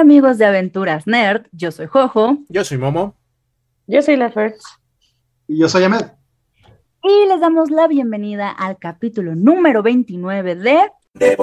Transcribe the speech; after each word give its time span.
amigos 0.00 0.38
de 0.38 0.46
Aventuras 0.46 1.06
Nerd, 1.06 1.46
yo 1.52 1.70
soy 1.70 1.86
Jojo. 1.86 2.38
Yo 2.48 2.64
soy 2.64 2.78
Momo. 2.78 3.14
Yo 3.86 4.00
soy 4.00 4.16
La 4.16 4.32
Y 5.46 5.58
yo 5.58 5.68
soy 5.68 5.84
Ahmed. 5.84 6.06
Y 7.02 7.28
les 7.28 7.38
damos 7.38 7.70
la 7.70 7.86
bienvenida 7.86 8.50
al 8.50 8.78
capítulo 8.78 9.34
número 9.34 9.82
29 9.82 10.54
de 10.54 10.78
The 11.18 11.36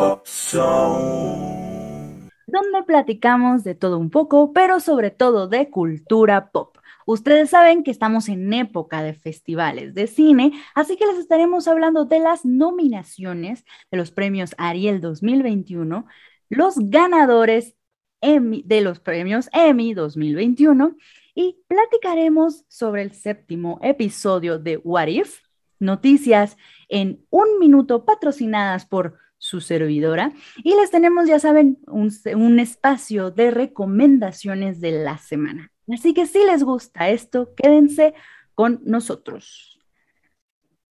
donde 2.47 2.83
platicamos 2.87 3.63
de 3.63 3.75
todo 3.75 3.99
un 3.99 4.09
poco, 4.09 4.53
pero 4.53 4.79
sobre 4.79 5.11
todo 5.11 5.47
de 5.47 5.69
cultura 5.69 6.49
pop. 6.49 6.77
Ustedes 7.05 7.51
saben 7.51 7.83
que 7.83 7.91
estamos 7.91 8.27
en 8.27 8.51
época 8.53 9.03
de 9.03 9.13
festivales 9.13 9.93
de 9.93 10.07
cine, 10.07 10.53
así 10.73 10.97
que 10.97 11.05
les 11.05 11.19
estaremos 11.19 11.67
hablando 11.67 12.05
de 12.05 12.19
las 12.19 12.43
nominaciones 12.43 13.65
de 13.91 13.97
los 13.97 14.09
premios 14.09 14.55
Ariel 14.57 14.99
2021, 14.99 16.07
los 16.49 16.75
ganadores 16.79 17.76
de 18.21 18.81
los 18.81 18.99
premios 18.99 19.49
Emmy 19.53 19.93
2021 19.93 20.95
y 21.35 21.57
platicaremos 21.67 22.65
sobre 22.67 23.03
el 23.03 23.11
séptimo 23.11 23.79
episodio 23.83 24.57
de 24.57 24.77
What 24.77 25.07
If, 25.07 25.41
noticias 25.79 26.57
en 26.89 27.23
un 27.29 27.59
minuto 27.59 28.05
patrocinadas 28.05 28.85
por 28.85 29.17
su 29.37 29.61
servidora 29.61 30.31
y 30.63 30.75
les 30.75 30.89
tenemos, 30.89 31.27
ya 31.27 31.39
saben, 31.39 31.77
un, 31.85 32.11
un 32.35 32.59
espacio 32.59 33.29
de 33.29 33.51
recomendaciones 33.51 34.81
de 34.81 35.03
la 35.03 35.19
semana. 35.19 35.71
Así 35.93 36.13
que 36.13 36.25
si 36.25 36.43
les 36.43 36.63
gusta 36.63 37.09
esto, 37.09 37.53
quédense 37.55 38.15
con 38.55 38.81
nosotros. 38.83 39.76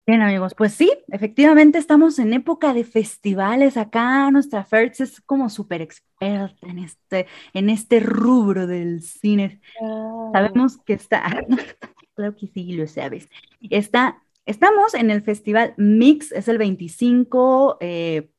Bien, 0.07 0.21
amigos, 0.21 0.53
pues 0.55 0.73
sí, 0.73 0.91
efectivamente 1.11 1.79
estamos 1.79 2.19
en 2.19 2.33
época 2.33 2.75
de 2.75 2.83
festivales. 2.83 3.75
Acá 3.75 4.29
nuestra 4.29 4.63
Fertz 4.63 4.99
es 5.01 5.19
como 5.21 5.49
súper 5.49 5.81
experta 5.81 6.67
en 6.67 6.77
este, 6.77 7.25
en 7.53 7.71
este 7.71 7.99
rubro 7.99 8.67
del 8.67 9.01
cine. 9.01 9.61
Sabemos 10.31 10.77
que 10.77 10.93
está, 10.93 11.23
claro 12.13 12.35
que 12.35 12.45
sí, 12.45 12.73
lo 12.73 12.85
sabes. 12.85 13.29
Está, 13.71 14.21
estamos 14.45 14.93
en 14.93 15.09
el 15.09 15.23
festival 15.23 15.73
Mix, 15.77 16.31
es 16.33 16.47
el 16.49 16.59
25, 16.59 17.77
eh, 17.79 18.29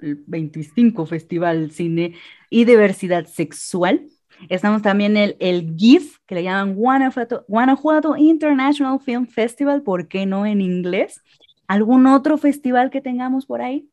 el 0.00 0.24
25 0.26 1.06
Festival 1.06 1.70
Cine 1.70 2.16
y 2.50 2.64
Diversidad 2.64 3.26
Sexual. 3.26 4.08
Estamos 4.48 4.82
también 4.82 5.16
en 5.16 5.22
el, 5.22 5.36
el 5.40 5.74
GIF, 5.76 6.18
que 6.26 6.34
le 6.34 6.42
llaman 6.42 6.74
Guanajuato, 6.74 8.16
International 8.16 9.00
Film 9.00 9.26
Festival, 9.26 9.82
¿por 9.82 10.08
qué 10.08 10.26
no 10.26 10.46
en 10.46 10.60
inglés? 10.60 11.22
¿Algún 11.66 12.06
otro 12.06 12.38
festival 12.38 12.90
que 12.90 13.00
tengamos 13.00 13.46
por 13.46 13.62
ahí? 13.62 13.88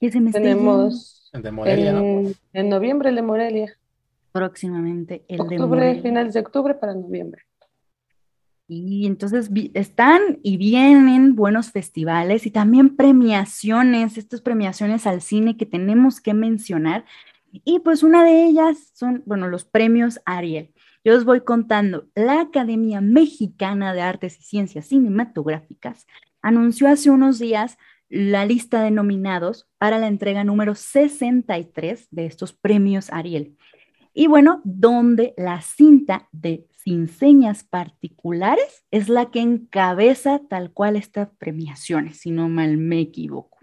Tenemos 0.00 1.30
en, 1.32 2.68
noviembre 2.68 3.08
el 3.08 3.16
de 3.16 3.22
Morelia. 3.22 3.78
Próximamente 4.32 5.24
el 5.28 5.46
de 5.48 5.58
Morelia. 5.58 6.02
Finales 6.02 6.34
de 6.34 6.40
octubre 6.40 6.74
para 6.74 6.94
noviembre. 6.94 7.42
Y 8.66 9.06
entonces 9.06 9.50
están 9.74 10.38
y 10.42 10.56
vienen 10.56 11.34
buenos 11.34 11.70
festivales 11.70 12.46
y 12.46 12.50
también 12.50 12.96
premiaciones, 12.96 14.16
estas 14.16 14.40
premiaciones 14.40 15.06
al 15.06 15.20
cine 15.20 15.56
que 15.56 15.66
tenemos 15.66 16.20
que 16.20 16.32
mencionar. 16.32 17.04
Y 17.64 17.80
pues 17.80 18.02
una 18.02 18.24
de 18.24 18.44
ellas 18.44 18.90
son, 18.94 19.22
bueno, 19.26 19.48
los 19.48 19.64
premios 19.64 20.20
Ariel. 20.24 20.72
Yo 21.04 21.16
os 21.16 21.24
voy 21.24 21.42
contando, 21.42 22.08
la 22.14 22.40
Academia 22.40 23.00
Mexicana 23.00 23.92
de 23.92 24.00
Artes 24.00 24.38
y 24.40 24.42
Ciencias 24.42 24.86
Cinematográficas 24.86 26.06
anunció 26.40 26.88
hace 26.88 27.10
unos 27.10 27.38
días 27.38 27.78
la 28.08 28.46
lista 28.46 28.82
de 28.82 28.90
nominados 28.90 29.68
para 29.78 29.98
la 29.98 30.06
entrega 30.06 30.44
número 30.44 30.74
63 30.74 32.08
de 32.10 32.26
estos 32.26 32.52
premios 32.52 33.12
Ariel. 33.12 33.56
Y 34.14 34.28
bueno, 34.28 34.60
donde 34.64 35.34
la 35.36 35.60
cinta 35.60 36.28
de 36.30 36.66
Sin 36.70 37.08
Señas 37.08 37.64
Particulares 37.64 38.84
es 38.90 39.08
la 39.08 39.30
que 39.30 39.40
encabeza 39.40 40.40
tal 40.48 40.72
cual 40.72 40.96
estas 40.96 41.28
premiaciones, 41.36 42.18
si 42.18 42.30
no 42.30 42.48
mal 42.48 42.78
me 42.78 43.00
equivoco. 43.00 43.53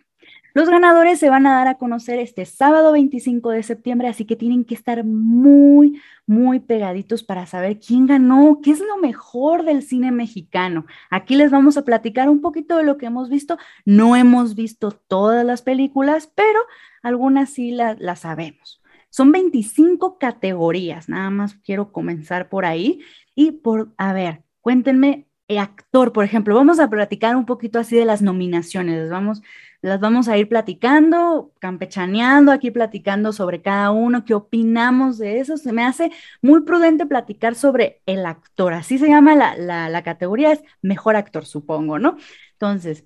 Los 0.53 0.69
ganadores 0.69 1.19
se 1.19 1.29
van 1.29 1.47
a 1.47 1.53
dar 1.53 1.67
a 1.67 1.77
conocer 1.77 2.19
este 2.19 2.45
sábado 2.45 2.91
25 2.91 3.51
de 3.51 3.63
septiembre, 3.63 4.07
así 4.07 4.25
que 4.25 4.35
tienen 4.35 4.65
que 4.65 4.75
estar 4.75 5.03
muy, 5.03 6.01
muy 6.25 6.59
pegaditos 6.59 7.23
para 7.23 7.45
saber 7.45 7.79
quién 7.79 8.05
ganó, 8.05 8.59
qué 8.61 8.71
es 8.71 8.79
lo 8.79 8.97
mejor 8.97 9.63
del 9.63 9.83
cine 9.83 10.11
mexicano. 10.11 10.85
Aquí 11.09 11.35
les 11.35 11.51
vamos 11.51 11.77
a 11.77 11.85
platicar 11.85 12.29
un 12.29 12.41
poquito 12.41 12.77
de 12.77 12.83
lo 12.83 12.97
que 12.97 13.05
hemos 13.05 13.29
visto. 13.29 13.57
No 13.85 14.15
hemos 14.15 14.55
visto 14.55 14.91
todas 14.91 15.45
las 15.45 15.61
películas, 15.61 16.31
pero 16.35 16.59
algunas 17.01 17.49
sí 17.49 17.71
las 17.71 18.19
sabemos. 18.19 18.81
Son 19.09 19.31
25 19.31 20.17
categorías, 20.17 21.09
nada 21.09 21.29
más 21.29 21.55
quiero 21.55 21.91
comenzar 21.91 22.49
por 22.49 22.65
ahí. 22.65 23.01
Y 23.35 23.51
por, 23.51 23.93
a 23.97 24.13
ver, 24.13 24.43
cuéntenme, 24.61 25.27
actor, 25.59 26.13
por 26.13 26.25
ejemplo, 26.25 26.55
vamos 26.55 26.79
a 26.79 26.89
platicar 26.89 27.35
un 27.35 27.45
poquito 27.45 27.79
así 27.79 27.95
de 27.95 28.05
las 28.05 28.21
nominaciones, 28.21 29.09
vamos 29.09 29.41
las 29.81 29.99
vamos 29.99 30.27
a 30.27 30.37
ir 30.37 30.47
platicando, 30.47 31.53
campechaneando, 31.59 32.51
aquí 32.51 32.69
platicando 32.69 33.33
sobre 33.33 33.61
cada 33.61 33.89
uno, 33.89 34.25
qué 34.25 34.35
opinamos 34.35 35.17
de 35.17 35.39
eso. 35.39 35.57
Se 35.57 35.73
me 35.73 35.83
hace 35.83 36.11
muy 36.41 36.61
prudente 36.61 37.07
platicar 37.07 37.55
sobre 37.55 38.01
el 38.05 38.25
actor, 38.27 38.73
así 38.73 38.99
se 38.99 39.07
llama 39.07 39.35
la, 39.35 40.03
categoría, 40.03 40.51
es 40.51 40.61
mejor 40.81 41.15
actor, 41.15 41.45
supongo, 41.45 41.97
¿no? 41.97 42.17
Entonces, 42.53 43.05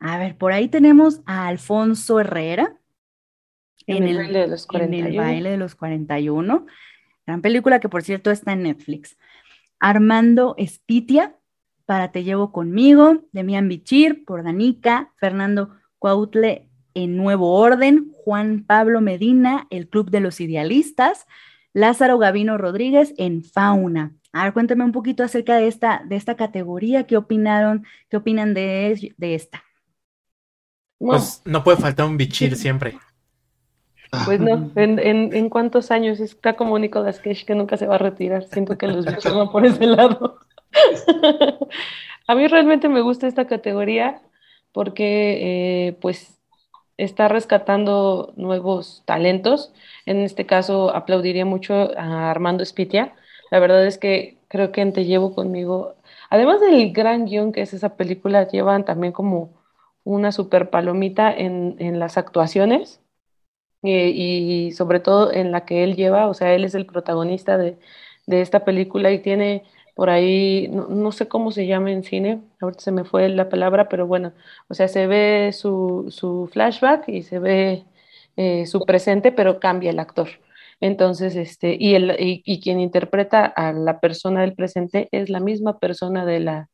a 0.00 0.16
ver, 0.18 0.36
por 0.38 0.52
ahí 0.52 0.68
tenemos 0.68 1.20
a 1.26 1.46
Alfonso 1.46 2.20
Herrera. 2.20 2.78
En, 3.86 4.04
el, 4.04 4.16
baile 4.16 4.40
de 4.40 4.48
los 4.48 4.66
41. 4.66 5.06
En 5.06 5.12
el 5.12 5.18
baile 5.18 5.50
de 5.50 5.56
los 5.58 5.74
41. 5.74 6.66
Gran 7.26 7.42
película 7.42 7.80
que 7.80 7.90
por 7.90 8.02
cierto 8.02 8.30
está 8.30 8.52
en 8.52 8.62
Netflix. 8.62 9.18
Armando 9.78 10.54
Espitia, 10.56 11.36
para 11.86 12.12
Te 12.12 12.24
Llevo 12.24 12.52
Conmigo, 12.52 13.22
Demian 13.32 13.68
Bichir, 13.68 14.24
por 14.24 14.42
Danica, 14.42 15.12
Fernando 15.16 15.70
Cuautle 15.98 16.68
en 16.94 17.16
Nuevo 17.16 17.52
Orden, 17.54 18.12
Juan 18.12 18.64
Pablo 18.66 19.00
Medina, 19.00 19.66
el 19.70 19.88
Club 19.88 20.10
de 20.10 20.20
los 20.20 20.40
Idealistas, 20.40 21.26
Lázaro 21.72 22.18
Gavino 22.18 22.56
Rodríguez 22.56 23.14
en 23.18 23.42
Fauna. 23.42 24.14
A 24.32 24.44
ver, 24.44 24.52
cuéntame 24.52 24.84
un 24.84 24.92
poquito 24.92 25.22
acerca 25.22 25.56
de 25.56 25.68
esta, 25.68 26.02
de 26.06 26.16
esta 26.16 26.36
categoría, 26.36 27.06
qué 27.06 27.16
opinaron, 27.16 27.84
qué 28.08 28.16
opinan 28.16 28.54
de, 28.54 29.14
de 29.16 29.34
esta. 29.34 29.64
Pues 30.98 31.42
no 31.44 31.62
puede 31.62 31.76
faltar 31.76 32.06
un 32.06 32.16
bichir 32.16 32.56
siempre. 32.56 32.98
Pues 34.24 34.40
no, 34.40 34.70
en, 34.76 34.98
en, 35.00 35.48
cuántos 35.50 35.90
años 35.90 36.20
está 36.20 36.54
como 36.54 36.78
Nicolas 36.78 37.18
Cage 37.18 37.44
que 37.44 37.54
nunca 37.54 37.76
se 37.76 37.86
va 37.86 37.96
a 37.96 37.98
retirar. 37.98 38.44
Siento 38.44 38.78
que 38.78 38.86
los 38.86 39.04
bichos 39.04 39.34
van 39.34 39.50
por 39.50 39.66
ese 39.66 39.86
lado. 39.86 40.38
a 42.26 42.34
mí 42.34 42.46
realmente 42.46 42.88
me 42.88 43.00
gusta 43.00 43.26
esta 43.26 43.46
categoría 43.46 44.20
porque 44.72 45.88
eh, 45.88 45.92
pues 46.00 46.38
está 46.96 47.28
rescatando 47.28 48.32
nuevos 48.36 49.02
talentos. 49.06 49.72
En 50.06 50.18
este 50.18 50.46
caso 50.46 50.94
aplaudiría 50.94 51.44
mucho 51.44 51.96
a 51.98 52.30
Armando 52.30 52.62
Espitia. 52.62 53.14
La 53.50 53.60
verdad 53.60 53.86
es 53.86 53.98
que 53.98 54.38
creo 54.48 54.72
que 54.72 54.80
en 54.80 54.92
Te 54.92 55.04
Llevo 55.04 55.34
conmigo, 55.34 55.96
además 56.30 56.60
del 56.60 56.92
gran 56.92 57.26
guion 57.26 57.52
que 57.52 57.62
es 57.62 57.74
esa 57.74 57.96
película, 57.96 58.48
llevan 58.48 58.84
también 58.84 59.12
como 59.12 59.52
una 60.04 60.32
super 60.32 60.70
palomita 60.70 61.32
en, 61.32 61.98
las 61.98 62.18
actuaciones 62.18 63.00
eh, 63.82 64.10
y 64.14 64.72
sobre 64.72 65.00
todo 65.00 65.32
en 65.32 65.52
la 65.52 65.64
que 65.64 65.84
él 65.84 65.96
lleva, 65.96 66.28
o 66.28 66.34
sea, 66.34 66.54
él 66.54 66.64
es 66.64 66.74
el 66.74 66.86
protagonista 66.86 67.58
de, 67.58 67.78
de 68.26 68.40
esta 68.42 68.64
película 68.64 69.10
y 69.12 69.20
tiene 69.20 69.64
por 69.94 70.10
ahí, 70.10 70.68
no, 70.68 71.12
sé 71.12 71.28
cómo 71.28 71.52
se 71.52 71.66
llama 71.66 71.92
en 71.92 72.02
cine, 72.02 72.42
ahorita 72.60 72.82
se 72.82 72.92
me 72.92 73.04
fue 73.04 73.28
la 73.28 73.48
palabra, 73.48 73.88
pero 73.88 74.06
bueno, 74.06 74.32
o 74.68 74.74
sea, 74.74 74.88
se 74.88 75.06
ve 75.06 75.52
su, 75.52 76.06
su 76.10 76.48
flashback 76.52 77.08
y 77.08 77.22
se 77.22 77.38
ve 77.38 77.84
eh, 78.36 78.66
su 78.66 78.80
presente, 78.80 79.32
pero 79.32 79.60
cambia 79.60 79.90
el 79.90 80.00
actor. 80.00 80.28
Entonces, 80.80 81.36
este, 81.36 81.76
y, 81.78 81.94
el, 81.94 82.16
y, 82.18 82.60
quien 82.60 82.80
interpreta 82.80 83.46
a 83.46 83.72
la 83.72 84.00
persona 84.00 84.40
del 84.42 84.54
presente 84.54 85.08
es 85.12 85.30
la 85.30 85.40
misma 85.40 85.78
persona 85.78 86.26
de 86.26 86.40
la, 86.40 86.68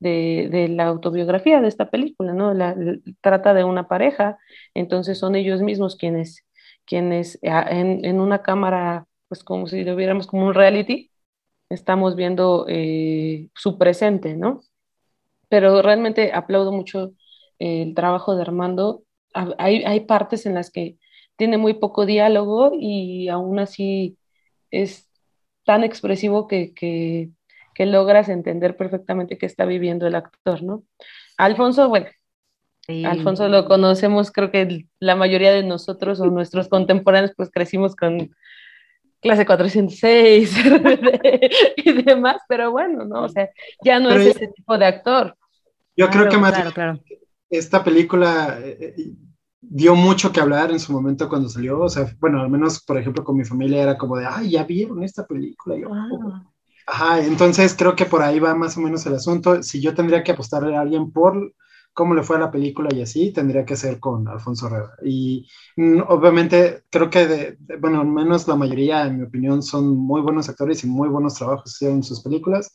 de, 0.00 0.48
de 0.50 0.68
la 0.68 0.86
autobiografía 0.86 1.60
de 1.60 1.68
esta 1.68 1.90
película, 1.90 2.32
¿no? 2.32 2.54
La, 2.54 2.74
trata 3.20 3.54
de 3.54 3.64
una 3.64 3.88
pareja, 3.88 4.38
entonces 4.74 5.18
son 5.18 5.36
ellos 5.36 5.62
mismos 5.62 5.96
quienes, 5.96 6.44
quienes 6.86 7.38
en, 7.42 8.04
en 8.04 8.20
una 8.20 8.42
cámara, 8.42 9.06
pues 9.28 9.44
como 9.44 9.66
si 9.66 9.84
lo 9.84 9.96
viéramos 9.96 10.26
como 10.26 10.46
un 10.46 10.54
reality, 10.54 11.11
estamos 11.72 12.16
viendo 12.16 12.66
eh, 12.68 13.48
su 13.54 13.78
presente, 13.78 14.36
¿no? 14.36 14.62
Pero 15.48 15.82
realmente 15.82 16.32
aplaudo 16.32 16.72
mucho 16.72 17.12
el 17.58 17.94
trabajo 17.94 18.34
de 18.34 18.42
Armando. 18.42 19.04
Hay, 19.34 19.82
hay 19.84 20.00
partes 20.00 20.46
en 20.46 20.54
las 20.54 20.70
que 20.70 20.96
tiene 21.36 21.58
muy 21.58 21.74
poco 21.74 22.06
diálogo 22.06 22.72
y 22.78 23.28
aún 23.28 23.58
así 23.58 24.16
es 24.70 25.08
tan 25.64 25.84
expresivo 25.84 26.46
que, 26.46 26.74
que, 26.74 27.30
logras 27.84 28.28
entender 28.28 28.76
perfectamente 28.76 29.38
qué 29.38 29.46
está 29.46 29.64
viviendo 29.64 30.06
el 30.06 30.14
actor, 30.14 30.62
¿no? 30.62 30.84
Alfonso, 31.36 31.88
bueno, 31.88 32.06
Alfonso 33.04 33.48
lo 33.48 33.64
conocemos, 33.66 34.30
creo 34.30 34.52
que 34.52 34.86
la 35.00 35.16
mayoría 35.16 35.52
de 35.52 35.64
nosotros 35.64 36.20
o 36.20 36.26
nuestros 36.26 36.68
contemporáneos 36.68 37.32
pues 37.36 37.50
crecimos 37.50 37.96
con 37.96 38.30
clase 39.22 39.46
406 39.46 40.56
y 41.76 42.02
demás, 42.02 42.36
pero 42.48 42.70
bueno, 42.72 43.04
¿no? 43.04 43.22
O 43.22 43.28
sea, 43.28 43.48
ya 43.82 44.00
no 44.00 44.10
es 44.10 44.36
ese 44.36 44.48
tipo 44.48 44.76
de 44.76 44.86
actor. 44.86 45.36
Yo 45.96 46.10
creo 46.10 46.28
que 46.28 46.36
más 46.36 46.54
esta 47.48 47.84
película 47.84 48.58
eh, 48.62 48.94
eh, 48.96 49.14
dio 49.60 49.94
mucho 49.94 50.32
que 50.32 50.40
hablar 50.40 50.70
en 50.70 50.80
su 50.80 50.92
momento 50.92 51.28
cuando 51.28 51.48
salió, 51.48 51.80
o 51.80 51.88
sea, 51.88 52.06
bueno, 52.18 52.40
al 52.40 52.50
menos, 52.50 52.82
por 52.82 52.98
ejemplo, 52.98 53.22
con 53.22 53.36
mi 53.36 53.44
familia 53.44 53.82
era 53.82 53.98
como 53.98 54.16
de, 54.16 54.26
ay, 54.26 54.50
ya 54.50 54.64
vieron 54.64 55.02
esta 55.02 55.26
película. 55.26 55.76
Oh". 55.86 56.40
Ajá, 56.86 57.20
entonces 57.20 57.74
creo 57.78 57.94
que 57.94 58.06
por 58.06 58.22
ahí 58.22 58.40
va 58.40 58.54
más 58.54 58.76
o 58.76 58.80
menos 58.80 59.06
el 59.06 59.14
asunto. 59.14 59.62
Si 59.62 59.80
yo 59.80 59.94
tendría 59.94 60.24
que 60.24 60.32
apostarle 60.32 60.76
a 60.76 60.80
alguien 60.80 61.12
por 61.12 61.54
cómo 61.92 62.14
le 62.14 62.22
fue 62.22 62.36
a 62.36 62.40
la 62.40 62.50
película 62.50 62.88
y 62.94 63.02
así, 63.02 63.32
tendría 63.32 63.64
que 63.64 63.76
ser 63.76 64.00
con 64.00 64.26
Alfonso 64.28 64.66
Herrera. 64.66 64.92
Y 65.04 65.48
mm, 65.76 66.02
obviamente 66.08 66.84
creo 66.90 67.10
que, 67.10 67.26
de, 67.26 67.58
bueno, 67.78 68.00
al 68.00 68.06
menos 68.06 68.48
la 68.48 68.56
mayoría, 68.56 69.06
en 69.06 69.18
mi 69.18 69.24
opinión, 69.24 69.62
son 69.62 69.96
muy 69.96 70.20
buenos 70.22 70.48
actores 70.48 70.82
y 70.84 70.86
muy 70.86 71.08
buenos 71.08 71.34
trabajos 71.34 71.80
en 71.82 72.02
sus 72.02 72.22
películas. 72.22 72.74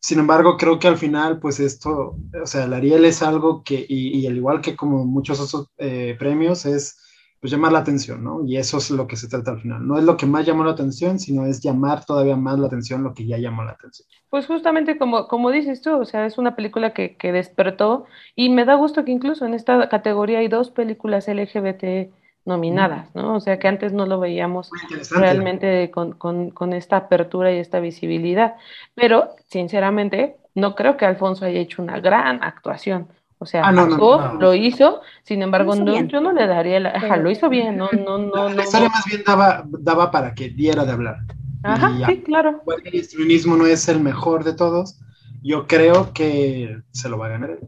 Sin 0.00 0.18
embargo, 0.18 0.56
creo 0.58 0.78
que 0.78 0.88
al 0.88 0.98
final, 0.98 1.40
pues 1.40 1.60
esto, 1.60 2.18
o 2.42 2.46
sea, 2.46 2.64
el 2.64 2.74
Ariel 2.74 3.04
es 3.04 3.22
algo 3.22 3.62
que, 3.64 3.84
y, 3.88 4.26
al 4.26 4.36
igual 4.36 4.60
que 4.60 4.76
como 4.76 5.04
muchos 5.06 5.40
otros 5.40 5.70
eh, 5.78 6.16
premios, 6.18 6.66
es 6.66 6.98
pues 7.44 7.52
llamar 7.52 7.72
la 7.72 7.80
atención, 7.80 8.24
¿no? 8.24 8.42
Y 8.46 8.56
eso 8.56 8.78
es 8.78 8.90
lo 8.90 9.06
que 9.06 9.16
se 9.16 9.28
trata 9.28 9.50
al 9.50 9.60
final. 9.60 9.86
No 9.86 9.98
es 9.98 10.04
lo 10.04 10.16
que 10.16 10.24
más 10.24 10.46
llamó 10.46 10.64
la 10.64 10.70
atención, 10.70 11.18
sino 11.18 11.44
es 11.44 11.60
llamar 11.60 12.02
todavía 12.02 12.36
más 12.36 12.58
la 12.58 12.68
atención 12.68 13.04
lo 13.04 13.12
que 13.12 13.26
ya 13.26 13.36
llamó 13.36 13.62
la 13.64 13.72
atención. 13.72 14.08
Pues 14.30 14.46
justamente 14.46 14.96
como, 14.96 15.28
como 15.28 15.50
dices 15.50 15.82
tú, 15.82 15.94
o 15.94 16.06
sea, 16.06 16.24
es 16.24 16.38
una 16.38 16.56
película 16.56 16.94
que, 16.94 17.18
que 17.18 17.32
despertó 17.32 18.06
y 18.34 18.48
me 18.48 18.64
da 18.64 18.76
gusto 18.76 19.04
que 19.04 19.10
incluso 19.10 19.44
en 19.44 19.52
esta 19.52 19.90
categoría 19.90 20.38
hay 20.38 20.48
dos 20.48 20.70
películas 20.70 21.28
LGBT 21.28 22.14
nominadas, 22.46 23.14
¿no? 23.14 23.34
O 23.34 23.40
sea 23.40 23.58
que 23.58 23.68
antes 23.68 23.92
no 23.92 24.06
lo 24.06 24.18
veíamos 24.18 24.70
realmente 25.10 25.90
con, 25.90 26.12
con, 26.12 26.50
con, 26.50 26.72
esta 26.72 26.96
apertura 26.96 27.52
y 27.52 27.58
esta 27.58 27.78
visibilidad. 27.78 28.56
Pero, 28.94 29.34
sinceramente, 29.50 30.36
no 30.54 30.74
creo 30.74 30.96
que 30.96 31.04
Alfonso 31.04 31.44
haya 31.44 31.60
hecho 31.60 31.82
una 31.82 32.00
gran 32.00 32.42
actuación. 32.42 33.08
O 33.44 33.46
sea, 33.46 33.62
ah, 33.62 33.72
lo 33.72 34.54
hizo, 34.54 35.02
sin 35.22 35.42
embargo, 35.42 35.74
no, 35.74 36.02
yo 36.06 36.22
no 36.22 36.32
le 36.32 36.46
daría 36.46 36.80
la... 36.80 36.88
Ajá, 36.96 37.18
lo 37.18 37.30
hizo 37.30 37.50
bien, 37.50 37.76
no, 37.76 37.90
no, 37.92 38.16
no. 38.16 38.48
La, 38.48 38.64
historia 38.64 38.88
más 38.88 39.04
bien 39.04 39.22
daba, 39.22 39.64
daba 39.66 40.10
para 40.10 40.34
que 40.34 40.48
diera 40.48 40.86
de 40.86 40.92
hablar. 40.92 41.18
Ajá, 41.62 42.06
sí, 42.06 42.22
claro. 42.22 42.62
El 42.84 42.94
histrionismo 42.94 43.54
no 43.56 43.66
es 43.66 43.86
el 43.90 44.00
mejor 44.00 44.44
de 44.44 44.54
todos, 44.54 44.98
yo 45.42 45.66
creo 45.66 46.14
que 46.14 46.78
se 46.92 47.10
lo 47.10 47.18
va 47.18 47.26
a 47.26 47.30
ganar 47.36 47.58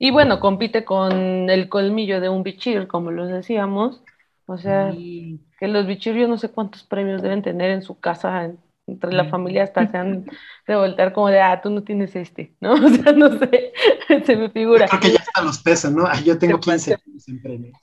Y 0.00 0.10
bueno, 0.10 0.40
compite 0.40 0.84
con 0.84 1.48
el 1.48 1.68
colmillo 1.68 2.20
de 2.20 2.28
un 2.28 2.42
bichir, 2.42 2.88
como 2.88 3.12
lo 3.12 3.28
decíamos, 3.28 4.02
o 4.46 4.58
sea, 4.58 4.90
que 4.90 5.68
los 5.68 5.86
bichurios 5.86 6.28
no 6.28 6.36
sé 6.36 6.48
cuántos 6.48 6.82
premios 6.82 7.22
deben 7.22 7.42
tener 7.42 7.70
en 7.70 7.82
su 7.82 8.00
casa, 8.00 8.50
entre 8.86 9.12
la 9.12 9.26
familia 9.26 9.64
hasta 9.64 9.86
se 9.86 9.96
han 9.96 10.24
de 10.66 10.76
voltear 10.76 11.12
como 11.12 11.28
de, 11.28 11.40
ah, 11.40 11.60
tú 11.62 11.70
no 11.70 11.82
tienes 11.82 12.14
este, 12.16 12.54
¿no? 12.60 12.72
O 12.84 12.88
sea, 12.88 13.12
no 13.12 13.38
sé, 13.38 13.72
se 14.26 14.36
me 14.36 14.50
figura. 14.50 14.86
creo 14.88 15.00
que 15.00 15.12
ya 15.12 15.18
están 15.18 15.46
los 15.46 15.58
pesos, 15.58 15.92
¿no? 15.92 16.04
yo 16.24 16.38
tengo 16.38 16.58
15 16.58 16.96
en 17.28 17.42
premios. 17.42 17.78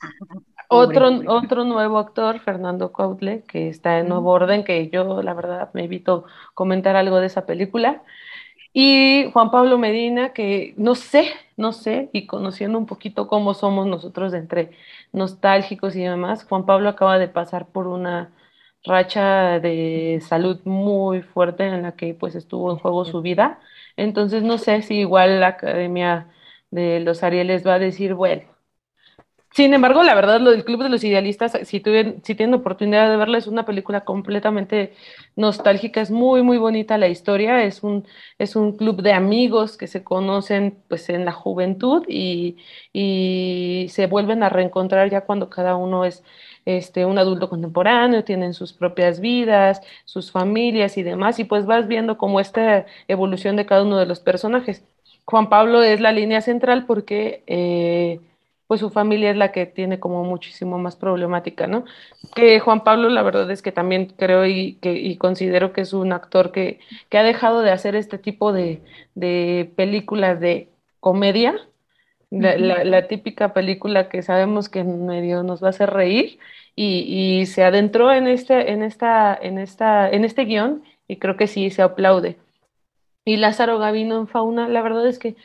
Otro, 0.71 1.09
otro 1.27 1.63
nuevo 1.63 1.97
actor, 1.97 2.39
Fernando 2.39 2.91
Coutle, 2.91 3.43
que 3.47 3.69
está 3.69 3.97
en 3.97 4.07
Nuevo 4.07 4.29
Orden, 4.29 4.63
que 4.63 4.89
yo 4.89 5.23
la 5.23 5.33
verdad 5.33 5.71
me 5.73 5.85
evito 5.85 6.25
comentar 6.53 6.95
algo 6.95 7.19
de 7.19 7.25
esa 7.25 7.47
película. 7.47 8.03
Y 8.71 9.31
Juan 9.33 9.49
Pablo 9.49 9.79
Medina, 9.79 10.31
que 10.31 10.75
no 10.77 10.93
sé, 10.93 11.31
no 11.57 11.73
sé, 11.73 12.11
y 12.13 12.27
conociendo 12.27 12.77
un 12.77 12.85
poquito 12.85 13.27
cómo 13.27 13.55
somos 13.55 13.87
nosotros 13.87 14.31
entre 14.35 14.69
nostálgicos 15.11 15.95
y 15.95 16.03
demás, 16.03 16.45
Juan 16.45 16.67
Pablo 16.67 16.89
acaba 16.89 17.17
de 17.17 17.27
pasar 17.27 17.65
por 17.65 17.87
una 17.87 18.29
racha 18.83 19.59
de 19.59 20.21
salud 20.27 20.59
muy 20.65 21.21
fuerte 21.21 21.65
en 21.65 21.83
la 21.83 21.95
que 21.95 22.13
pues 22.13 22.35
estuvo 22.35 22.71
en 22.71 22.77
juego 22.77 23.05
su 23.05 23.21
vida. 23.21 23.59
Entonces 23.97 24.43
no 24.43 24.57
sé 24.57 24.81
si 24.81 24.95
igual 24.99 25.39
la 25.41 25.47
Academia 25.49 26.29
de 26.71 26.99
los 27.01 27.23
Arieles 27.23 27.65
va 27.65 27.75
a 27.75 27.79
decir, 27.79 28.13
bueno, 28.13 28.43
sin 29.51 29.73
embargo, 29.73 30.03
la 30.03 30.13
verdad, 30.15 30.39
lo 30.39 30.51
del 30.51 30.63
Club 30.63 30.83
de 30.83 30.89
los 30.89 31.03
Idealistas, 31.03 31.57
si, 31.63 31.79
tuvieron, 31.79 32.21
si 32.23 32.35
tienen 32.35 32.53
oportunidad 32.53 33.09
de 33.09 33.17
verla, 33.17 33.39
es 33.39 33.47
una 33.47 33.65
película 33.65 34.05
completamente 34.05 34.93
nostálgica, 35.35 36.01
es 36.01 36.11
muy, 36.11 36.43
muy 36.43 36.57
bonita 36.57 36.97
la 36.99 37.07
historia, 37.07 37.63
es 37.63 37.83
un, 37.83 38.07
es 38.37 38.55
un 38.55 38.77
club 38.77 39.01
de 39.01 39.11
amigos 39.13 39.75
que 39.75 39.87
se 39.87 40.03
conocen 40.03 40.77
pues 40.87 41.09
en 41.09 41.25
la 41.25 41.31
juventud 41.31 42.05
y, 42.07 42.57
y 42.93 43.87
se 43.89 44.05
vuelven 44.07 44.43
a 44.43 44.49
reencontrar 44.49 45.09
ya 45.09 45.21
cuando 45.21 45.49
cada 45.49 45.75
uno 45.75 46.05
es 46.05 46.23
este, 46.77 47.05
un 47.05 47.17
adulto 47.17 47.49
contemporáneo, 47.49 48.23
tienen 48.23 48.53
sus 48.53 48.73
propias 48.73 49.19
vidas, 49.19 49.81
sus 50.05 50.31
familias 50.31 50.97
y 50.97 51.03
demás, 51.03 51.39
y 51.39 51.43
pues 51.45 51.65
vas 51.65 51.87
viendo 51.87 52.17
como 52.17 52.39
esta 52.39 52.85
evolución 53.07 53.55
de 53.55 53.65
cada 53.65 53.83
uno 53.83 53.97
de 53.97 54.05
los 54.05 54.19
personajes. 54.19 54.83
Juan 55.25 55.49
Pablo 55.49 55.83
es 55.83 56.01
la 56.01 56.11
línea 56.11 56.41
central 56.41 56.85
porque... 56.85 57.43
Eh, 57.47 58.19
pues 58.69 58.81
su 58.81 58.91
familia 58.91 59.31
es 59.31 59.35
la 59.35 59.51
que 59.51 59.65
tiene 59.65 59.99
como 59.99 60.23
muchísimo 60.23 60.77
más 60.77 60.95
problemática, 60.95 61.65
¿no? 61.65 61.85
Que 62.35 62.59
Juan 62.59 62.83
Pablo, 62.83 63.09
la 63.09 63.23
verdad 63.23 63.49
es 63.49 63.63
que 63.63 63.71
también 63.71 64.13
creo 64.15 64.45
y, 64.45 64.75
que, 64.75 64.93
y 64.93 65.17
considero 65.17 65.73
que 65.73 65.81
es 65.81 65.91
un 65.91 66.13
actor 66.13 66.51
que, 66.51 66.79
que 67.09 67.17
ha 67.17 67.23
dejado 67.23 67.61
de 67.61 67.71
hacer 67.71 67.95
este 67.95 68.19
tipo 68.19 68.53
de, 68.53 68.83
de 69.15 69.71
películas 69.75 70.39
de 70.39 70.69
comedia, 70.99 71.55
la, 72.31 72.83
la, 72.83 73.07
típica 73.07 73.53
película 73.53 74.09
que 74.09 74.21
sabemos 74.21 74.69
que 74.69 74.83
medio 74.83 75.43
nos 75.43 75.63
va 75.63 75.67
a 75.67 75.69
hacer 75.71 75.89
reír, 75.89 76.39
y, 76.75 77.39
y, 77.41 77.45
se 77.45 77.63
adentró 77.63 78.11
en 78.11 78.27
este, 78.27 78.71
en 78.71 78.83
esta, 78.83 79.35
en 79.35 79.57
esta, 79.57 80.09
en 80.09 80.23
este 80.25 80.45
guion, 80.45 80.83
y 81.07 81.17
creo 81.17 81.35
que 81.35 81.47
sí 81.47 81.69
se 81.71 81.81
aplaude. 81.81 82.37
Y 83.25 83.37
Lázaro 83.37 83.79
Gavino 83.79 84.17
en 84.17 84.27
Fauna, 84.27 84.67
la 84.67 84.81
verdad 84.81 85.07
es 85.07 85.19
que 85.19 85.35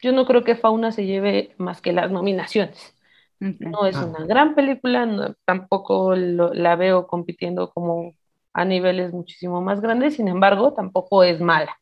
yo 0.00 0.12
no 0.12 0.26
creo 0.26 0.44
que 0.44 0.54
Fauna 0.56 0.92
se 0.92 1.06
lleve 1.06 1.54
más 1.58 1.80
que 1.80 1.92
las 1.92 2.10
nominaciones. 2.10 2.94
No 3.40 3.86
es 3.86 3.96
ah. 3.96 4.06
una 4.06 4.24
gran 4.26 4.54
película, 4.54 5.34
tampoco 5.44 6.14
la 6.14 6.76
veo 6.76 7.06
compitiendo 7.06 7.70
como 7.70 8.14
a 8.52 8.64
niveles 8.64 9.12
muchísimo 9.12 9.60
más 9.60 9.80
grandes, 9.80 10.16
sin 10.16 10.28
embargo, 10.28 10.72
tampoco 10.72 11.24
es 11.24 11.40
mala. 11.40 11.78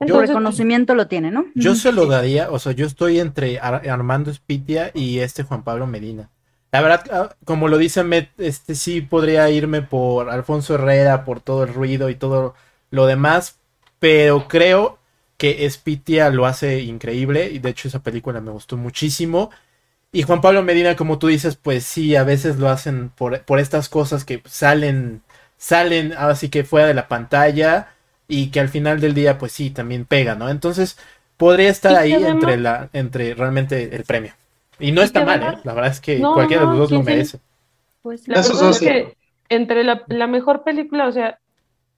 El 0.00 0.18
reconocimiento 0.18 0.94
lo 0.94 1.08
tiene, 1.08 1.30
¿no? 1.30 1.46
Yo 1.54 1.74
se 1.74 1.92
lo 1.92 2.06
daría, 2.06 2.50
o 2.50 2.58
sea, 2.58 2.72
yo 2.72 2.86
estoy 2.86 3.20
entre 3.20 3.58
Armando 3.60 4.32
Spitia 4.32 4.92
y 4.94 5.18
este 5.18 5.42
Juan 5.42 5.62
Pablo 5.62 5.86
Medina. 5.86 6.30
La 6.72 6.80
verdad, 6.80 7.04
ah, 7.12 7.36
como 7.44 7.68
lo 7.68 7.76
dice 7.76 8.02
Met, 8.02 8.30
este 8.38 8.74
sí 8.74 9.02
podría 9.02 9.50
irme 9.50 9.82
por 9.82 10.30
Alfonso 10.30 10.74
Herrera, 10.74 11.24
por 11.26 11.40
todo 11.40 11.64
el 11.64 11.74
ruido 11.74 12.08
y 12.08 12.14
todo 12.14 12.54
lo 12.90 13.06
demás, 13.06 13.58
pero 13.98 14.48
creo 14.48 14.98
que 15.36 15.68
Spitia 15.68 16.30
lo 16.30 16.46
hace 16.46 16.80
increíble 16.80 17.50
y 17.50 17.58
de 17.58 17.70
hecho 17.70 17.88
esa 17.88 18.02
película 18.02 18.40
me 18.40 18.52
gustó 18.52 18.78
muchísimo. 18.78 19.50
Y 20.12 20.22
Juan 20.22 20.40
Pablo 20.40 20.62
Medina, 20.62 20.96
como 20.96 21.18
tú 21.18 21.26
dices, 21.26 21.56
pues 21.56 21.84
sí, 21.84 22.16
a 22.16 22.24
veces 22.24 22.56
lo 22.58 22.70
hacen 22.70 23.10
por, 23.10 23.42
por 23.42 23.58
estas 23.58 23.90
cosas 23.90 24.24
que 24.24 24.42
salen, 24.46 25.22
salen 25.58 26.14
así 26.16 26.48
que 26.48 26.64
fuera 26.64 26.86
de 26.86 26.94
la 26.94 27.08
pantalla 27.08 27.88
y 28.30 28.50
que 28.50 28.60
al 28.60 28.68
final 28.68 29.00
del 29.00 29.12
día, 29.12 29.36
pues 29.36 29.52
sí, 29.52 29.70
también 29.70 30.04
pega, 30.04 30.34
¿no? 30.34 30.48
Entonces 30.48 30.98
podría 31.36 31.68
estar 31.68 31.96
ahí 31.96 32.12
entre 32.12 32.56
la, 32.56 32.88
entre 32.92 33.34
realmente 33.34 33.94
el 33.94 34.04
premio. 34.04 34.32
Y 34.78 34.92
no 34.92 35.02
está 35.02 35.24
mal, 35.24 35.42
¿eh? 35.42 35.58
La 35.64 35.74
verdad 35.74 35.90
es 35.90 36.00
que 36.00 36.18
cualquiera 36.20 36.62
de 36.62 36.68
los 36.68 36.78
dos 36.78 36.90
lo 36.92 37.02
merece. 37.02 37.40
Pues 38.02 38.26
la 38.28 38.40
verdad 38.40 38.70
es 38.70 38.78
que 38.78 39.16
entre 39.48 39.84
la, 39.84 40.04
la 40.06 40.26
mejor 40.26 40.62
película, 40.62 41.06
o 41.06 41.12
sea, 41.12 41.38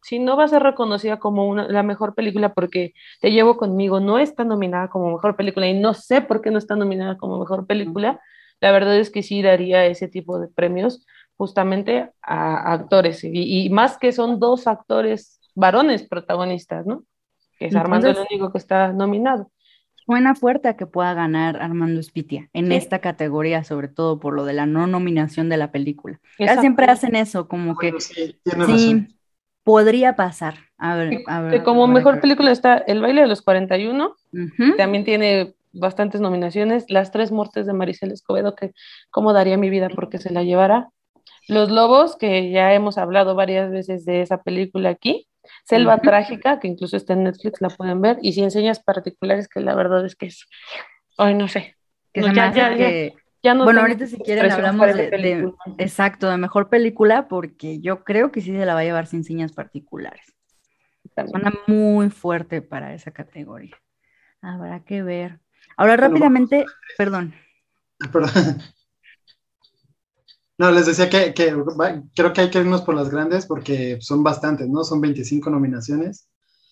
si 0.03 0.19
no 0.19 0.37
va 0.37 0.45
a 0.45 0.49
ser 0.49 0.63
reconocida 0.63 1.19
como 1.19 1.47
una, 1.47 1.69
la 1.69 1.83
mejor 1.83 2.15
película 2.15 2.55
porque 2.55 2.93
Te 3.21 3.31
llevo 3.31 3.57
conmigo 3.57 4.01
no 4.01 4.19
está 4.19 4.45
nominada 4.45 4.89
como 4.89 5.13
mejor 5.13 5.37
película 5.37 5.69
y 5.69 5.79
no 5.79 5.95
sé 5.95 6.21
por 6.21 6.43
qué 6.43 6.51
no 6.51 6.59
está 6.59 6.75
nominada 6.75 7.17
como 7.17 7.39
mejor 7.39 7.67
película, 7.67 8.21
la 8.61 8.73
verdad 8.73 8.99
es 8.99 9.11
que 9.11 9.23
sí 9.23 9.43
daría 9.43 9.87
ese 9.87 10.09
tipo 10.09 10.39
de 10.39 10.49
premios 10.49 11.07
justamente 11.37 12.11
a, 12.23 12.73
actores 12.73 13.25
y, 13.25 13.69
más 13.71 13.99
que 13.99 14.13
son 14.13 14.39
dos 14.39 14.67
actores 14.67 15.41
varones 15.55 16.03
protagonistas, 16.03 16.87
¿no? 16.87 17.05
Que 17.59 17.67
es 17.67 17.77
Armando 17.77 18.09
el 18.09 18.17
único 18.31 18.53
que 18.53 18.59
está 18.59 18.93
nominado. 18.93 19.51
Suena 20.05 20.35
fuerte 20.35 20.69
a 20.69 20.77
que 20.77 20.87
pueda 20.87 21.15
ganar 21.15 21.63
Armando 21.63 22.03
Spitia 22.03 22.51
en 22.53 22.73
esta 22.73 22.99
categoría, 22.99 23.63
sobre 23.63 23.87
todo 23.87 24.19
por 24.19 24.35
lo 24.35 24.45
de 24.45 24.53
la 24.53 24.67
no 24.67 24.89
nominación 24.89 25.49
de 25.49 25.57
la 25.57 25.71
película. 25.71 26.21
Ya 26.41 26.61
siempre 26.61 26.87
hacen 26.87 27.15
eso, 27.15 27.47
como 27.47 27.77
que 27.77 27.95
sí, 28.01 28.37
podría 29.63 30.17
pasar. 30.17 30.55
A 30.77 30.97
ver, 30.97 31.23
a 31.29 31.41
ver, 31.43 31.63
como 31.63 31.87
mejor 31.87 32.21
película 32.21 32.51
está 32.51 32.79
El 32.79 33.01
baile 33.01 33.21
de 33.21 33.29
los 33.29 33.43
41, 33.43 34.17
también 34.77 35.05
tiene 35.05 35.55
bastantes 35.73 36.21
nominaciones, 36.21 36.87
Las 36.89 37.13
tres 37.13 37.31
muertes 37.31 37.67
de 37.67 37.73
Maricel 37.73 38.11
Escobedo, 38.11 38.57
que 38.57 38.73
cómo 39.11 39.33
daría 39.33 39.57
mi 39.57 39.71
vida 39.71 39.89
porque 39.89 40.19
se 40.19 40.33
la 40.33 40.43
llevara. 40.43 40.91
Los 41.49 41.71
Lobos, 41.71 42.17
que 42.17 42.51
ya 42.51 42.75
hemos 42.75 42.99
hablado 42.99 43.35
varias 43.35 43.71
veces 43.71 44.05
de 44.05 44.23
esa 44.23 44.43
película 44.43 44.91
aquí. 44.91 45.29
Selva 45.65 45.99
Trágica, 45.99 46.61
que 46.61 46.69
incluso 46.69 46.97
está 46.97 47.13
en 47.15 47.25
Netflix, 47.25 47.61
la 47.61 47.69
pueden 47.71 48.01
ver. 48.01 48.19
Y 48.23 48.33
si 48.33 48.43
enseñas 48.43 48.81
particulares, 48.81 49.49
que 49.49 49.61
la 49.61 49.75
verdad 49.75 50.05
es 50.05 50.17
que 50.17 50.27
es, 50.27 50.47
ay, 51.19 51.35
no 51.35 51.49
sé. 51.49 51.77
Que 52.13 52.23
ya, 52.23 52.53
ya, 52.53 53.13
Ya 53.43 53.55
no 53.55 53.65
bueno, 53.65 53.81
ahorita 53.81 54.07
si 54.07 54.19
quieren 54.19 54.51
hablamos 54.51 54.95
de, 54.95 55.53
exacto, 55.79 56.31
de 56.31 56.37
mejor 56.37 56.69
película, 56.69 57.29
porque 57.29 57.81
yo 57.81 58.05
creo 58.05 58.31
que 58.31 58.41
sí 58.41 58.53
se 58.53 58.67
la 58.67 58.75
va 58.75 58.81
a 58.81 58.85
llevar 58.85 59.07
sin 59.07 59.25
señas 59.25 59.53
particulares. 59.53 60.35
Suena 61.31 61.53
muy 61.67 62.11
fuerte 62.11 62.63
para 62.63 62.95
esa 62.95 63.11
categoría. 63.11 63.77
Habrá 64.41 64.81
que 64.85 65.03
ver. 65.03 65.41
Ahora 65.77 65.97
rápidamente, 65.97 66.65
perdón. 66.97 67.35
Perdón. 68.13 68.63
No, 70.59 70.71
les 70.71 70.87
decía 70.87 71.09
que, 71.09 71.33
creo 71.35 72.33
que 72.33 72.41
hay 72.41 72.51
que 72.51 72.59
irnos 72.59 72.83
por 72.83 72.95
las 72.95 73.11
grandes 73.11 73.47
porque 73.47 73.99
son 74.01 74.23
bastantes, 74.23 74.69
¿no? 74.69 74.85
Son 74.85 75.01
25 75.01 75.51
nominaciones. 75.51 76.29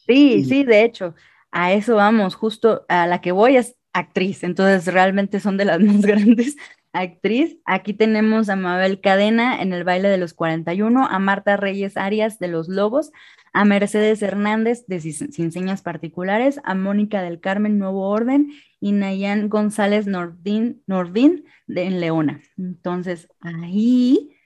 Sí, 0.06 0.44
sí, 0.44 0.64
de 0.64 0.84
hecho, 0.84 1.14
a 1.50 1.72
eso 1.72 1.96
vamos, 1.96 2.34
justo 2.34 2.84
a 2.88 3.06
la 3.06 3.20
que 3.20 3.32
voy 3.32 3.56
es 3.56 3.76
actriz, 3.92 4.44
entonces 4.44 4.92
realmente 4.92 5.40
son 5.40 5.56
de 5.56 5.64
las 5.64 5.80
más 5.80 6.02
grandes 6.02 6.56
actriz. 6.92 7.56
Aquí 7.64 7.94
tenemos 7.94 8.48
a 8.48 8.56
Mabel 8.56 9.00
Cadena 9.00 9.62
en 9.62 9.72
el 9.72 9.84
baile 9.84 10.08
de 10.08 10.18
los 10.18 10.34
41, 10.34 11.06
a 11.06 11.18
Marta 11.18 11.56
Reyes 11.56 11.96
Arias 11.96 12.38
de 12.38 12.48
Los 12.48 12.68
Lobos, 12.68 13.12
a 13.52 13.64
Mercedes 13.64 14.22
Hernández 14.22 14.84
de 14.86 15.00
Sin 15.00 15.52
Señas 15.52 15.82
Particulares, 15.82 16.60
a 16.64 16.74
Mónica 16.74 17.22
del 17.22 17.40
Carmen 17.40 17.78
Nuevo 17.78 18.08
Orden 18.08 18.52
y 18.80 18.92
Nayan 18.92 19.48
González 19.48 20.06
Nordín, 20.06 20.82
Nordín 20.86 21.44
de 21.74 21.84
en 21.84 22.00
Leona. 22.00 22.42
Entonces, 22.58 23.28
ahí 23.40 24.36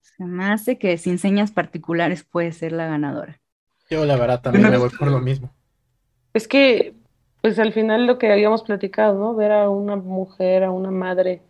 se 0.00 0.24
me 0.24 0.44
hace 0.46 0.78
que 0.78 0.98
Sin 0.98 1.18
Señas 1.18 1.50
Particulares 1.50 2.24
puede 2.24 2.52
ser 2.52 2.72
la 2.72 2.86
ganadora. 2.86 3.40
Yo 3.90 4.04
la 4.04 4.16
verdad 4.16 4.42
también 4.42 4.70
me 4.70 4.76
voy 4.76 4.90
por 4.90 5.10
lo 5.10 5.20
mismo. 5.20 5.50
Es 6.34 6.46
que, 6.46 6.94
pues 7.40 7.58
al 7.58 7.72
final 7.72 8.06
lo 8.06 8.18
que 8.18 8.30
habíamos 8.30 8.62
platicado, 8.62 9.18
¿no? 9.18 9.34
Ver 9.34 9.52
a 9.52 9.70
una 9.70 9.96
mujer, 9.96 10.62
a 10.64 10.70
una 10.70 10.90
madre 10.90 11.42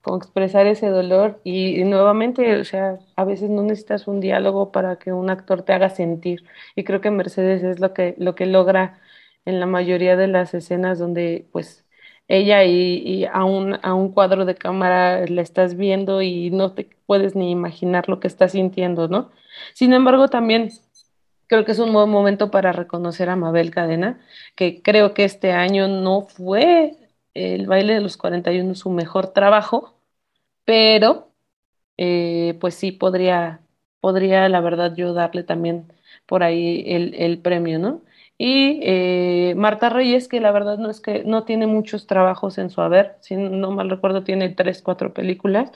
con 0.00 0.16
expresar 0.18 0.66
ese 0.66 0.88
dolor 0.88 1.40
y, 1.44 1.82
nuevamente, 1.84 2.56
o 2.56 2.64
sea, 2.64 2.98
a 3.16 3.24
veces 3.24 3.50
no 3.50 3.62
necesitas 3.62 4.06
un 4.06 4.20
diálogo 4.20 4.70
para 4.70 4.96
que 4.96 5.12
un 5.12 5.30
actor 5.30 5.62
te 5.62 5.72
haga 5.72 5.88
sentir 5.88 6.44
y 6.74 6.84
creo 6.84 7.00
que 7.00 7.10
Mercedes 7.10 7.62
es 7.62 7.80
lo 7.80 7.94
que, 7.94 8.14
lo 8.18 8.34
que 8.34 8.46
logra 8.46 9.00
en 9.46 9.60
la 9.60 9.66
mayoría 9.66 10.16
de 10.16 10.26
las 10.26 10.52
escenas 10.54 10.98
donde 10.98 11.48
pues 11.52 11.83
ella 12.28 12.64
y, 12.64 13.24
a, 13.26 13.44
un, 13.44 13.78
a 13.82 13.94
un 13.94 14.12
cuadro 14.12 14.44
de 14.44 14.54
cámara 14.54 15.26
la 15.26 15.42
estás 15.42 15.76
viendo 15.76 16.22
y 16.22 16.50
no 16.50 16.72
te 16.72 16.88
puedes 17.06 17.34
ni 17.36 17.50
imaginar 17.50 18.08
lo 18.08 18.20
que 18.20 18.28
estás 18.28 18.52
sintiendo, 18.52 19.08
¿no? 19.08 19.30
Sin 19.74 19.92
embargo, 19.92 20.28
también 20.28 20.70
creo 21.46 21.64
que 21.64 21.72
es 21.72 21.78
un 21.78 21.92
buen 21.92 22.10
momento 22.10 22.50
para 22.50 22.72
reconocer 22.72 23.28
a 23.28 23.36
Mabel 23.36 23.70
Cadena, 23.70 24.20
que 24.56 24.82
creo 24.82 25.14
que 25.14 25.24
este 25.24 25.52
año 25.52 25.88
no 25.88 26.22
fue 26.22 26.96
el 27.34 27.66
baile 27.66 27.94
de 27.94 28.00
los 28.00 28.16
41 28.16 28.74
su 28.74 28.90
mejor 28.90 29.28
trabajo, 29.28 29.94
pero 30.64 31.32
eh, 31.98 32.56
pues 32.60 32.74
sí 32.74 32.92
podría, 32.92 33.60
podría 34.00 34.48
la 34.48 34.60
verdad 34.60 34.94
yo 34.96 35.14
darle 35.14 35.44
también 35.44 35.92
por 36.26 36.42
ahí 36.42 36.84
el, 36.86 37.14
el 37.14 37.40
premio, 37.40 37.78
¿no? 37.78 38.02
Y 38.36 38.80
eh, 38.82 39.54
Marta 39.56 39.90
Reyes, 39.90 40.28
que 40.28 40.40
la 40.40 40.50
verdad 40.52 40.78
no 40.78 40.90
es 40.90 41.00
que 41.00 41.24
no 41.24 41.44
tiene 41.44 41.66
muchos 41.66 42.06
trabajos 42.06 42.58
en 42.58 42.70
su 42.70 42.80
haber, 42.80 43.16
si 43.20 43.36
no 43.36 43.70
mal 43.70 43.90
recuerdo 43.90 44.24
tiene 44.24 44.48
tres, 44.50 44.82
cuatro 44.82 45.14
películas, 45.14 45.70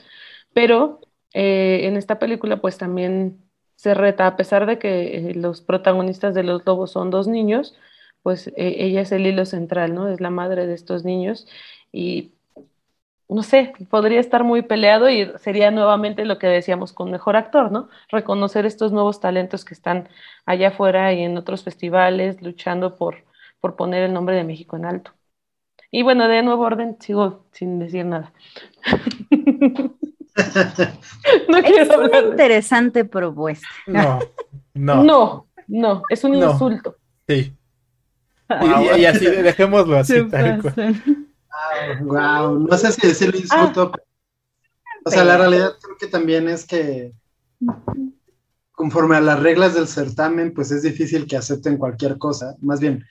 pero 0.53 0.99
eh, 1.33 1.81
en 1.83 1.95
esta 1.97 2.19
película 2.19 2.59
pues 2.61 2.77
también 2.77 3.41
se 3.75 3.93
reta, 3.93 4.27
a 4.27 4.35
pesar 4.35 4.65
de 4.65 4.77
que 4.79 5.33
los 5.35 5.61
protagonistas 5.61 6.35
de 6.35 6.43
Los 6.43 6.65
Lobos 6.65 6.91
son 6.91 7.09
dos 7.11 7.27
niños, 7.27 7.75
pues 8.23 8.51
ella 8.57 9.01
es 9.01 9.11
el 9.13 9.25
hilo 9.25 9.45
central, 9.45 9.93
¿no? 9.95 10.09
Es 10.09 10.19
la 10.19 10.29
madre 10.29 10.67
de 10.67 10.73
estos 10.73 11.05
niños 11.05 11.47
y 11.93 12.33
no 13.29 13.43
sé, 13.43 13.73
podría 13.89 14.19
estar 14.19 14.43
muy 14.43 14.63
peleado 14.63 15.07
y 15.07 15.31
sería 15.37 15.69
nuevamente 15.69 16.25
lo 16.25 16.39
que 16.39 16.47
decíamos 16.47 16.93
con 16.93 17.11
mejor 17.11 17.35
actor, 17.35 17.71
¿no? 17.71 17.87
Reconocer 18.09 18.65
estos 18.65 18.91
nuevos 18.91 19.19
talentos 19.19 19.63
que 19.63 19.75
están 19.75 20.09
allá 20.47 20.69
afuera 20.69 21.13
y 21.13 21.21
en 21.21 21.37
otros 21.37 21.63
festivales 21.63 22.41
luchando 22.41 22.95
por, 22.95 23.23
por 23.59 23.75
poner 23.75 24.01
el 24.03 24.13
nombre 24.13 24.35
de 24.35 24.43
México 24.43 24.77
en 24.77 24.85
alto. 24.85 25.11
Y 25.91 26.01
bueno, 26.01 26.27
de 26.27 26.41
nuevo 26.41 26.63
orden, 26.63 26.97
sigo 26.99 27.45
sin 27.51 27.77
decir 27.77 28.05
nada. 28.05 28.33
no 31.47 31.57
es 31.57 31.89
una 31.89 32.19
interesante 32.19 33.05
propuesta. 33.05 33.67
No, 33.85 34.19
no. 34.73 35.03
No, 35.03 35.47
no, 35.67 36.01
es 36.09 36.23
un 36.23 36.35
insulto. 36.35 36.95
Sí. 37.27 37.53
Y, 38.97 39.05
así, 39.05 39.25
dejémoslo 39.25 39.97
así, 39.97 40.27
tal 40.29 40.61
Wow, 42.01 42.59
no 42.59 42.77
sé 42.77 42.91
si 42.91 43.07
decirlo 43.07 43.37
ah. 43.37 43.41
insulto. 43.41 43.91
o 45.05 45.09
sea, 45.09 45.23
la 45.23 45.37
realidad 45.37 45.73
creo 45.81 45.97
que 45.97 46.07
también 46.07 46.47
es 46.47 46.65
que 46.65 47.13
conforme 48.71 49.17
a 49.17 49.21
las 49.21 49.39
reglas 49.41 49.73
del 49.73 49.87
certamen, 49.87 50.53
pues 50.53 50.71
es 50.71 50.83
difícil 50.83 51.27
que 51.27 51.37
acepten 51.37 51.77
cualquier 51.77 52.17
cosa. 52.17 52.55
Más 52.61 52.79
bien, 52.79 53.03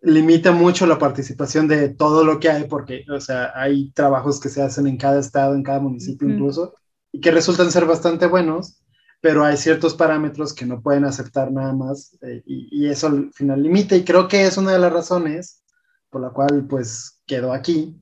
limita 0.00 0.52
mucho 0.52 0.86
la 0.86 0.98
participación 0.98 1.68
de 1.68 1.90
todo 1.90 2.24
lo 2.24 2.40
que 2.40 2.48
hay, 2.48 2.64
porque, 2.64 3.04
o 3.14 3.20
sea, 3.20 3.52
hay 3.54 3.90
trabajos 3.92 4.40
que 4.40 4.48
se 4.48 4.62
hacen 4.62 4.86
en 4.86 4.96
cada 4.96 5.20
estado, 5.20 5.54
en 5.54 5.62
cada 5.62 5.80
municipio 5.80 6.28
incluso, 6.28 6.74
y 7.12 7.20
que 7.20 7.30
resultan 7.30 7.70
ser 7.70 7.84
bastante 7.84 8.26
buenos, 8.26 8.82
pero 9.20 9.44
hay 9.44 9.56
ciertos 9.56 9.94
parámetros 9.94 10.54
que 10.54 10.66
no 10.66 10.80
pueden 10.80 11.04
aceptar 11.04 11.52
nada 11.52 11.72
más, 11.72 12.18
eh, 12.22 12.42
y, 12.46 12.68
y, 12.70 12.88
eso 12.88 13.06
al 13.06 13.32
final 13.32 13.62
limita, 13.62 13.94
y 13.94 14.04
creo 14.04 14.26
que 14.26 14.44
es 14.44 14.56
una 14.56 14.72
de 14.72 14.78
las 14.78 14.92
razones 14.92 15.62
por 16.10 16.20
la 16.20 16.30
cual, 16.30 16.66
pues, 16.68 17.11
quedó 17.26 17.52
aquí. 17.52 18.00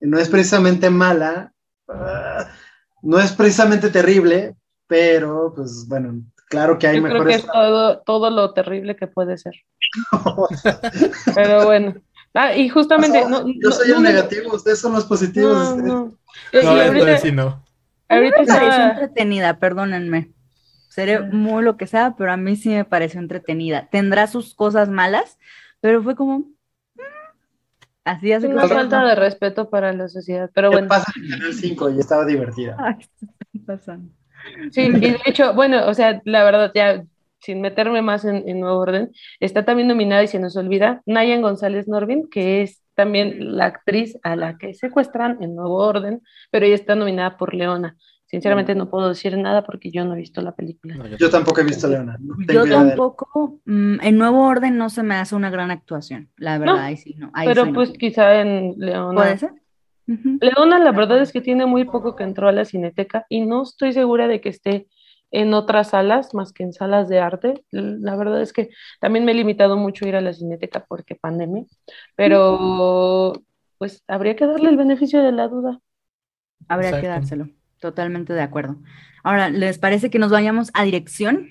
No 0.00 0.18
es 0.18 0.28
precisamente 0.28 0.90
mala, 0.90 1.52
ah, 1.88 2.48
no 3.02 3.18
es 3.18 3.32
precisamente 3.32 3.90
terrible, 3.90 4.56
pero 4.86 5.52
pues 5.54 5.86
bueno, 5.88 6.22
claro 6.48 6.78
que 6.78 6.86
hay 6.86 6.96
Yo 6.96 7.02
mejores. 7.02 7.22
Creo 7.22 7.36
que 7.36 7.46
es 7.46 7.52
todo, 7.52 7.98
todo 8.00 8.30
lo 8.30 8.52
terrible 8.52 8.96
que 8.96 9.06
puede 9.06 9.38
ser. 9.38 9.54
pero 11.34 11.66
bueno. 11.66 11.94
Ah, 12.34 12.56
y 12.56 12.68
justamente. 12.68 13.24
yo 13.62 13.70
soy 13.70 13.90
el 13.90 14.02
negativo, 14.02 14.54
ustedes 14.54 14.80
son 14.80 14.94
los 14.94 15.04
positivos. 15.04 15.76
No, 15.76 16.16
no. 16.52 16.68
ahorita, 16.68 17.18
sí 17.18 17.30
no. 17.30 17.62
Ahorita 18.08 18.40
me 18.40 18.46
pareció 18.46 18.84
entretenida, 18.84 19.58
perdónenme. 19.58 20.32
Seré 20.88 21.20
muy 21.20 21.62
lo 21.62 21.76
que 21.76 21.86
sea, 21.86 22.14
pero 22.16 22.32
a 22.32 22.36
mí 22.36 22.56
sí 22.56 22.70
me 22.70 22.84
pareció 22.84 23.20
entretenida. 23.20 23.88
Tendrá 23.90 24.26
sus 24.26 24.54
cosas 24.54 24.88
malas, 24.88 25.38
pero 25.80 26.02
fue 26.02 26.16
como, 26.16 26.46
Así 28.04 28.32
hace 28.32 28.48
Una 28.48 28.66
falta 28.66 29.04
de 29.04 29.14
respeto 29.14 29.70
para 29.70 29.92
la 29.92 30.08
sociedad, 30.08 30.50
pero 30.52 30.70
bueno. 30.70 30.88
pasa 30.88 31.12
en 31.16 31.30
Canal 31.30 31.54
5 31.54 31.90
y 31.90 31.98
estaba 32.00 32.24
divertida. 32.24 32.76
Ay, 32.78 32.96
pasando. 33.66 34.12
Sí, 34.70 34.82
y 34.82 34.90
de 34.90 35.20
hecho, 35.24 35.54
bueno, 35.54 35.86
o 35.86 35.94
sea, 35.94 36.20
la 36.24 36.42
verdad, 36.42 36.72
ya 36.74 37.04
sin 37.38 37.60
meterme 37.60 38.02
más 38.02 38.24
en, 38.24 38.60
nuevo 38.60 38.78
orden, 38.78 39.10
está 39.40 39.64
también 39.64 39.88
nominada 39.88 40.22
y 40.22 40.28
se 40.28 40.38
nos 40.38 40.56
olvida 40.56 41.02
Nayan 41.06 41.42
González 41.42 41.88
Norvin, 41.88 42.28
que 42.30 42.62
es 42.62 42.80
también 42.94 43.56
la 43.56 43.66
actriz 43.66 44.16
a 44.22 44.36
la 44.36 44.58
que 44.58 44.74
secuestran 44.74 45.42
en 45.42 45.56
nuevo 45.56 45.76
orden, 45.76 46.22
pero 46.50 46.66
ella 46.66 46.76
está 46.76 46.94
nominada 46.94 47.36
por 47.36 47.54
Leona. 47.54 47.96
Sinceramente 48.32 48.74
no 48.74 48.88
puedo 48.88 49.10
decir 49.10 49.36
nada 49.36 49.62
porque 49.62 49.90
yo 49.90 50.06
no 50.06 50.14
he 50.14 50.16
visto 50.16 50.40
la 50.40 50.52
película. 50.52 50.96
yo, 51.18 51.28
tampoco 51.28 51.60
he 51.60 51.64
visto 51.64 51.86
Leona. 51.86 52.18
yo 52.48 52.64
tampoco. 52.64 53.60
Mm, 53.66 54.00
en 54.00 54.16
Nuevo 54.16 54.46
Orden 54.46 54.78
no 54.78 54.88
se 54.88 55.02
me 55.02 55.16
hace 55.16 55.34
una 55.34 55.50
gran 55.50 55.70
actuación, 55.70 56.30
la 56.38 56.56
verdad. 56.56 56.90
pero 57.44 57.70
pues 57.74 57.90
quizá 57.90 58.40
en 58.40 58.72
Leona. 58.78 59.20
¿Puede 59.20 59.36
ser? 59.36 59.50
Leona 60.06 60.78
la 60.78 60.92
verdad 60.92 61.20
es 61.20 61.30
que 61.30 61.42
tiene 61.42 61.66
muy 61.66 61.84
poco 61.84 62.16
que 62.16 62.24
entró 62.24 62.48
a 62.48 62.52
la 62.52 62.64
cineteca 62.64 63.26
y 63.28 63.42
no 63.42 63.64
estoy 63.64 63.92
segura 63.92 64.26
de 64.28 64.40
que 64.40 64.48
esté 64.48 64.86
en 65.30 65.52
otras 65.52 65.90
salas 65.90 66.32
más 66.32 66.54
que 66.54 66.62
en 66.62 66.72
salas 66.72 67.10
de 67.10 67.18
arte. 67.18 67.66
La 67.70 68.16
verdad 68.16 68.40
es 68.40 68.54
que 68.54 68.70
también 68.98 69.26
me 69.26 69.32
he 69.32 69.34
limitado 69.34 69.76
mucho 69.76 70.06
a 70.06 70.08
ir 70.08 70.16
a 70.16 70.22
la 70.22 70.32
cineteca 70.32 70.86
porque 70.88 71.16
pandemia, 71.16 71.66
pero 72.16 73.34
pues 73.76 74.02
habría 74.08 74.36
que 74.36 74.46
darle 74.46 74.70
el 74.70 74.78
beneficio 74.78 75.22
de 75.22 75.32
la 75.32 75.48
duda. 75.48 75.80
Habría 76.66 76.98
que 76.98 77.08
dárselo. 77.08 77.50
Totalmente 77.82 78.32
de 78.32 78.42
acuerdo. 78.42 78.76
Ahora, 79.24 79.50
¿les 79.50 79.76
parece 79.76 80.08
que 80.08 80.20
nos 80.20 80.30
vayamos 80.30 80.70
a 80.72 80.84
dirección? 80.84 81.48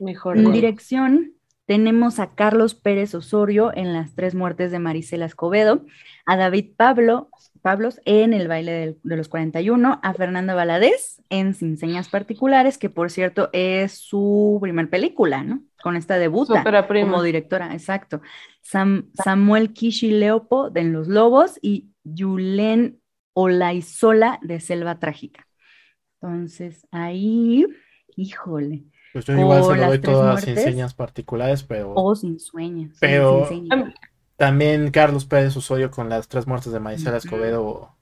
Mejor. 0.00 0.36
En 0.36 0.50
dirección 0.50 1.34
tenemos 1.66 2.18
a 2.18 2.34
Carlos 2.34 2.74
Pérez 2.74 3.14
Osorio 3.14 3.70
en 3.72 3.92
Las 3.92 4.16
Tres 4.16 4.34
Muertes 4.34 4.72
de 4.72 4.80
Marisela 4.80 5.24
Escobedo, 5.24 5.86
a 6.26 6.36
David 6.36 6.72
Pablo, 6.76 7.30
Pablos 7.62 8.00
en 8.04 8.32
El 8.32 8.48
Baile 8.48 8.96
de 9.00 9.16
los 9.16 9.28
41, 9.28 10.00
a 10.02 10.14
Fernanda 10.14 10.54
Valadez 10.54 11.22
en 11.30 11.54
Sin 11.54 11.76
Señas 11.76 12.08
Particulares, 12.08 12.76
que 12.76 12.90
por 12.90 13.12
cierto 13.12 13.48
es 13.52 13.92
su 13.92 14.58
primer 14.60 14.90
película, 14.90 15.44
¿no? 15.44 15.60
Con 15.80 15.94
esta 15.94 16.18
debuta 16.18 16.64
como 16.88 17.22
directora, 17.22 17.72
exacto. 17.72 18.20
Samuel 18.62 19.72
Kishi 19.72 20.10
Leopo 20.10 20.70
de 20.70 20.80
En 20.80 20.92
Los 20.92 21.06
Lobos 21.06 21.60
y 21.62 21.90
Yulen 22.02 23.00
o 23.38 23.50
la 23.50 23.74
isola 23.74 24.38
de 24.40 24.60
Selva 24.60 24.98
Trágica. 24.98 25.46
Entonces, 26.22 26.86
ahí, 26.90 27.66
híjole. 28.16 28.84
Pues 29.12 29.26
yo 29.26 29.38
igual 29.38 29.62
se 29.62 29.76
lo 29.76 29.86
doy 29.88 29.98
todas 29.98 30.42
sin 30.42 30.56
señas 30.56 30.94
particulares, 30.94 31.62
pero. 31.62 31.92
O 31.94 32.14
sin 32.14 32.40
sueños. 32.40 32.96
Pero 32.98 33.46
también 34.36 34.90
Carlos 34.90 35.26
Pérez 35.26 35.54
Osorio 35.54 35.90
con 35.90 36.08
las 36.08 36.28
tres 36.28 36.46
muertes 36.46 36.72
de 36.72 36.80
Maicela 36.80 37.18
Escobedo 37.18 37.94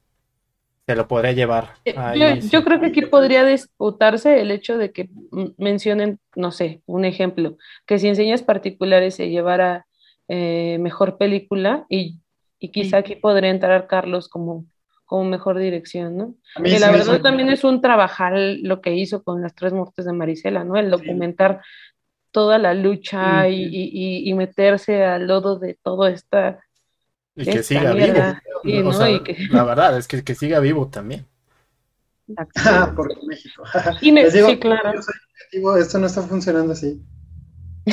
se 0.87 0.95
lo 0.95 1.09
podría 1.09 1.33
llevar. 1.33 1.71
Eh, 1.85 2.41
yo, 2.49 2.63
creo 2.63 2.79
que 2.79 2.87
aquí 2.87 3.03
podría 3.03 3.45
disputarse 3.45 4.41
el 4.41 4.53
hecho 4.53 4.79
de 4.79 4.93
que 4.93 5.09
mencionen, 5.57 6.21
no 6.37 6.53
sé, 6.53 6.81
un 6.87 7.05
ejemplo, 7.05 7.57
que 7.87 7.99
si 7.99 8.07
enseñas 8.07 8.43
particulares 8.43 9.17
se 9.17 9.31
llevara 9.31 9.89
eh, 10.29 10.79
mejor 10.81 11.19
película 11.19 11.87
y, 11.89 12.21
quizá 12.73 12.99
aquí 12.99 13.17
podría 13.17 13.51
entrar 13.51 13.87
Carlos 13.89 14.29
como, 14.29 14.65
como 15.05 15.25
mejor 15.25 15.59
dirección, 15.59 16.17
¿no? 16.17 16.35
Que 16.63 16.79
la 16.79 16.91
verdad 16.91 17.21
también 17.21 17.49
es 17.51 17.65
un 17.65 17.81
trabajar 17.81 18.35
lo 18.37 18.81
que 18.81 18.95
hizo 18.95 19.23
con 19.23 19.43
las 19.43 19.55
tres 19.55 19.73
muertes 19.73 20.05
de 20.05 20.13
Marisela, 20.13 20.65
¿no? 20.65 20.77
El 20.77 20.91
documentar 20.91 21.61
toda 22.31 22.59
la 22.59 22.75
lucha 22.75 23.49
y, 23.49 24.33
meterse 24.35 25.05
al 25.05 25.27
lodo 25.27 25.59
de 25.59 25.79
toda 25.83 26.11
esta... 26.11 26.61
Y 27.37 27.45
que 27.45 27.63
siga 27.63 27.93
vivo. 27.93 28.93
La 29.51 29.65
verdad 29.65 29.99
es 29.99 30.07
que, 30.07 30.23
que 30.23 30.35
siga 30.35 30.61
vivo 30.61 30.89
también. 30.89 31.27
Ah, 32.57 32.93
porque 32.95 33.17
México. 33.27 33.65
y 34.01 34.13
me, 34.13 34.31
sí, 34.31 34.59
claro. 34.59 35.01
esto 35.79 35.99
no 35.99 36.07
está 36.07 36.23
funcionando 36.23 36.73
así. 36.73 37.03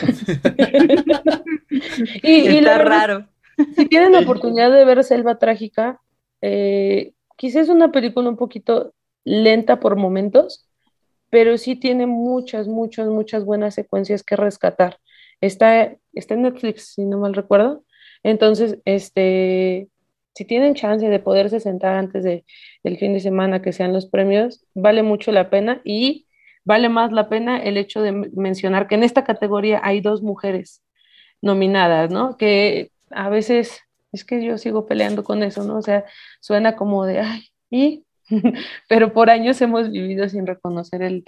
y, 2.23 2.57
Está 2.57 2.77
raro. 2.77 3.27
Si 3.75 3.85
tienen 3.87 4.13
la 4.13 4.19
oportunidad 4.19 4.71
de 4.71 4.85
ver 4.85 5.03
Selva 5.03 5.37
Trágica, 5.37 5.99
eh, 6.41 7.13
quizás 7.37 7.63
es 7.63 7.69
una 7.69 7.91
película 7.91 8.29
un 8.29 8.37
poquito 8.37 8.93
lenta 9.23 9.79
por 9.79 9.95
momentos, 9.95 10.67
pero 11.29 11.57
sí 11.57 11.75
tiene 11.75 12.07
muchas, 12.07 12.67
muchas, 12.67 13.07
muchas 13.07 13.45
buenas 13.45 13.75
secuencias 13.75 14.23
que 14.23 14.35
rescatar. 14.35 14.99
Está, 15.39 15.95
está 16.13 16.33
en 16.33 16.43
Netflix, 16.43 16.93
si 16.95 17.05
no 17.05 17.19
mal 17.19 17.33
recuerdo. 17.33 17.85
Entonces, 18.23 18.79
este, 18.85 19.89
si 20.35 20.45
tienen 20.45 20.75
chance 20.75 21.07
de 21.07 21.19
poderse 21.19 21.59
sentar 21.59 21.95
antes 21.95 22.23
de, 22.23 22.45
del 22.83 22.97
fin 22.97 23.13
de 23.13 23.19
semana 23.19 23.61
que 23.61 23.73
sean 23.73 23.93
los 23.93 24.07
premios, 24.07 24.65
vale 24.73 25.03
mucho 25.03 25.31
la 25.31 25.49
pena 25.49 25.81
y 25.83 26.27
vale 26.63 26.89
más 26.89 27.11
la 27.11 27.29
pena 27.29 27.57
el 27.61 27.77
hecho 27.77 28.01
de 28.01 28.11
mencionar 28.11 28.87
que 28.87 28.95
en 28.95 29.03
esta 29.03 29.23
categoría 29.23 29.81
hay 29.83 30.01
dos 30.01 30.21
mujeres 30.21 30.83
nominadas, 31.41 32.11
¿no? 32.11 32.37
Que 32.37 32.91
a 33.09 33.29
veces 33.29 33.81
es 34.11 34.25
que 34.25 34.43
yo 34.43 34.57
sigo 34.57 34.85
peleando 34.85 35.23
con 35.23 35.43
eso, 35.43 35.63
¿no? 35.63 35.77
O 35.77 35.81
sea, 35.81 36.05
suena 36.39 36.75
como 36.75 37.05
de, 37.05 37.19
ay, 37.21 37.49
¿y? 37.69 38.05
Pero 38.89 39.13
por 39.13 39.29
años 39.29 39.61
hemos 39.61 39.91
vivido 39.91 40.27
sin 40.29 40.47
reconocer 40.47 41.01
el, 41.01 41.25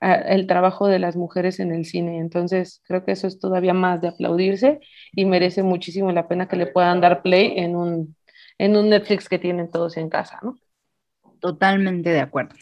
el 0.00 0.46
trabajo 0.46 0.86
de 0.88 0.98
las 0.98 1.16
mujeres 1.16 1.60
en 1.60 1.72
el 1.72 1.84
cine. 1.84 2.18
Entonces, 2.18 2.82
creo 2.86 3.04
que 3.04 3.12
eso 3.12 3.26
es 3.26 3.38
todavía 3.38 3.74
más 3.74 4.00
de 4.00 4.08
aplaudirse 4.08 4.80
y 5.12 5.24
merece 5.26 5.62
muchísimo 5.62 6.10
la 6.12 6.28
pena 6.28 6.48
que 6.48 6.56
le 6.56 6.66
puedan 6.66 7.00
dar 7.00 7.22
play 7.22 7.54
en 7.56 7.76
un, 7.76 8.16
en 8.58 8.76
un 8.76 8.88
Netflix 8.90 9.28
que 9.28 9.38
tienen 9.38 9.70
todos 9.70 9.96
en 9.96 10.08
casa, 10.08 10.38
¿no? 10.42 10.58
Totalmente 11.40 12.10
de 12.10 12.20
acuerdo. 12.20 12.54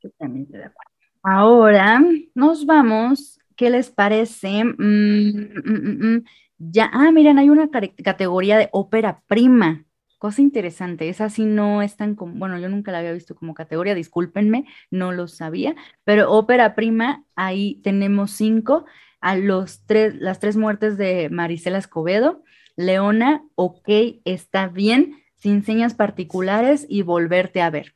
Totalmente 0.00 0.56
de 0.56 0.64
acuerdo. 0.64 0.92
Ahora 1.22 2.00
nos 2.34 2.64
vamos. 2.64 3.38
¿Qué 3.56 3.70
les 3.70 3.90
parece? 3.90 4.62
Mm, 4.62 5.50
mm, 5.64 6.14
mm, 6.14 6.24
ya, 6.58 6.90
ah, 6.92 7.10
miren, 7.12 7.38
hay 7.38 7.50
una 7.50 7.70
categoría 7.70 8.58
de 8.58 8.68
ópera 8.72 9.22
prima. 9.26 9.84
Cosa 10.18 10.42
interesante, 10.42 11.08
esa 11.08 11.30
sí 11.30 11.44
no 11.44 11.80
es 11.80 11.96
tan 11.96 12.16
como, 12.16 12.34
bueno, 12.34 12.58
yo 12.58 12.68
nunca 12.68 12.90
la 12.90 12.98
había 12.98 13.12
visto 13.12 13.36
como 13.36 13.54
categoría, 13.54 13.94
discúlpenme, 13.94 14.66
no 14.90 15.12
lo 15.12 15.28
sabía, 15.28 15.76
pero 16.02 16.32
ópera 16.32 16.74
prima, 16.74 17.24
ahí 17.36 17.80
tenemos 17.84 18.32
cinco, 18.32 18.84
a 19.20 19.36
los 19.36 19.86
tres, 19.86 20.16
las 20.16 20.40
tres 20.40 20.56
muertes 20.56 20.98
de 20.98 21.28
Marisela 21.30 21.78
Escobedo, 21.78 22.42
Leona, 22.74 23.44
ok, 23.54 23.88
está 24.24 24.66
bien, 24.66 25.22
sin 25.36 25.64
señas 25.64 25.94
particulares 25.94 26.84
y 26.88 27.02
volverte 27.02 27.62
a 27.62 27.70
ver. 27.70 27.94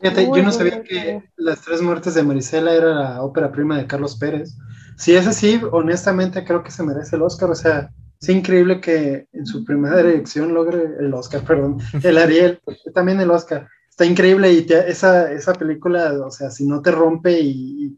Fíjate, 0.00 0.26
yo 0.26 0.42
no 0.42 0.52
sabía 0.52 0.82
que 0.82 1.22
Las 1.36 1.62
Tres 1.62 1.82
Muertes 1.82 2.14
de 2.14 2.22
Marisela 2.22 2.74
era 2.74 2.94
la 2.94 3.22
ópera 3.22 3.50
prima 3.50 3.78
de 3.78 3.86
Carlos 3.86 4.16
Pérez. 4.16 4.56
Si 4.98 5.14
es 5.14 5.28
así, 5.28 5.60
honestamente 5.70 6.44
creo 6.44 6.64
que 6.64 6.72
se 6.72 6.82
merece 6.82 7.16
el 7.16 7.22
Oscar. 7.22 7.50
O 7.50 7.54
sea, 7.54 7.90
es 8.20 8.28
increíble 8.28 8.80
que 8.80 9.28
en 9.32 9.46
su 9.46 9.64
primera 9.64 9.96
dirección 10.02 10.52
logre 10.52 10.96
el 10.98 11.14
Oscar, 11.14 11.42
perdón, 11.46 11.78
el 12.02 12.18
Ariel, 12.18 12.60
también 12.92 13.20
el 13.20 13.30
Oscar. 13.30 13.68
Está 13.88 14.04
increíble 14.04 14.52
y 14.52 14.66
esa, 14.70 15.32
esa 15.32 15.54
película, 15.54 16.12
o 16.24 16.30
sea, 16.30 16.50
si 16.50 16.66
no 16.66 16.82
te 16.82 16.90
rompe 16.90 17.40
y, 17.40 17.96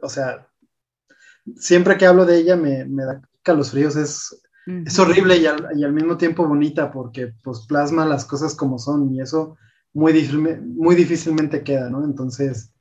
o 0.00 0.08
sea, 0.08 0.46
siempre 1.56 1.96
que 1.96 2.06
hablo 2.06 2.24
de 2.24 2.38
ella 2.38 2.56
me, 2.56 2.84
me 2.84 3.04
da 3.04 3.20
fríos. 3.70 3.96
Es, 3.96 4.42
es 4.66 4.98
horrible 4.98 5.36
y 5.36 5.46
al, 5.46 5.68
y 5.76 5.84
al 5.84 5.92
mismo 5.92 6.16
tiempo 6.16 6.46
bonita 6.46 6.90
porque 6.90 7.32
pues 7.42 7.66
plasma 7.68 8.06
las 8.06 8.24
cosas 8.24 8.54
como 8.54 8.78
son 8.78 9.12
y 9.12 9.20
eso 9.20 9.56
muy, 9.92 10.12
muy 10.62 10.94
difícilmente 10.94 11.62
queda, 11.62 11.90
¿no? 11.90 12.04
Entonces, 12.04 12.72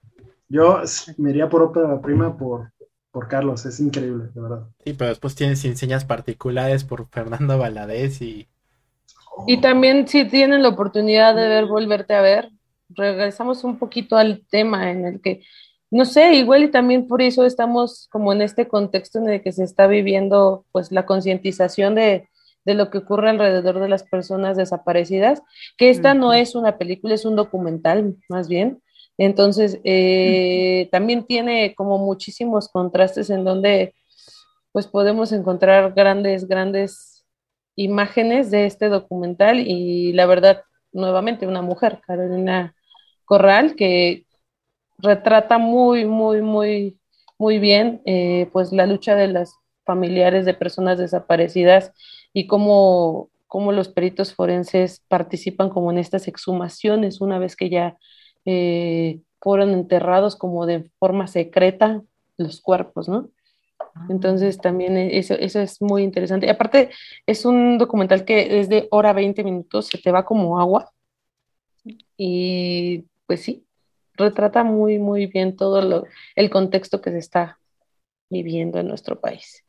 yo 0.48 0.82
me 1.18 1.32
iría 1.32 1.50
por 1.50 1.64
ópera 1.64 2.02
prima 2.02 2.38
por, 2.38 2.72
por 3.12 3.28
Carlos, 3.28 3.66
es 3.66 3.80
increíble, 3.80 4.30
de 4.34 4.42
verdad. 4.42 4.68
Sí, 4.84 4.94
pero 4.94 5.10
después 5.10 5.36
tienes 5.36 5.64
enseñas 5.66 6.06
particulares 6.06 6.84
por 6.84 7.08
Fernando 7.10 7.58
Valadez 7.58 8.22
y... 8.22 8.48
Y 9.48 9.62
también 9.62 10.08
si 10.08 10.26
tienen 10.26 10.62
la 10.62 10.70
oportunidad 10.70 11.36
de 11.36 11.48
ver 11.48 11.66
Volverte 11.66 12.14
a 12.14 12.22
ver, 12.22 12.50
regresamos 12.90 13.64
un 13.64 13.78
poquito 13.78 14.18
al 14.18 14.46
tema 14.50 14.92
en 14.92 15.06
el 15.06 15.22
que, 15.22 15.42
no 15.90 16.06
sé, 16.06 16.36
igual 16.36 16.64
y 16.64 16.72
también 16.72 17.08
por 17.08 17.22
eso 17.22 17.46
estamos 17.46 18.08
como 18.12 18.34
en 18.34 18.42
este 18.42 18.68
contexto 18.68 19.20
en 19.20 19.30
el 19.30 19.42
que 19.42 19.52
se 19.52 19.64
está 19.64 19.88
viviendo 19.88 20.66
pues 20.72 20.92
la 20.92 21.06
concientización 21.06 21.96
de, 21.96 22.30
de 22.66 22.74
lo 22.74 22.90
que 22.90 23.00
ocurre 23.00 23.30
alrededor 23.30 23.80
de 23.80 23.90
las 23.90 24.04
personas 24.04 24.58
desaparecidas, 24.58 25.42
que 25.78 25.90
esta 25.90 26.14
no 26.14 26.34
es 26.34 26.56
una 26.56 26.78
película, 26.78 27.14
es 27.14 27.26
un 27.26 27.36
documental 27.36 28.16
más 28.30 28.48
bien. 28.48 28.82
Entonces, 29.24 29.80
eh, 29.84 30.90
también 30.92 31.28
tiene 31.28 31.76
como 31.76 32.00
muchísimos 32.00 32.68
contrastes 32.70 33.30
en 33.30 33.44
donde 33.44 33.94
pues 34.72 34.88
podemos 34.88 35.32
encontrar 35.32 35.94
grandes, 35.94 36.48
grandes 36.48 37.24
imágenes 37.76 38.50
de 38.50 38.66
este 38.66 38.90
documental 38.90 39.60
y 39.60 40.12
la 40.14 40.26
verdad, 40.26 40.64
nuevamente 40.92 41.46
una 41.46 41.62
mujer, 41.62 42.02
Carolina 42.04 42.74
Corral, 43.26 43.76
que 43.76 44.26
retrata 44.98 45.60
muy, 45.60 46.06
muy, 46.06 46.42
muy, 46.42 46.98
muy 47.38 47.60
bien 47.60 48.02
eh, 48.06 48.50
pues 48.52 48.72
la 48.72 48.88
lucha 48.88 49.14
de 49.14 49.28
las 49.28 49.54
familiares 49.86 50.46
de 50.48 50.56
personas 50.56 50.98
desaparecidas 50.98 51.92
y 52.34 52.48
cómo, 52.48 53.30
cómo 53.46 53.72
los 53.72 53.88
peritos 53.88 54.34
forenses 54.34 55.04
participan 55.08 55.70
como 55.70 55.92
en 55.92 56.00
estas 56.00 56.28
exhumaciones 56.28 57.22
una 57.22 57.38
vez 57.38 57.56
que 57.56 57.70
ya 57.70 58.00
eh, 58.46 59.22
fueron 59.40 59.72
enterrados 59.72 60.36
como 60.36 60.66
de 60.66 60.90
forma 61.00 61.28
secreta 61.28 62.02
los 62.38 62.62
cuerpos, 62.62 63.10
¿no? 63.10 63.30
Ah. 63.80 64.08
Entonces 64.10 64.58
también 64.58 64.98
e, 64.98 65.18
eso, 65.18 65.34
eso 65.36 65.60
es 65.60 65.82
muy 65.82 66.04
interesante. 66.04 66.46
Y 66.46 66.50
aparte 66.50 66.92
es 67.26 67.46
un 67.46 67.78
documental 67.78 68.26
que 68.26 68.60
es 68.60 68.70
de 68.70 68.88
hora 68.92 69.14
20 69.14 69.44
minutos, 69.44 69.88
se 69.88 69.98
te 69.98 70.12
va 70.12 70.26
como 70.26 70.60
agua. 70.60 70.92
Y 72.18 73.06
pues 73.26 73.42
sí, 73.42 73.66
retrata 74.14 74.64
muy, 74.64 75.00
muy 75.00 75.26
bien 75.26 75.56
todo 75.56 75.82
lo, 75.82 76.06
el 76.36 76.50
contexto 76.50 77.02
que 77.02 77.12
se 77.12 77.18
está 77.18 77.60
viviendo 78.30 78.80
en 78.80 78.88
nuestro 78.88 79.20
país. 79.20 79.66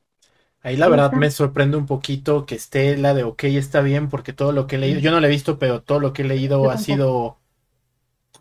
Ahí 0.64 0.76
la 0.76 0.88
verdad 0.88 1.12
me 1.12 1.30
sorprende 1.30 1.76
un 1.76 1.86
poquito 1.86 2.46
que 2.46 2.54
esté 2.54 2.96
la 2.96 3.14
de 3.14 3.24
ok, 3.24 3.44
está 3.44 3.80
bien, 3.80 4.08
porque 4.08 4.32
todo 4.32 4.52
lo 4.52 4.68
que 4.68 4.76
he 4.76 4.78
leído, 4.78 5.00
yo 5.00 5.10
no 5.10 5.18
la 5.18 5.26
he 5.26 5.30
visto, 5.30 5.58
pero 5.58 5.82
todo 5.82 5.98
lo 5.98 6.12
que 6.12 6.22
he 6.22 6.24
leído 6.24 6.70
ha 6.70 6.78
sido 6.78 7.38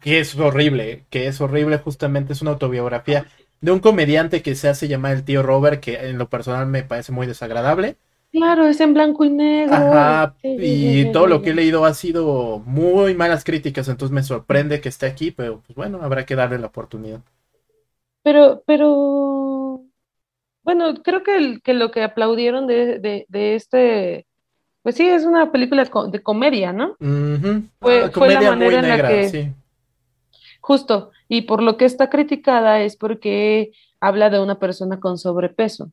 que 0.01 0.19
es 0.19 0.37
horrible, 0.37 1.05
que 1.09 1.27
es 1.27 1.39
horrible, 1.39 1.77
justamente 1.77 2.33
es 2.33 2.41
una 2.41 2.51
autobiografía 2.51 3.25
de 3.61 3.71
un 3.71 3.79
comediante 3.79 4.41
que 4.41 4.55
se 4.55 4.67
hace 4.67 4.87
llamar 4.87 5.13
el 5.13 5.23
tío 5.23 5.43
Robert, 5.43 5.79
que 5.79 6.09
en 6.09 6.17
lo 6.17 6.27
personal 6.27 6.65
me 6.65 6.83
parece 6.83 7.11
muy 7.11 7.27
desagradable. 7.27 7.95
Claro, 8.31 8.65
es 8.65 8.79
en 8.79 8.93
blanco 8.93 9.25
y 9.25 9.29
negro. 9.29 9.75
Ajá, 9.75 10.35
y 10.41 11.11
todo 11.11 11.27
lo 11.27 11.41
que 11.41 11.51
he 11.51 11.53
leído 11.53 11.85
ha 11.85 11.93
sido 11.93 12.59
muy 12.65 13.13
malas 13.13 13.43
críticas, 13.43 13.87
entonces 13.87 14.13
me 14.13 14.23
sorprende 14.23 14.81
que 14.81 14.89
esté 14.89 15.05
aquí, 15.05 15.31
pero 15.31 15.61
pues 15.67 15.75
bueno, 15.75 15.99
habrá 16.01 16.25
que 16.25 16.35
darle 16.35 16.57
la 16.57 16.67
oportunidad. 16.67 17.19
Pero, 18.23 18.63
pero 18.65 19.81
bueno, 20.63 20.93
creo 21.03 21.23
que, 21.23 21.59
que 21.63 21.73
lo 21.73 21.91
que 21.91 22.03
aplaudieron 22.03 22.67
de, 22.67 23.25
de, 23.27 23.55
este, 23.55 24.25
pues 24.81 24.95
sí, 24.95 25.07
es 25.07 25.25
una 25.25 25.51
película 25.51 25.83
de 26.09 26.23
comedia, 26.23 26.71
¿no? 26.71 26.95
fue, 27.79 28.03
ah, 28.03 28.27
la 28.27 28.41
manera 28.41 28.79
en 28.79 28.89
la 28.89 29.07
que... 29.07 29.29
Sí. 29.29 29.51
Justo, 30.61 31.11
y 31.27 31.41
por 31.43 31.61
lo 31.61 31.75
que 31.77 31.85
está 31.85 32.09
criticada 32.09 32.81
es 32.81 32.95
porque 32.95 33.71
habla 33.99 34.29
de 34.29 34.39
una 34.39 34.59
persona 34.59 34.99
con 34.99 35.17
sobrepeso. 35.17 35.91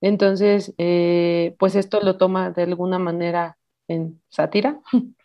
Entonces, 0.00 0.74
eh, 0.78 1.56
pues 1.58 1.74
esto 1.74 2.00
lo 2.00 2.16
toma 2.16 2.50
de 2.50 2.62
alguna 2.62 2.98
manera 2.98 3.58
en 3.88 4.20
sátira. 4.28 4.80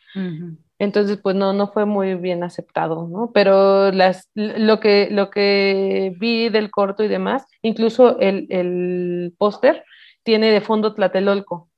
Entonces, 0.80 1.18
pues 1.18 1.36
no, 1.36 1.54
no 1.54 1.72
fue 1.72 1.86
muy 1.86 2.16
bien 2.16 2.44
aceptado, 2.44 3.08
¿no? 3.08 3.32
Pero 3.34 3.92
las, 3.92 4.30
lo, 4.34 4.80
que, 4.80 5.08
lo 5.12 5.30
que 5.30 6.14
vi 6.20 6.50
del 6.50 6.72
corto 6.72 7.04
y 7.04 7.08
demás, 7.08 7.46
incluso 7.62 8.20
el, 8.20 8.48
el 8.50 9.34
póster 9.38 9.86
tiene 10.24 10.52
de 10.52 10.62
fondo 10.62 10.94
Tlatelolco. 10.94 11.70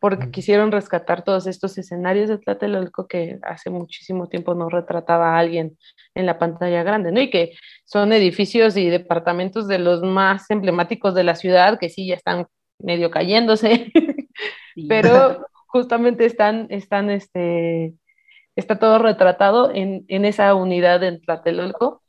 Porque 0.00 0.30
quisieron 0.30 0.72
rescatar 0.72 1.22
todos 1.22 1.46
estos 1.46 1.76
escenarios 1.76 2.30
de 2.30 2.38
Tlatelolco 2.38 3.06
que 3.06 3.38
hace 3.42 3.68
muchísimo 3.68 4.28
tiempo 4.28 4.54
no 4.54 4.70
retrataba 4.70 5.34
a 5.34 5.38
alguien 5.38 5.76
en 6.14 6.24
la 6.24 6.38
pantalla 6.38 6.82
grande, 6.82 7.12
¿no? 7.12 7.20
Y 7.20 7.28
que 7.28 7.52
son 7.84 8.12
edificios 8.14 8.78
y 8.78 8.88
departamentos 8.88 9.68
de 9.68 9.78
los 9.78 10.02
más 10.02 10.50
emblemáticos 10.50 11.14
de 11.14 11.24
la 11.24 11.34
ciudad, 11.34 11.78
que 11.78 11.90
sí 11.90 12.06
ya 12.06 12.14
están 12.14 12.46
medio 12.78 13.10
cayéndose, 13.10 13.92
pero 14.88 15.46
justamente 15.66 16.24
están, 16.24 16.66
están, 16.70 17.10
este, 17.10 17.92
está 18.56 18.78
todo 18.78 18.98
retratado 19.00 19.70
en, 19.72 20.06
en 20.08 20.24
esa 20.24 20.54
unidad 20.54 21.02
en 21.04 21.20
Tlatelolco 21.20 22.02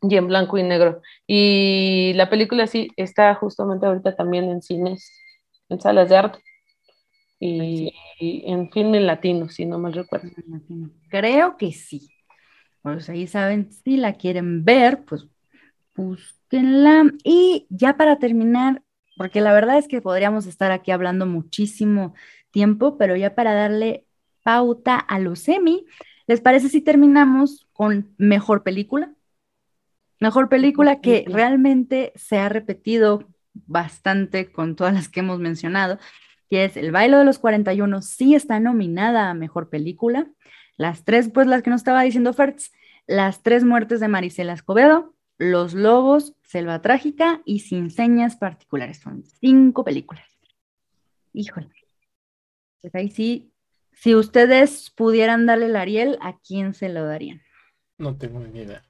y 0.00 0.16
en 0.16 0.26
blanco 0.26 0.56
y 0.56 0.62
negro. 0.62 1.02
Y 1.26 2.14
la 2.14 2.30
película 2.30 2.66
sí 2.66 2.88
está 2.96 3.34
justamente 3.34 3.84
ahorita 3.84 4.16
también 4.16 4.44
en 4.50 4.62
cines, 4.62 5.20
en 5.68 5.82
salas 5.82 6.08
de 6.08 6.16
arte 6.16 6.40
y, 7.40 7.94
en 8.18 8.70
film 8.70 8.94
en 8.94 9.06
latino, 9.06 9.48
si 9.48 9.64
no 9.64 9.78
mal 9.78 9.94
recuerdo. 9.94 10.28
Creo 11.08 11.56
que 11.56 11.72
sí. 11.72 12.10
Pues 12.82 13.08
ahí 13.08 13.26
saben, 13.26 13.72
si 13.72 13.96
la 13.96 14.12
quieren 14.12 14.64
ver, 14.64 15.04
pues 15.04 15.26
búsquenla. 15.96 17.10
Y 17.24 17.66
ya 17.70 17.96
para 17.96 18.18
terminar, 18.18 18.82
porque 19.16 19.40
la 19.40 19.52
verdad 19.52 19.78
es 19.78 19.88
que 19.88 20.02
podríamos 20.02 20.46
estar 20.46 20.70
aquí 20.70 20.90
hablando 20.90 21.24
muchísimo 21.26 22.14
tiempo, 22.50 22.98
pero 22.98 23.16
ya 23.16 23.34
para 23.34 23.54
darle 23.54 24.06
pauta 24.42 24.96
a 24.96 25.18
los 25.18 25.40
semi, 25.40 25.86
¿les 26.26 26.40
parece 26.40 26.68
si 26.68 26.80
terminamos 26.80 27.66
con 27.72 28.14
mejor 28.18 28.62
película? 28.62 29.14
Mejor 30.20 30.50
película 30.50 31.00
que 31.00 31.24
realmente 31.26 32.12
se 32.14 32.38
ha 32.38 32.50
repetido 32.50 33.26
bastante 33.52 34.52
con 34.52 34.76
todas 34.76 34.92
las 34.92 35.08
que 35.08 35.20
hemos 35.20 35.38
mencionado, 35.38 35.98
que 36.50 36.64
es 36.64 36.76
El 36.76 36.90
bailo 36.90 37.18
de 37.18 37.24
los 37.24 37.38
41, 37.38 38.02
sí 38.02 38.34
está 38.34 38.58
nominada 38.58 39.30
a 39.30 39.34
mejor 39.34 39.70
película. 39.70 40.28
Las 40.76 41.04
tres, 41.04 41.30
pues 41.32 41.46
las 41.46 41.62
que 41.62 41.70
nos 41.70 41.80
estaba 41.80 42.02
diciendo 42.02 42.32
Fertz, 42.32 42.72
Las 43.06 43.42
tres 43.42 43.64
muertes 43.64 44.00
de 44.00 44.08
Marisela 44.08 44.52
Escobedo, 44.52 45.14
Los 45.38 45.74
lobos, 45.74 46.34
Selva 46.42 46.82
Trágica 46.82 47.40
y 47.44 47.60
Sin 47.60 47.90
señas 47.90 48.36
particulares. 48.36 48.98
Son 48.98 49.22
cinco 49.22 49.84
películas. 49.84 50.26
Híjole. 51.32 51.70
Pues 52.80 52.94
ahí 52.96 53.10
sí, 53.10 53.52
si 53.92 54.16
ustedes 54.16 54.90
pudieran 54.90 55.46
darle 55.46 55.66
el 55.66 55.76
Ariel, 55.76 56.18
¿a 56.20 56.38
quién 56.40 56.74
se 56.74 56.88
lo 56.88 57.04
darían? 57.04 57.40
No 57.96 58.16
tengo 58.16 58.40
ni 58.40 58.60
idea. 58.60 58.82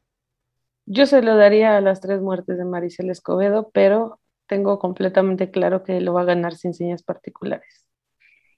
Yo 0.86 1.04
se 1.04 1.20
lo 1.20 1.36
daría 1.36 1.76
a 1.76 1.80
las 1.80 2.00
tres 2.00 2.22
muertes 2.22 2.56
de 2.56 2.64
Maricel 2.64 3.10
Escobedo, 3.10 3.70
pero 3.74 4.18
tengo 4.50 4.80
completamente 4.80 5.52
claro 5.52 5.84
que 5.84 6.00
lo 6.00 6.12
va 6.12 6.22
a 6.22 6.32
ganar 6.32 6.56
sin 6.56 6.74
señas 6.74 7.04
particulares. 7.04 7.86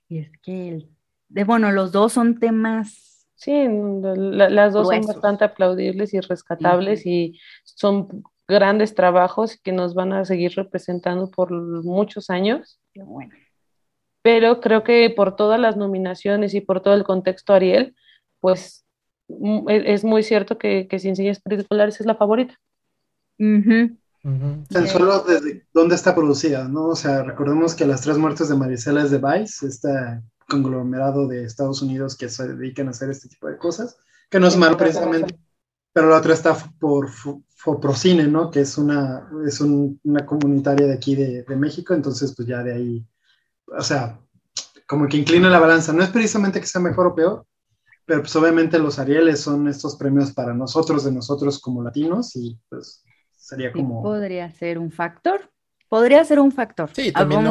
Y 0.08 0.20
es 0.20 0.30
que, 0.42 0.88
de, 1.28 1.44
bueno, 1.44 1.70
los 1.70 1.92
dos 1.92 2.14
son 2.14 2.40
temas. 2.40 3.28
Sí, 3.34 3.52
las 4.16 4.72
dos 4.72 4.88
son 4.88 5.02
bastante 5.02 5.44
aplaudibles 5.44 6.14
y 6.14 6.20
rescatables 6.20 7.04
y 7.04 7.38
son 7.64 8.24
grandes 8.48 8.94
trabajos 8.94 9.60
que 9.60 9.72
nos 9.72 9.94
van 9.94 10.14
a 10.14 10.24
seguir 10.24 10.52
representando 10.54 11.30
por 11.30 11.52
muchos 11.52 12.30
años. 12.30 12.80
bueno. 12.94 13.34
Pero 14.22 14.60
creo 14.60 14.84
que 14.84 15.10
por 15.10 15.36
todas 15.36 15.60
las 15.60 15.76
nominaciones 15.76 16.54
y 16.54 16.60
por 16.60 16.80
todo 16.80 16.94
el 16.94 17.04
contexto 17.04 17.52
Ariel, 17.52 17.94
pues 18.40 18.86
e, 19.28 19.92
es 19.92 20.04
muy 20.04 20.22
cierto 20.22 20.56
que, 20.56 20.86
que 20.88 21.00
Sin 21.00 21.16
Señas 21.16 21.40
Particulares 21.40 22.00
es 22.00 22.06
la 22.06 22.14
favorita. 22.14 22.58
Solo 24.22 25.24
desde 25.24 25.66
dónde 25.74 25.96
está 25.96 26.14
producida, 26.14 26.68
¿no? 26.68 26.88
O 26.88 26.96
sea, 26.96 27.24
recordemos 27.24 27.74
que 27.74 27.86
las 27.86 28.02
tres 28.02 28.18
muertes 28.18 28.48
de 28.48 28.54
Marisela 28.54 29.02
es 29.02 29.10
de 29.10 29.18
Vice, 29.18 29.66
este 29.66 29.88
conglomerado 30.48 31.26
de 31.26 31.44
Estados 31.44 31.82
Unidos 31.82 32.16
que 32.16 32.28
se 32.28 32.46
dedican 32.46 32.86
a 32.86 32.90
hacer 32.90 33.10
este 33.10 33.28
tipo 33.28 33.48
de 33.48 33.58
cosas, 33.58 33.96
que 34.30 34.38
no 34.38 34.46
es 34.46 34.56
malo 34.56 34.76
precisamente, 34.76 35.38
pero 35.92 36.08
la 36.08 36.18
otra 36.18 36.34
está 36.34 36.56
por 36.78 37.08
Foprocine, 37.10 38.28
¿no? 38.28 38.50
Que 38.50 38.60
es 38.60 38.78
una, 38.78 39.28
es 39.46 39.60
una 39.60 40.24
comunitaria 40.24 40.86
de 40.86 40.94
aquí 40.94 41.16
de, 41.16 41.42
de 41.42 41.56
México, 41.56 41.92
entonces 41.92 42.34
pues 42.36 42.46
ya 42.46 42.62
de 42.62 42.74
ahí, 42.74 43.06
o 43.66 43.82
sea, 43.82 44.20
como 44.86 45.08
que 45.08 45.16
inclina 45.16 45.48
la 45.48 45.58
balanza. 45.58 45.92
No 45.92 46.02
es 46.02 46.10
precisamente 46.10 46.60
que 46.60 46.66
sea 46.66 46.80
mejor 46.80 47.08
o 47.08 47.14
peor, 47.14 47.46
pero 48.04 48.20
pues 48.20 48.34
obviamente 48.36 48.78
los 48.78 48.98
Arieles 48.98 49.40
son 49.40 49.66
estos 49.68 49.96
premios 49.96 50.32
para 50.32 50.54
nosotros, 50.54 51.04
de 51.04 51.12
nosotros 51.12 51.58
como 51.60 51.82
latinos, 51.82 52.36
y 52.36 52.58
pues 52.68 53.02
sería 53.42 53.72
como... 53.72 54.02
podría 54.02 54.50
ser 54.50 54.78
un 54.78 54.92
factor, 54.92 55.50
podría 55.88 56.24
ser 56.24 56.38
un 56.38 56.52
factor. 56.52 56.90
Sí, 56.92 57.12
ah, 57.14 57.20
también 57.20 57.44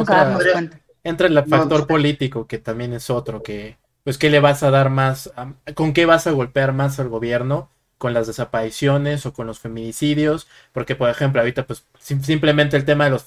entra, 1.04 1.26
el 1.26 1.44
factor 1.44 1.86
político, 1.86 2.46
que 2.46 2.58
también 2.58 2.92
es 2.92 3.10
otro, 3.10 3.42
que 3.42 3.76
pues 4.02 4.18
qué 4.18 4.30
le 4.30 4.40
vas 4.40 4.62
a 4.62 4.70
dar 4.70 4.90
más, 4.90 5.32
con 5.74 5.92
qué 5.92 6.06
vas 6.06 6.26
a 6.26 6.32
golpear 6.32 6.72
más 6.72 6.98
al 6.98 7.08
gobierno 7.08 7.68
con 7.98 8.14
las 8.14 8.26
desapariciones 8.26 9.26
o 9.26 9.32
con 9.32 9.46
los 9.46 9.60
feminicidios, 9.60 10.48
porque 10.72 10.96
por 10.96 11.08
ejemplo 11.08 11.40
ahorita 11.40 11.68
pues 11.68 11.84
simplemente 12.00 12.76
el 12.76 12.84
tema 12.84 13.04
de 13.04 13.10
los 13.10 13.24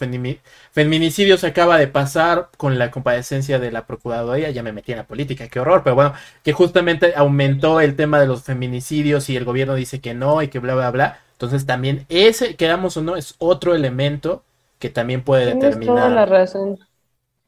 feminicidios 0.72 1.46
acaba 1.46 1.78
de 1.78 1.88
pasar 1.88 2.50
con 2.58 2.78
la 2.78 2.92
compadecencia 2.92 3.58
de 3.58 3.72
la 3.72 3.88
Procuraduría, 3.88 4.50
ya 4.50 4.64
me 4.64 4.74
metí 4.74 4.92
en 4.92 4.98
la 4.98 5.08
política, 5.08 5.48
qué 5.48 5.62
horror, 5.62 5.82
pero 5.82 5.96
bueno, 5.96 6.14
que 6.44 6.52
justamente 6.52 7.14
aumentó 7.16 7.80
el 7.80 7.96
tema 7.96 8.20
de 8.20 8.28
los 8.28 8.44
feminicidios 8.44 9.30
y 9.30 9.38
el 9.38 9.46
gobierno 9.46 9.76
dice 9.76 10.02
que 10.02 10.14
no 10.14 10.42
y 10.42 10.50
que 10.50 10.60
bla, 10.60 10.76
bla, 10.76 10.92
bla, 10.92 11.20
entonces 11.36 11.66
también 11.66 12.06
ese, 12.08 12.56
quedamos 12.56 12.96
o 12.96 13.02
no, 13.02 13.18
es 13.18 13.36
otro 13.40 13.76
elemento 13.76 14.44
que 14.80 14.90
también 14.90 15.22
puede 15.22 15.48
determinar. 15.54 15.96
Toda 15.96 16.10
la 16.10 16.26
razón. 16.26 16.80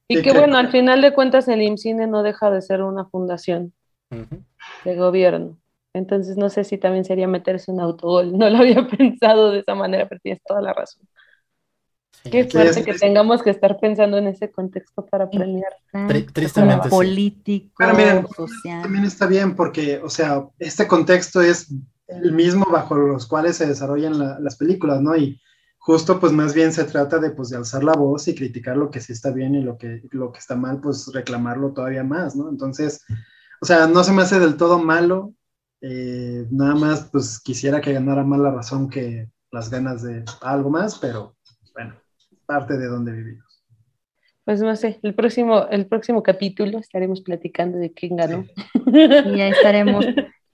Y 0.09 0.21
que 0.21 0.33
bueno, 0.33 0.57
al 0.57 0.71
final 0.71 1.01
de 1.01 1.13
cuentas 1.13 1.47
el 1.47 1.61
IMCINE 1.61 2.05
no 2.07 2.21
deja 2.21 2.51
de 2.51 2.61
ser 2.61 2.81
una 2.81 3.05
fundación 3.05 3.73
de 4.09 4.95
gobierno. 4.95 5.57
Entonces 5.93 6.35
no 6.37 6.49
sé 6.49 6.65
si 6.65 6.77
también 6.77 7.05
sería 7.05 7.27
meterse 7.27 7.71
un 7.71 7.79
autogol. 7.79 8.31
No 8.37 8.49
lo 8.49 8.57
había 8.57 8.85
pensado 8.87 9.51
de 9.51 9.59
esa 9.59 9.73
manera, 9.73 10.07
pero 10.07 10.19
tienes 10.21 10.41
toda 10.43 10.61
la 10.61 10.73
razón. 10.73 11.07
Qué 12.29 12.49
suerte 12.49 12.83
que 12.83 12.93
tengamos 12.93 13.41
que 13.41 13.51
estar 13.51 13.79
pensando 13.79 14.17
en 14.17 14.27
ese 14.27 14.51
contexto 14.51 15.05
para 15.05 15.29
premiar. 15.29 15.71
tristemente. 16.33 16.89
Político, 16.89 17.83
social. 18.35 18.81
También 18.81 19.05
está 19.05 19.27
bien 19.27 19.55
porque, 19.55 19.99
o 20.03 20.09
sea, 20.09 20.43
este 20.59 20.87
contexto 20.87 21.41
es 21.41 21.73
el 22.07 22.31
mismo 22.31 22.65
bajo 22.71 22.95
los 22.95 23.25
cuales 23.27 23.57
se 23.57 23.67
desarrollan 23.67 24.43
las 24.43 24.55
películas, 24.57 25.01
¿no? 25.01 25.15
Y 25.15 25.41
justo 25.77 26.19
pues 26.19 26.33
más 26.33 26.53
bien 26.53 26.73
se 26.73 26.83
trata 26.85 27.19
de 27.19 27.31
pues 27.31 27.49
de 27.49 27.57
alzar 27.57 27.83
la 27.83 27.93
voz 27.93 28.27
y 28.27 28.35
criticar 28.35 28.77
lo 28.77 28.89
que 28.89 28.99
sí 28.99 29.13
está 29.13 29.31
bien 29.31 29.55
y 29.55 29.63
lo 29.63 29.77
que, 29.77 30.01
lo 30.11 30.31
que 30.31 30.39
está 30.39 30.55
mal, 30.55 30.79
pues 30.81 31.11
reclamarlo 31.13 31.73
todavía 31.73 32.03
más, 32.03 32.35
¿no? 32.35 32.49
Entonces, 32.49 33.05
o 33.61 33.65
sea, 33.65 33.87
no 33.87 34.03
se 34.03 34.13
me 34.13 34.21
hace 34.21 34.39
del 34.39 34.57
todo 34.57 34.79
malo 34.79 35.33
eh, 35.81 36.47
nada 36.49 36.75
más, 36.75 37.09
pues 37.11 37.39
quisiera 37.39 37.81
que 37.81 37.93
ganara 37.93 38.23
más 38.23 38.39
la 38.39 38.51
razón 38.51 38.89
que 38.89 39.29
las 39.51 39.69
ganas 39.69 40.03
de 40.03 40.23
algo 40.41 40.69
más, 40.69 40.97
pero 40.99 41.35
bueno, 41.73 41.95
parte 42.45 42.77
de 42.77 42.87
donde 42.87 43.11
vivimos. 43.11 43.63
Pues 44.43 44.61
no 44.61 44.75
sé, 44.75 44.99
el 45.03 45.13
próximo, 45.13 45.67
el 45.69 45.87
próximo 45.87 46.23
capítulo 46.23 46.79
estaremos 46.79 47.21
platicando 47.21 47.77
de 47.77 47.91
quién 47.93 48.15
ganó. 48.15 48.45
Y 48.85 49.37
ya 49.37 49.49
estaremos 49.49 50.05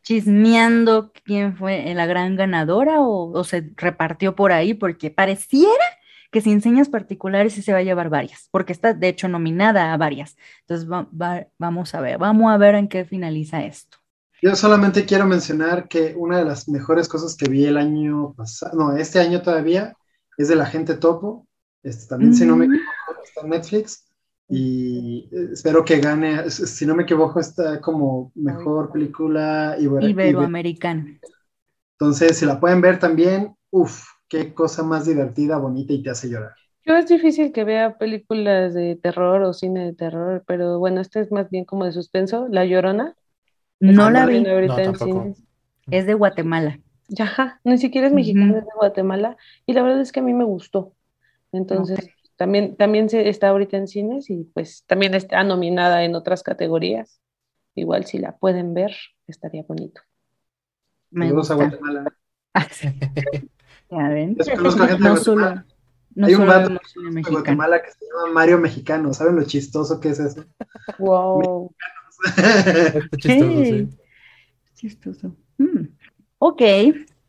chismeando 0.04 1.12
quién 1.24 1.56
fue 1.56 1.94
la 1.96 2.06
gran 2.06 2.36
ganadora 2.36 2.98
o, 3.00 3.44
se 3.44 3.72
repartió 3.76 4.36
por 4.36 4.52
ahí, 4.52 4.74
porque 4.74 5.10
pareciera 5.10 5.84
que 6.32 6.42
sin 6.42 6.62
señas 6.62 6.90
particulares 6.90 7.54
sí 7.54 7.62
se 7.62 7.74
va 7.74 7.80
a 7.80 7.84
llevar 7.84 8.10
varias, 8.10 8.50
porque 8.52 8.74
está 8.74 8.94
de 8.94 9.08
hecho 9.08 9.28
nominada 9.28 9.94
a 9.94 9.98
varias. 9.98 10.36
Entonces 10.62 10.88
vamos 11.58 11.96
a 11.96 12.02
ver, 12.02 12.18
vamos 12.18 12.52
a 12.52 12.58
ver 12.58 12.76
en 12.76 12.88
qué 12.88 13.06
finaliza 13.06 13.64
esto. 13.64 13.98
Yo 14.42 14.56
solamente 14.58 15.06
quiero 15.06 15.26
mencionar 15.26 15.88
que 15.88 16.16
una 16.18 16.38
de 16.40 16.46
las 16.46 16.68
mejores 16.68 17.08
cosas 17.08 17.38
que 17.38 17.48
vi 17.48 17.66
el 17.66 17.78
año 17.78 18.34
pasado, 18.34 18.78
no, 18.78 18.98
este 18.98 19.20
año 19.20 19.42
todavía, 19.42 19.96
es 20.38 20.50
de 20.50 20.58
la 20.58 20.66
gente 20.66 20.96
topo. 20.96 21.48
Este, 21.82 22.08
también, 22.08 22.34
si 22.34 22.46
no 22.46 22.58
me 22.58 22.68
mm. 22.68 22.74
equivoco, 22.74 23.24
está 23.24 23.42
en 23.42 23.50
Netflix. 23.50 24.06
Y 24.50 25.30
espero 25.52 25.84
que 25.84 26.00
gane, 26.00 26.50
si 26.50 26.86
no 26.86 26.96
me 26.96 27.04
equivoco, 27.04 27.40
está 27.40 27.80
como 27.82 28.32
mejor 28.36 28.92
película 28.92 29.76
iberoamericana. 29.80 31.20
Entonces, 31.98 32.38
si 32.38 32.46
la 32.46 32.60
pueden 32.60 32.82
ver 32.82 33.00
también, 33.00 33.56
uff, 33.72 34.06
qué 34.28 34.54
cosa 34.54 34.84
más 34.84 35.06
divertida, 35.06 35.58
bonita 35.58 35.94
y 35.94 36.04
te 36.04 36.10
hace 36.10 36.30
llorar. 36.30 36.54
Yo 36.86 36.98
es 36.98 37.08
difícil 37.08 37.54
que 37.54 37.64
vea 37.64 37.98
películas 37.98 38.74
de 38.74 38.98
terror 38.98 39.42
o 39.44 39.54
cine 39.54 39.86
de 39.86 39.94
terror, 39.94 40.44
pero 40.46 40.80
bueno, 40.80 41.00
este 41.00 41.22
es 41.22 41.32
más 41.32 41.50
bien 41.50 41.64
como 41.64 41.86
de 41.86 41.94
suspenso, 41.94 42.48
La 42.50 42.66
Llorona. 42.66 43.16
No 43.80 44.10
la 44.10 44.26
vi. 44.26 44.44
es 45.92 46.06
de 46.06 46.14
Guatemala. 46.14 46.80
Ajá, 47.20 47.60
ni 47.64 47.78
siquiera 47.78 48.08
es 48.08 48.14
mexicana, 48.14 48.60
es 48.60 48.66
de 48.66 48.72
Guatemala. 48.76 49.38
Y 49.66 49.74
la 49.74 49.84
verdad 49.84 50.02
es 50.02 50.12
que 50.12 50.20
a 50.20 50.24
mí 50.24 50.34
me 50.34 50.46
gustó. 50.46 50.94
Entonces, 51.52 52.10
también, 52.36 52.76
también 52.76 53.10
se, 53.10 53.30
está 53.30 53.50
ahorita 53.50 53.78
en 53.78 53.88
cines 53.88 54.30
y 54.30 54.46
pues 54.54 54.84
también 54.88 55.14
está 55.14 55.44
nominada 55.44 56.04
en 56.04 56.16
otras 56.16 56.44
categorías. 56.44 57.20
Igual 57.76 58.06
si 58.06 58.20
la 58.20 58.38
pueden 58.38 58.74
ver, 58.74 58.96
estaría 59.28 59.64
bonito. 59.64 60.02
Me 61.12 61.32
gusta. 61.32 61.56
Guatemala. 61.56 62.06
ya 63.90 64.10
ven. 64.10 64.38
no 65.00 65.18
solo, 65.18 65.64
No 66.16 66.28
Hay 66.28 66.36
un 66.36 66.42
solo 66.42 66.52
vato 66.52 66.70
de. 66.70 67.22
Guatemala 67.22 67.82
que 67.82 67.92
se 67.92 68.06
llama 68.06 68.34
Mario 68.34 68.60
Mexicano. 68.60 69.14
¿Saben 69.14 69.36
lo 69.36 69.44
chistoso 69.44 70.00
que 70.00 70.10
es 70.10 70.20
eso? 70.20 70.46
Wow. 71.00 71.74
Chistoso, 73.18 73.64
sí. 73.64 73.90
Chistoso. 74.76 75.36
Mm. 75.58 75.88
Ok, 76.40 76.62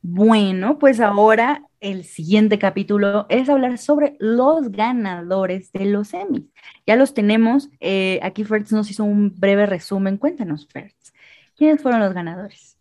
bueno, 0.03 0.79
pues 0.79 1.01
ahora 1.01 1.62
el 1.85 2.05
siguiente 2.05 2.59
capítulo 2.59 3.27
es 3.29 3.51
hablar 3.51 3.77
sobre 3.77 4.16
los 4.18 4.73
ganadores 4.73 5.70
de 5.70 5.85
los 5.85 6.14
Emmys. 6.14 6.51
Ya 6.87 6.97
los 6.97 7.12
tenemos. 7.12 7.68
eh, 7.79 8.20
aquí 8.23 8.42
Fertz 8.42 8.73
nos 8.73 8.90
hizo 8.90 9.05
un 9.05 9.38
breve 9.38 9.66
resumen. 9.66 10.16
Cuéntanos, 10.16 10.66
Fertz. 10.66 11.12
¿Quiénes 11.57 11.83
fueron 11.83 12.01
los 12.01 12.14
ganadores? 12.14 12.79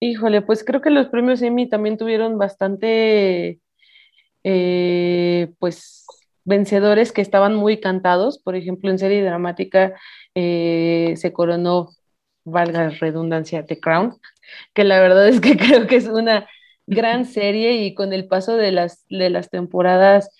Híjole, 0.00 0.40
pues 0.40 0.64
creo 0.64 0.80
que 0.80 0.88
los 0.88 1.08
premios 1.08 1.42
Emmy 1.42 1.68
también 1.68 1.98
tuvieron 1.98 2.38
bastante, 2.38 3.60
eh, 4.42 5.52
pues, 5.58 6.06
vencedores 6.44 7.12
que 7.12 7.20
estaban 7.20 7.54
muy 7.56 7.78
cantados. 7.78 8.38
Por 8.38 8.56
ejemplo, 8.56 8.90
en 8.90 8.98
serie 8.98 9.22
dramática 9.22 9.92
eh, 10.34 11.12
se 11.16 11.32
coronó, 11.34 11.90
valga 12.44 12.84
la 12.84 12.90
redundancia, 12.90 13.66
The 13.66 13.80
Crown, 13.80 14.16
que 14.72 14.84
la 14.84 14.98
verdad 14.98 15.28
es 15.28 15.42
que 15.42 15.56
creo 15.58 15.86
que 15.86 15.96
es 15.96 16.08
una 16.08 16.48
gran 16.88 17.24
serie 17.24 17.82
y 17.84 17.94
con 17.94 18.12
el 18.12 18.26
paso 18.26 18.56
de 18.56 18.72
las, 18.72 19.06
de 19.08 19.30
las 19.30 19.50
temporadas, 19.50 20.30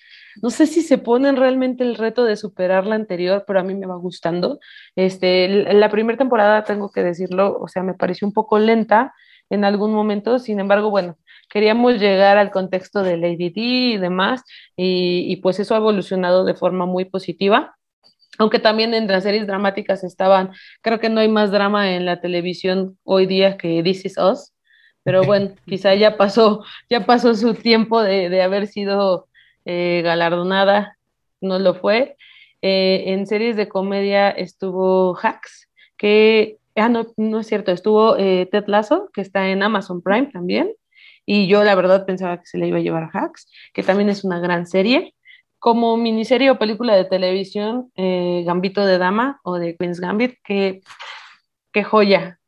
no 0.41 0.49
sé 0.49 0.67
si 0.67 0.81
se 0.81 0.97
ponen 0.97 1.35
realmente 1.35 1.83
el 1.83 1.95
reto 1.95 2.23
de 2.23 2.35
superar 2.35 2.85
la 2.85 2.95
anterior, 2.95 3.43
pero 3.45 3.59
a 3.59 3.63
mí 3.63 3.75
me 3.75 3.87
va 3.87 3.95
gustando. 3.95 4.59
Este, 4.95 5.47
la 5.73 5.89
primera 5.89 6.17
temporada, 6.17 6.63
tengo 6.63 6.91
que 6.91 7.03
decirlo, 7.03 7.57
o 7.59 7.67
sea, 7.67 7.83
me 7.83 7.93
pareció 7.93 8.27
un 8.27 8.33
poco 8.33 8.57
lenta 8.57 9.13
en 9.49 9.63
algún 9.63 9.91
momento, 9.93 10.39
sin 10.39 10.59
embargo, 10.59 10.89
bueno, 10.89 11.17
queríamos 11.49 11.99
llegar 11.99 12.37
al 12.37 12.51
contexto 12.51 13.01
de 13.01 13.17
Lady 13.17 13.49
D 13.49 13.61
y 13.61 13.97
demás, 13.97 14.43
y, 14.75 15.25
y 15.27 15.37
pues 15.37 15.59
eso 15.59 15.73
ha 15.73 15.77
evolucionado 15.77 16.45
de 16.45 16.53
forma 16.53 16.85
muy 16.85 17.05
positiva. 17.05 17.75
Aunque 18.37 18.59
también 18.59 18.93
en 18.93 19.07
las 19.07 19.23
series 19.23 19.47
dramáticas 19.47 20.03
estaban, 20.03 20.51
creo 20.81 20.99
que 20.99 21.09
no 21.09 21.19
hay 21.19 21.27
más 21.27 21.51
drama 21.51 21.95
en 21.95 22.05
la 22.05 22.21
televisión 22.21 22.97
hoy 23.03 23.25
día 23.25 23.57
que 23.57 23.83
This 23.83 24.05
Is 24.05 24.17
Us, 24.17 24.53
pero 25.03 25.23
bueno, 25.23 25.55
quizá 25.65 25.95
ya 25.95 26.17
pasó, 26.17 26.63
ya 26.89 27.05
pasó 27.05 27.35
su 27.35 27.53
tiempo 27.53 28.01
de, 28.01 28.29
de 28.29 28.41
haber 28.41 28.67
sido 28.67 29.29
eh, 29.71 30.01
galardonada, 30.03 30.97
no 31.41 31.59
lo 31.59 31.75
fue. 31.75 32.17
Eh, 32.61 33.03
en 33.07 33.27
series 33.27 33.55
de 33.55 33.69
comedia 33.69 34.31
estuvo 34.31 35.15
Hacks, 35.15 35.69
que, 35.95 36.57
ah, 36.75 36.89
no, 36.89 37.05
no 37.17 37.41
es 37.41 37.47
cierto, 37.47 37.71
estuvo 37.71 38.17
eh, 38.17 38.47
Ted 38.51 38.65
Lasso, 38.65 39.09
que 39.13 39.21
está 39.21 39.47
en 39.49 39.61
Amazon 39.61 40.01
Prime 40.01 40.27
también, 40.27 40.73
y 41.25 41.47
yo 41.47 41.63
la 41.63 41.75
verdad 41.75 42.07
pensaba 42.07 42.39
que 42.39 42.47
se 42.47 42.57
le 42.57 42.67
iba 42.67 42.79
a 42.79 42.81
llevar 42.81 43.11
Hacks, 43.13 43.47
que 43.71 43.83
también 43.83 44.09
es 44.09 44.23
una 44.23 44.39
gran 44.39 44.65
serie. 44.65 45.13
Como 45.59 45.97
miniserie 45.97 46.49
o 46.49 46.57
película 46.57 46.95
de 46.95 47.05
televisión, 47.05 47.91
Gambito 47.95 48.85
de 48.85 48.97
Dama 48.97 49.39
o 49.43 49.59
de 49.59 49.75
Queen's 49.75 49.99
Gambit, 49.99 50.35
que, 50.43 50.81
joya. 51.83 52.38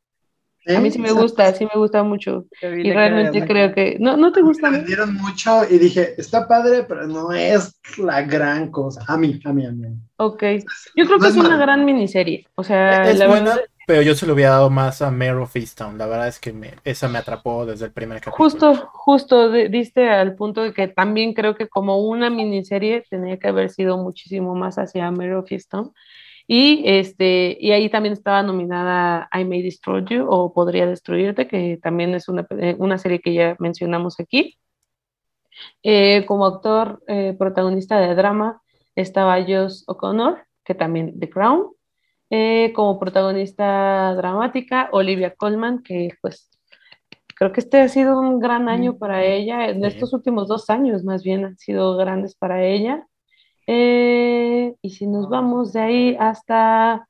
A 0.66 0.80
mí 0.80 0.90
sí 0.90 0.98
me 0.98 1.10
gusta, 1.12 1.52
sí 1.54 1.64
me 1.64 1.78
gusta 1.78 2.02
mucho. 2.02 2.46
Y 2.62 2.92
realmente 2.92 3.44
creo 3.46 3.72
que. 3.74 3.96
¿No, 3.98 4.16
no 4.16 4.32
te 4.32 4.42
gusta? 4.42 4.70
Me 4.70 4.78
vendieron 4.78 5.14
mucho 5.14 5.62
y 5.68 5.78
dije, 5.78 6.14
está 6.18 6.46
padre, 6.46 6.84
pero 6.84 7.06
no 7.06 7.32
es 7.32 7.80
la 7.98 8.22
gran 8.22 8.70
cosa. 8.70 9.04
A 9.08 9.16
mí, 9.16 9.40
a 9.44 9.52
mí, 9.52 9.66
a 9.66 9.72
mí. 9.72 9.86
Ok. 10.18 10.42
Yo 10.94 11.04
creo 11.06 11.18
No 11.18 11.22
que 11.22 11.28
es 11.30 11.36
es 11.36 11.40
una 11.44 11.56
gran 11.56 11.84
miniserie. 11.84 12.46
O 12.54 12.62
sea, 12.62 13.10
Es 13.10 13.18
la 13.18 13.26
buena, 13.26 13.50
verdad, 13.50 13.62
pero 13.86 14.02
yo 14.02 14.14
se 14.14 14.26
lo 14.26 14.34
hubiera 14.34 14.52
dado 14.52 14.70
más 14.70 15.02
a 15.02 15.10
Mayor 15.10 15.38
of 15.38 15.56
Easttown. 15.56 15.98
La 15.98 16.06
verdad 16.06 16.28
es 16.28 16.38
que 16.38 16.52
me- 16.52 16.74
esa 16.84 17.08
me 17.08 17.18
atrapó 17.18 17.66
desde 17.66 17.86
el 17.86 17.92
primer 17.92 18.20
capítulo. 18.20 18.36
justo, 18.36 18.74
justo 18.92 19.50
de- 19.50 19.68
diste 19.68 20.08
al 20.08 20.36
punto 20.36 20.62
de 20.62 20.72
que 20.72 20.86
también 20.86 21.34
creo 21.34 21.56
que 21.56 21.68
como 21.68 21.98
una 22.06 22.30
miniserie 22.30 23.04
tenía 23.10 23.38
que 23.38 23.48
haber 23.48 23.70
sido 23.70 23.98
muchísimo 23.98 24.54
más 24.54 24.76
hacia 24.78 25.10
Mare 25.10 25.34
of 25.34 25.50
Easttown. 25.50 25.92
Y, 26.46 26.82
este, 26.86 27.56
y 27.60 27.72
ahí 27.72 27.88
también 27.88 28.12
estaba 28.12 28.42
nominada 28.42 29.28
I 29.32 29.44
May 29.44 29.62
Destroy 29.62 30.04
You 30.04 30.26
o 30.28 30.52
Podría 30.52 30.86
Destruirte, 30.86 31.46
que 31.46 31.78
también 31.82 32.14
es 32.14 32.28
una, 32.28 32.46
eh, 32.58 32.76
una 32.78 32.98
serie 32.98 33.20
que 33.20 33.34
ya 33.34 33.56
mencionamos 33.58 34.20
aquí. 34.20 34.58
Eh, 35.82 36.24
como 36.26 36.46
actor 36.46 37.02
eh, 37.06 37.34
protagonista 37.38 38.00
de 38.00 38.14
drama 38.14 38.62
estaba 38.94 39.42
Josh 39.42 39.82
O'Connor, 39.86 40.46
que 40.64 40.74
también 40.74 41.18
The 41.18 41.30
Crown. 41.30 41.68
Eh, 42.34 42.72
como 42.74 42.98
protagonista 42.98 44.14
dramática, 44.14 44.88
Olivia 44.92 45.34
Colman, 45.34 45.82
que 45.82 46.08
pues 46.22 46.50
creo 47.36 47.52
que 47.52 47.60
este 47.60 47.78
ha 47.80 47.88
sido 47.88 48.18
un 48.18 48.40
gran 48.40 48.70
año 48.70 48.96
para 48.96 49.22
ella. 49.22 49.68
En 49.68 49.84
estos 49.84 50.14
últimos 50.14 50.48
dos 50.48 50.70
años 50.70 51.04
más 51.04 51.22
bien 51.22 51.44
han 51.44 51.58
sido 51.58 51.94
grandes 51.98 52.34
para 52.34 52.64
ella. 52.64 53.06
Eh, 53.66 54.74
y 54.82 54.90
si 54.90 55.06
nos 55.06 55.28
vamos 55.28 55.72
de 55.72 55.80
ahí 55.80 56.16
hasta... 56.18 57.06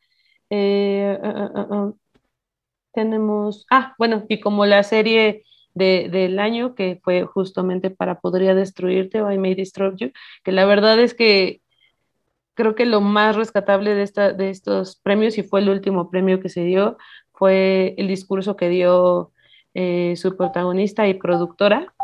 eh, 0.51 1.19
uh, 1.23 1.75
uh, 1.75 1.87
uh, 1.87 1.99
tenemos... 2.93 3.67
Ah, 3.71 3.95
bueno, 3.99 4.25
y 4.29 4.41
como 4.41 4.67
la 4.67 4.83
serie 4.83 5.45
de, 5.75 6.09
del 6.11 6.39
año, 6.39 6.75
que 6.75 7.01
fue 7.03 7.25
justamente 7.25 7.91
para 7.91 8.21
Podría 8.21 8.55
Destruirte 8.55 9.23
o 9.23 9.33
I 9.33 9.39
May 9.39 9.55
Destroy 9.55 9.95
You, 9.97 10.11
que 10.45 10.53
la 10.53 10.67
verdad 10.67 11.01
es 11.01 11.15
que 11.15 11.63
creo 12.55 12.75
que 12.75 12.85
lo 12.85 13.01
más 13.01 13.35
rescatable 13.35 13.95
de, 13.95 14.03
esta, 14.03 14.33
de 14.33 14.51
estos 14.51 14.97
premios, 14.97 15.39
y 15.39 15.43
fue 15.43 15.61
el 15.61 15.71
último 15.71 16.11
premio 16.11 16.41
que 16.41 16.51
se 16.51 16.65
dio, 16.65 16.99
fue 17.33 17.95
el 17.97 18.09
discurso 18.09 18.57
que 18.57 18.69
dio 18.69 19.33
eh, 19.73 20.15
su 20.17 20.37
protagonista 20.37 21.09
y 21.09 21.15
productora, 21.15 21.95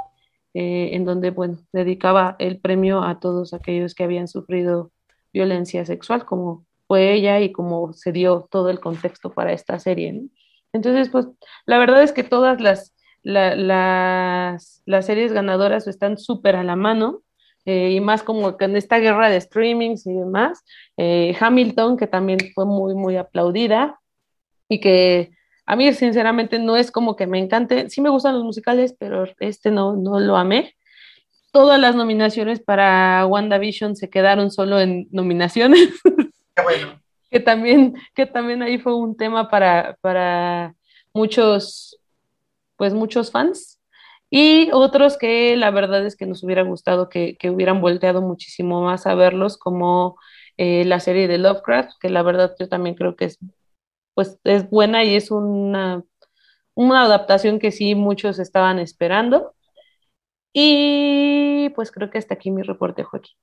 eh, 0.55 0.91
en 0.93 1.05
donde, 1.05 1.31
bueno, 1.31 1.59
dedicaba 1.73 2.37
el 2.39 2.61
premio 2.61 3.03
a 3.03 3.21
todos 3.21 3.55
aquellos 3.55 3.95
que 3.95 4.05
habían 4.05 4.29
sufrido 4.29 4.91
violencia 5.33 5.85
sexual, 5.85 6.25
como 6.25 6.65
fue 6.87 7.13
ella 7.13 7.41
y 7.41 7.53
como 7.53 7.93
se 7.93 8.13
dio 8.13 8.49
todo 8.51 8.71
el 8.71 8.81
contexto 8.81 9.33
para 9.33 9.53
esta 9.53 9.79
serie. 9.79 10.23
Entonces, 10.73 11.11
pues, 11.11 11.27
la 11.67 11.79
verdad 11.79 12.03
es 12.03 12.13
que 12.13 12.25
todas 12.25 12.61
las, 12.61 12.95
la, 13.23 13.55
las, 13.55 14.83
las 14.87 15.07
series 15.07 15.33
ganadoras 15.33 15.87
están 15.87 16.19
súper 16.19 16.57
a 16.57 16.65
la 16.65 16.77
mano. 16.77 17.23
Eh, 17.65 17.91
y 17.91 18.01
más 18.01 18.23
como 18.23 18.57
en 18.59 18.77
esta 18.77 18.99
guerra 18.99 19.29
de 19.29 19.39
streamings 19.39 20.07
y 20.07 20.15
demás, 20.15 20.65
eh, 20.97 21.37
Hamilton, 21.39 21.99
que 21.99 22.07
también 22.07 22.39
fue 22.55 22.65
muy, 22.65 22.95
muy 22.95 23.17
aplaudida 23.17 24.01
y 24.71 24.81
que 24.81 25.33
a 25.69 25.77
mí 25.77 25.93
sinceramente 25.93 26.59
no 26.59 26.79
es 26.79 26.91
como 26.91 27.15
que 27.15 27.27
me 27.27 27.39
encante, 27.39 27.91
sí 27.91 28.01
me 28.01 28.09
gustan 28.09 28.33
los 28.35 28.43
musicales, 28.43 28.97
pero 28.99 29.27
este 29.39 29.71
no, 29.71 29.97
no 29.97 30.19
lo 30.19 30.39
amé. 30.39 30.75
Todas 31.53 31.79
las 31.79 31.95
nominaciones 31.95 32.59
para 32.59 33.27
WandaVision 33.27 33.95
se 33.95 34.09
quedaron 34.09 34.51
solo 34.51 34.81
en 34.81 35.09
nominaciones, 35.11 35.91
Qué 36.57 36.63
bueno. 36.63 36.99
que 37.31 37.41
también, 37.41 37.95
que 38.15 38.25
también 38.25 38.63
ahí 38.63 38.79
fue 38.79 38.95
un 38.95 39.15
tema 39.15 39.51
para, 39.51 39.99
para 40.01 40.75
muchos, 41.13 42.01
pues 42.77 42.95
muchos 42.95 43.31
fans. 43.31 43.79
Y 44.31 44.71
otros 44.73 45.19
que 45.19 45.55
la 45.55 45.71
verdad 45.71 46.07
es 46.07 46.17
que 46.17 46.25
nos 46.25 46.43
hubiera 46.43 46.63
gustado 46.63 47.11
que, 47.11 47.37
que 47.37 47.51
hubieran 47.51 47.83
volteado 47.83 48.23
muchísimo 48.23 48.81
más 48.81 49.07
a 49.07 49.15
verlos, 49.15 49.59
como 49.59 50.17
eh, 50.57 50.87
la 50.87 50.99
serie 50.99 51.29
de 51.29 51.37
Lovecraft, 51.37 51.91
que 52.01 52.09
la 52.09 52.23
verdad 52.23 52.57
yo 52.59 52.71
también 52.71 52.95
creo 52.95 53.17
que 53.17 53.27
es, 53.27 53.39
pues, 54.19 54.37
es 54.43 54.69
buena 54.69 55.05
y 55.05 55.15
es 55.15 55.31
una, 55.31 56.03
una 56.75 57.03
adaptación 57.05 57.61
que 57.61 57.71
sí 57.71 57.95
muchos 57.95 58.41
estaban 58.41 58.81
esperando. 58.81 59.55
Y 60.53 61.69
pues 61.77 61.93
creo 61.93 62.11
que 62.11 62.19
hasta 62.19 62.35
aquí 62.35 62.51
mi 62.51 62.63
reporte, 62.63 63.05
Joaquín. 63.05 63.37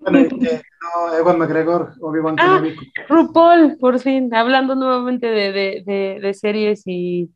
Bueno, 0.00 0.28
que 0.28 0.60
no, 0.82 1.16
Ewan 1.16 1.38
McGregor, 1.38 1.94
Obi-Wan 2.02 2.36
Ah. 2.38 2.62
RuPaul, 3.08 3.78
por 3.78 3.98
fin, 4.00 4.34
hablando 4.34 4.74
nuevamente 4.74 5.28
de, 5.28 5.50
de, 5.50 5.82
de, 5.86 6.20
de 6.20 6.34
series 6.34 6.82
y, 6.86 7.30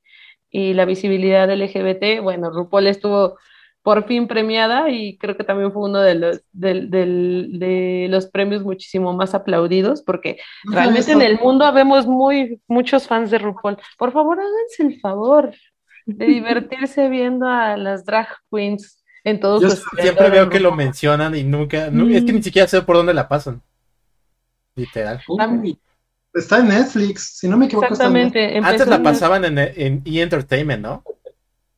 y 0.51 0.75
la 0.75 0.85
visibilidad 0.85 1.51
LGBT, 1.51 2.23
bueno, 2.23 2.51
RuPaul 2.51 2.89
estuvo 2.89 3.39
por 3.87 4.05
fin 4.09 4.27
premiada 4.27 4.91
y 4.91 5.17
creo 5.17 5.37
que 5.37 5.45
también 5.45 5.71
fue 5.73 5.85
uno 5.89 6.01
de 6.01 6.17
los, 6.17 6.41
del- 6.51 6.91
del- 6.91 7.51
de 7.61 8.09
los 8.11 8.27
premios 8.27 8.65
muchísimo 8.65 9.13
más 9.13 9.33
aplaudidos 9.33 10.03
porque 10.03 10.39
No 10.65 10.73
realmente 10.73 11.13
en 11.13 11.23
el 11.23 11.39
mundo 11.39 11.65
habemos 11.65 12.05
muy, 12.05 12.61
muchos 12.67 13.07
fans 13.07 13.31
de 13.31 13.39
RuPaul. 13.39 13.79
Por 13.97 14.11
favor, 14.13 14.41
háganse 14.41 14.83
el 14.83 14.99
favor 15.01 15.55
de 16.05 16.27
divertirse 16.37 17.09
viendo 17.09 17.47
a 17.47 17.77
las 17.77 18.05
drag 18.05 18.27
queens 18.51 19.05
en 19.23 19.39
todos 19.39 19.63
Yo 19.63 19.71
sus 19.71 19.85
Siempre 20.01 20.31
veo 20.31 20.49
que 20.49 20.59
lo 20.59 20.73
mencionan 20.73 21.37
y 21.37 21.45
nunca, 21.45 21.89
nu- 21.89 22.09
es 22.13 22.25
que 22.25 22.33
ni 22.33 22.43
siquiera 22.43 22.67
sé 22.67 22.83
por 22.83 22.97
dónde 22.97 23.15
la 23.15 23.29
pasan. 23.29 23.63
Literal. 24.75 25.23
Uy, 25.29 25.79
está 26.35 26.59
en 26.59 26.69
Netflix, 26.71 27.39
si 27.39 27.49
no 27.49 27.57
me 27.57 27.67
equivoco. 27.67 27.87
Exactamente. 27.87 28.59
Antes 28.59 28.89
la 28.89 29.01
pasaban 29.01 29.45
en, 29.45 29.59
en 29.59 30.03
E! 30.05 30.21
Entertainment, 30.23 30.83
¿no? 30.83 31.05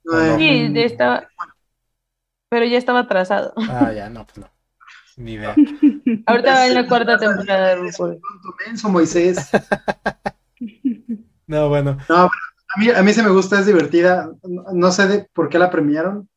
No, 0.05 0.38
Sí, 0.38 0.49
en- 0.49 0.73
de 0.73 0.85
esta- 0.87 1.29
pero 2.48 2.64
ya 2.66 2.78
estaba 2.78 3.00
atrasado. 3.00 3.52
Ah, 3.68 3.92
ya, 3.92 4.08
no, 4.11 4.24
pues 4.26 4.38
no. 4.38 4.48
Ni 5.16 5.32
idea. 5.32 5.54
Ahorita 6.26 6.54
va 6.54 6.66
en 6.68 6.74
la 6.74 6.87
cuarta 6.87 7.18
temporada 7.18 7.68
de 7.68 7.76
RuPaul. 7.76 8.20
Menso, 8.66 8.88
Moisés. 8.88 9.50
No, 11.46 11.68
bueno. 11.68 11.98
A 12.08 12.28
mí, 12.78 12.90
a 12.90 13.02
mí 13.02 13.12
se 13.12 13.22
me 13.22 13.30
gusta, 13.30 13.58
es 13.61 13.66
divertida. 13.66 14.30
No, 14.44 14.64
no 14.72 14.92
sé 14.92 15.08
de 15.08 15.26
por 15.32 15.48
qué 15.48 15.58
la 15.58 15.70
premiaron, 15.70 16.28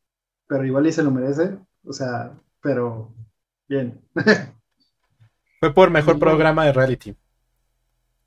pero 0.48 0.66
igual 0.66 0.88
y 0.88 0.92
se 0.94 1.04
lo 1.04 1.12
merece. 1.12 1.58
O 1.86 1.94
sea, 1.94 2.32
pero 2.62 3.14
bien. 3.68 4.02
Fue 5.60 5.74
por 5.74 5.92
mejor 5.92 6.18
programa 6.18 6.66
de 6.66 6.74
reality. 6.74 7.16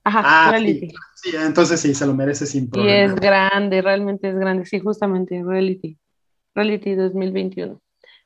Ajá, 0.05 0.21
Ah, 0.25 0.51
reality. 0.51 0.93
Sí, 1.15 1.31
entonces 1.35 1.81
sí, 1.81 1.95
se 1.95 2.07
lo 2.07 2.15
merece 2.15 2.47
sin 2.47 2.65
Y 2.65 2.69
problema. 2.69 3.05
es 3.07 3.15
grande, 3.17 3.81
realmente 3.83 4.29
es 4.29 4.37
grande. 4.37 4.67
Sí, 4.67 4.79
justamente, 4.79 5.43
reality. 5.45 5.99
Reality 6.55 6.95
2021. 6.95 7.81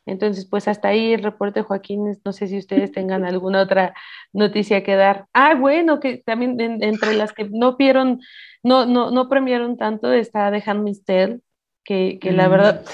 Entonces, 0.06 0.46
pues 0.46 0.68
hasta 0.68 0.88
ahí 0.88 1.12
el 1.12 1.22
reporte, 1.22 1.60
Joaquín. 1.62 2.16
No 2.24 2.32
sé 2.32 2.46
si 2.46 2.56
ustedes 2.56 2.92
tengan 2.92 3.24
alguna 3.26 3.60
otra 3.62 3.94
noticia 4.32 4.82
que 4.82 4.96
dar. 4.96 5.26
Ah, 5.34 5.54
bueno, 5.54 6.00
que 6.00 6.18
también 6.24 6.58
en- 6.60 6.82
entre 6.82 7.12
las 7.14 7.32
que 7.34 7.44
no 7.50 7.76
vieron, 7.76 8.20
no, 8.62 8.86
no, 8.86 9.10
no 9.10 9.28
premiaron 9.28 9.76
tanto 9.76 10.10
está 10.12 10.50
The 10.50 10.62
Handmaid's 10.64 11.04
Tale, 11.04 11.40
que, 11.84 12.18
que 12.20 12.32
la 12.32 12.48
Mm. 12.48 12.50
verdad, 12.50 12.84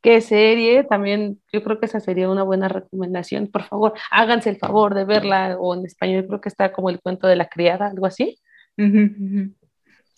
qué 0.00 0.20
serie. 0.20 0.84
También 0.84 1.40
yo 1.52 1.64
creo 1.64 1.80
que 1.80 1.86
esa 1.86 1.98
sería 1.98 2.30
una 2.30 2.44
buena 2.44 2.68
recomendación. 2.68 3.48
Por 3.48 3.64
favor, 3.64 3.94
háganse 4.12 4.50
el 4.50 4.58
favor 4.58 4.94
de 4.94 5.04
verla, 5.04 5.56
o 5.58 5.74
en 5.74 5.84
español 5.86 6.24
creo 6.28 6.40
que 6.40 6.48
está 6.50 6.70
como 6.72 6.88
el 6.90 7.00
cuento 7.00 7.26
de 7.26 7.34
la 7.36 7.48
criada, 7.48 7.88
algo 7.88 8.06
así. 8.06 8.38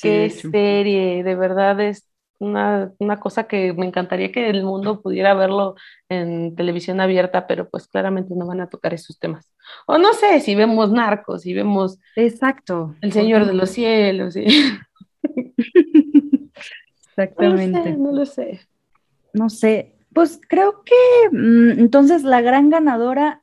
Qué 0.02 0.28
serie, 0.50 1.22
de 1.24 1.34
verdad 1.34 1.80
es 1.80 2.09
una, 2.40 2.92
una 2.98 3.20
cosa 3.20 3.44
que 3.44 3.72
me 3.74 3.86
encantaría 3.86 4.32
que 4.32 4.48
el 4.48 4.64
mundo 4.64 5.02
pudiera 5.02 5.34
verlo 5.34 5.76
en 6.08 6.56
televisión 6.56 7.00
abierta, 7.00 7.46
pero 7.46 7.68
pues 7.68 7.86
claramente 7.86 8.34
no 8.34 8.46
van 8.46 8.62
a 8.62 8.68
tocar 8.68 8.94
esos 8.94 9.18
temas. 9.18 9.52
O 9.86 9.98
no 9.98 10.14
sé, 10.14 10.40
si 10.40 10.54
vemos 10.54 10.90
Narcos, 10.90 11.42
si 11.42 11.52
vemos 11.52 11.98
Exacto. 12.16 12.96
El 13.02 13.12
Señor 13.12 13.46
de 13.46 13.52
los 13.54 13.70
Cielos, 13.70 14.34
sí. 14.34 14.46
No 17.36 17.50
lo 17.50 17.56
sé, 17.58 17.64
Exactamente. 17.64 17.96
no 17.98 18.12
lo 18.12 18.26
sé. 18.26 18.60
No 19.34 19.50
sé, 19.50 19.94
pues 20.14 20.40
creo 20.48 20.82
que 20.82 21.36
mm, 21.36 21.78
entonces 21.78 22.22
la 22.22 22.40
gran 22.40 22.70
ganadora, 22.70 23.42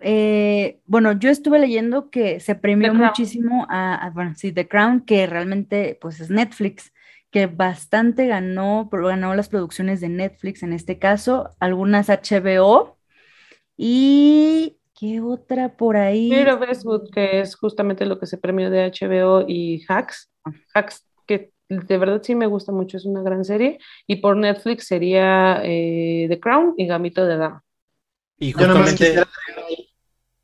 eh, 0.00 0.80
bueno, 0.86 1.12
yo 1.12 1.30
estuve 1.30 1.60
leyendo 1.60 2.10
que 2.10 2.40
se 2.40 2.56
premió 2.56 2.92
muchísimo 2.92 3.66
a, 3.68 3.94
a, 3.94 4.10
bueno, 4.10 4.32
sí, 4.34 4.50
The 4.50 4.66
Crown, 4.66 5.02
que 5.02 5.26
realmente 5.26 5.96
pues 6.00 6.20
es 6.20 6.30
Netflix, 6.30 6.92
que 7.34 7.48
bastante 7.48 8.28
ganó, 8.28 8.88
ganó 8.92 9.34
las 9.34 9.48
producciones 9.48 10.00
de 10.00 10.08
Netflix 10.08 10.62
en 10.62 10.72
este 10.72 11.00
caso, 11.00 11.50
algunas 11.58 12.08
HBO 12.08 12.96
y 13.76 14.76
¿qué 14.96 15.20
otra 15.20 15.76
por 15.76 15.96
ahí? 15.96 16.32
Of 16.32 16.60
Westwood, 16.60 17.10
que 17.10 17.40
es 17.40 17.56
justamente 17.56 18.06
lo 18.06 18.20
que 18.20 18.26
se 18.26 18.38
premió 18.38 18.70
de 18.70 18.86
HBO 18.86 19.44
y 19.48 19.84
Hacks. 19.88 20.30
Hacks, 20.74 21.08
que 21.26 21.50
de 21.68 21.98
verdad 21.98 22.22
sí 22.22 22.36
me 22.36 22.46
gusta 22.46 22.70
mucho, 22.70 22.98
es 22.98 23.04
una 23.04 23.20
gran 23.20 23.44
serie. 23.44 23.80
Y 24.06 24.16
por 24.16 24.36
Netflix 24.36 24.86
sería 24.86 25.60
eh, 25.64 26.26
The 26.28 26.38
Crown 26.38 26.74
y 26.76 26.86
Gamito 26.86 27.26
de 27.26 27.36
Dama. 27.36 27.64
Y 28.38 28.52
justamente, 28.52 29.24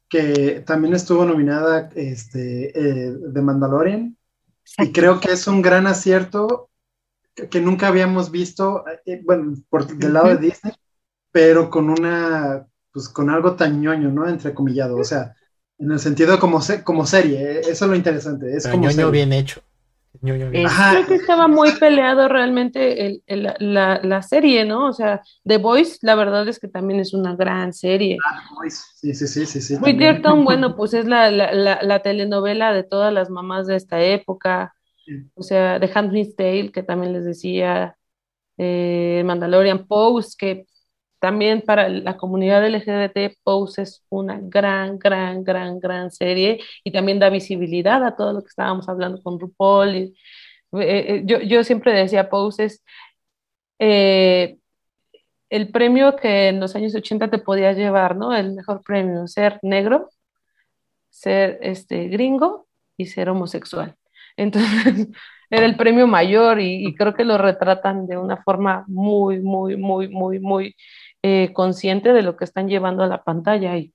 que 0.09 0.65
también 0.67 0.95
estuvo 0.95 1.25
nominada 1.25 1.89
este, 1.95 2.73
eh, 2.75 3.15
The 3.33 3.43
Mandalorian 3.43 4.17
y 4.79 4.93
creo 4.93 5.21
que 5.21 5.33
es 5.33 5.47
un 5.47 5.63
gran 5.63 5.87
acierto 5.87 6.70
que, 7.35 7.61
nunca 7.61 7.89
habíamos 7.89 8.31
visto, 8.31 8.85
eh, 9.07 9.21
bueno, 9.25 9.55
por 9.69 9.87
del 9.87 10.13
lado 10.13 10.29
de. 10.37 10.37
Disney, 10.49 10.75
pero 11.33 11.71
con 11.71 11.91
una, 11.91 12.67
pues 12.93 13.09
con 13.09 13.31
algo 13.31 13.57
tan 13.57 13.81
ñoño, 13.81 14.11
¿no? 14.11 14.29
Entrecomillado, 14.29 14.97
o 14.99 15.05
sea, 15.05 15.35
en 15.79 15.93
el 15.93 15.99
sentido 15.99 16.39
como, 16.39 16.61
se- 16.61 16.85
como 16.85 17.07
serie, 17.07 17.41
eh, 17.41 17.61
eso 17.61 17.85
es 17.85 17.91
lo 17.91 17.97
interesante, 17.97 18.55
es 18.57 18.65
pero 18.65 18.75
como 18.75 18.85
ñoño 18.85 18.97
serie. 18.97 19.13
bien 19.13 19.33
hecho. 19.33 19.63
Ñoño 20.23 20.51
bien 20.51 20.67
Creo 20.89 21.07
que 21.07 21.15
estaba 21.15 21.47
muy 21.49 21.71
peleado 21.79 22.29
realmente 22.29 23.07
el- 23.07 23.23
el- 23.27 23.55
la, 23.61 24.01
la 24.03 24.23
serie, 24.23 24.65
¿no? 24.65 24.89
O 24.89 24.93
sea, 24.93 25.23
The 25.45 25.59
Voice, 25.59 25.99
la 26.03 26.15
verdad 26.17 26.47
es 26.49 26.59
que 26.59 26.69
también 26.69 27.01
es 27.01 27.15
una 27.15 27.37
gran 27.37 27.73
serie. 27.73 28.19
sí, 28.97 29.15
sí, 29.15 29.27
sí, 29.27 29.47
sí, 29.47 29.61
sí. 29.61 29.77
Bridgerton, 29.81 30.45
bueno, 30.45 30.77
pues 30.77 30.93
es 30.95 31.07
la, 31.07 31.31
la, 31.31 31.53
la, 31.53 31.79
la 31.83 32.03
telenovela 32.03 32.73
de 32.73 32.83
todas 32.83 33.13
las 33.13 33.31
mamás 33.31 33.67
de 33.67 33.77
esta 33.77 34.03
época. 34.03 34.75
O 35.35 35.43
sea, 35.43 35.81
The 35.81 35.91
Handmaid's 35.95 36.37
Tale, 36.37 36.73
que 36.73 36.83
también 36.83 37.13
les 37.13 37.25
decía, 37.25 37.97
eh, 38.59 39.23
Mandalorian 39.25 39.87
Pose, 39.87 40.37
que 40.39 40.67
también 41.19 41.63
para 41.63 41.89
la 41.89 42.17
comunidad 42.17 42.67
LGBT, 42.67 43.37
Pose 43.43 43.83
es 43.83 44.05
una 44.09 44.39
gran, 44.41 44.99
gran, 44.99 45.45
gran, 45.45 45.81
gran 45.81 46.11
serie 46.11 46.61
y 46.85 46.93
también 46.93 47.19
da 47.19 47.31
visibilidad 47.31 48.05
a 48.05 48.17
todo 48.17 48.33
lo 48.33 48.43
que 48.43 48.49
estábamos 48.49 48.89
hablando 48.89 49.23
con 49.23 49.39
RuPaul. 49.39 49.89
Eh, 49.97 50.15
eh, 50.73 51.23
yo, 51.27 51.41
yo 51.41 51.65
siempre 51.65 51.93
decía, 51.93 52.31
Pose 52.31 52.65
es 52.67 52.83
el 55.51 55.71
premio 55.73 56.17
que 56.17 56.49
en 56.49 56.61
los 56.61 56.75
años 56.77 56.95
80 56.95 57.29
te 57.31 57.39
podías 57.39 57.77
llevar, 57.77 58.17
¿no? 58.17 58.35
El 58.35 58.53
mejor 58.55 58.83
premio, 58.83 59.27
ser 59.27 59.59
negro, 59.63 60.09
ser 61.11 61.59
este, 61.63 62.09
gringo 62.09 62.69
y 62.97 63.07
ser 63.07 63.29
homosexual. 63.29 63.97
Entonces, 64.41 65.09
era 65.51 65.67
el 65.67 65.77
premio 65.77 66.07
mayor 66.07 66.61
y, 66.61 66.95
creo 66.97 67.15
que 67.15 67.25
lo 67.25 67.39
retratan 67.39 68.07
de 68.07 68.17
una 68.17 68.39
forma 68.43 68.85
muy, 68.89 69.41
muy, 69.41 69.77
muy, 69.77 70.09
muy, 70.09 70.41
muy 70.41 70.77
eh, 71.23 71.53
consciente 71.53 72.13
de 72.13 72.23
lo 72.23 72.37
que 72.37 72.45
están 72.45 72.69
llevando 72.69 73.03
a 73.03 73.07
la 73.07 73.23
pantalla 73.23 73.77
y, 73.77 73.93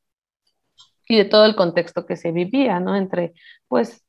y 1.07 1.17
de 1.17 1.25
todo 1.25 1.45
el 1.45 1.55
contexto 1.55 2.05
que 2.05 2.15
se 2.15 2.31
vivía, 2.31 2.79
¿no? 2.79 2.95
Entre, 2.95 3.33
pues, 3.67 4.05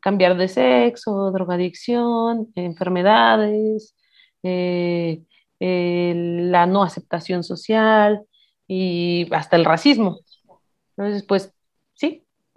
cambiar 0.00 0.36
de 0.36 0.48
sexo, 0.48 1.32
drogadicción, 1.32 2.52
enfermedades, 2.54 3.96
eh, 4.42 5.22
la 5.60 6.66
no 6.66 6.82
aceptación 6.84 7.44
social 7.44 8.22
y 8.68 9.28
hasta 9.32 9.56
el 9.56 9.64
racismo. 9.64 10.20
Entonces, 10.96 11.24
pues, 11.26 11.52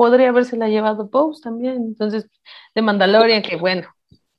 podría 0.03 0.29
habérsela 0.29 0.67
llevado 0.69 1.09
Pose 1.09 1.41
también. 1.43 1.77
Entonces, 1.77 2.27
de 2.75 2.81
Mandalorian, 2.81 3.41
que 3.43 3.55
bueno, 3.57 3.87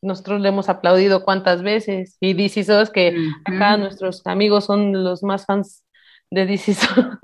nosotros 0.03 0.40
le 0.40 0.48
hemos 0.50 0.68
aplaudido 0.68 1.24
cuántas 1.24 1.62
veces, 1.62 2.16
y 2.20 2.35
DC 2.35 2.61
SOS, 2.64 2.90
que 2.90 3.16
acá 3.44 3.77
nuestros 3.77 4.22
amigos 4.27 4.64
son 4.66 4.92
los 5.05 5.22
más 5.22 5.46
fans 5.46 5.85
de 6.31 6.46
DC 6.46 6.72
SOS. 6.74 7.18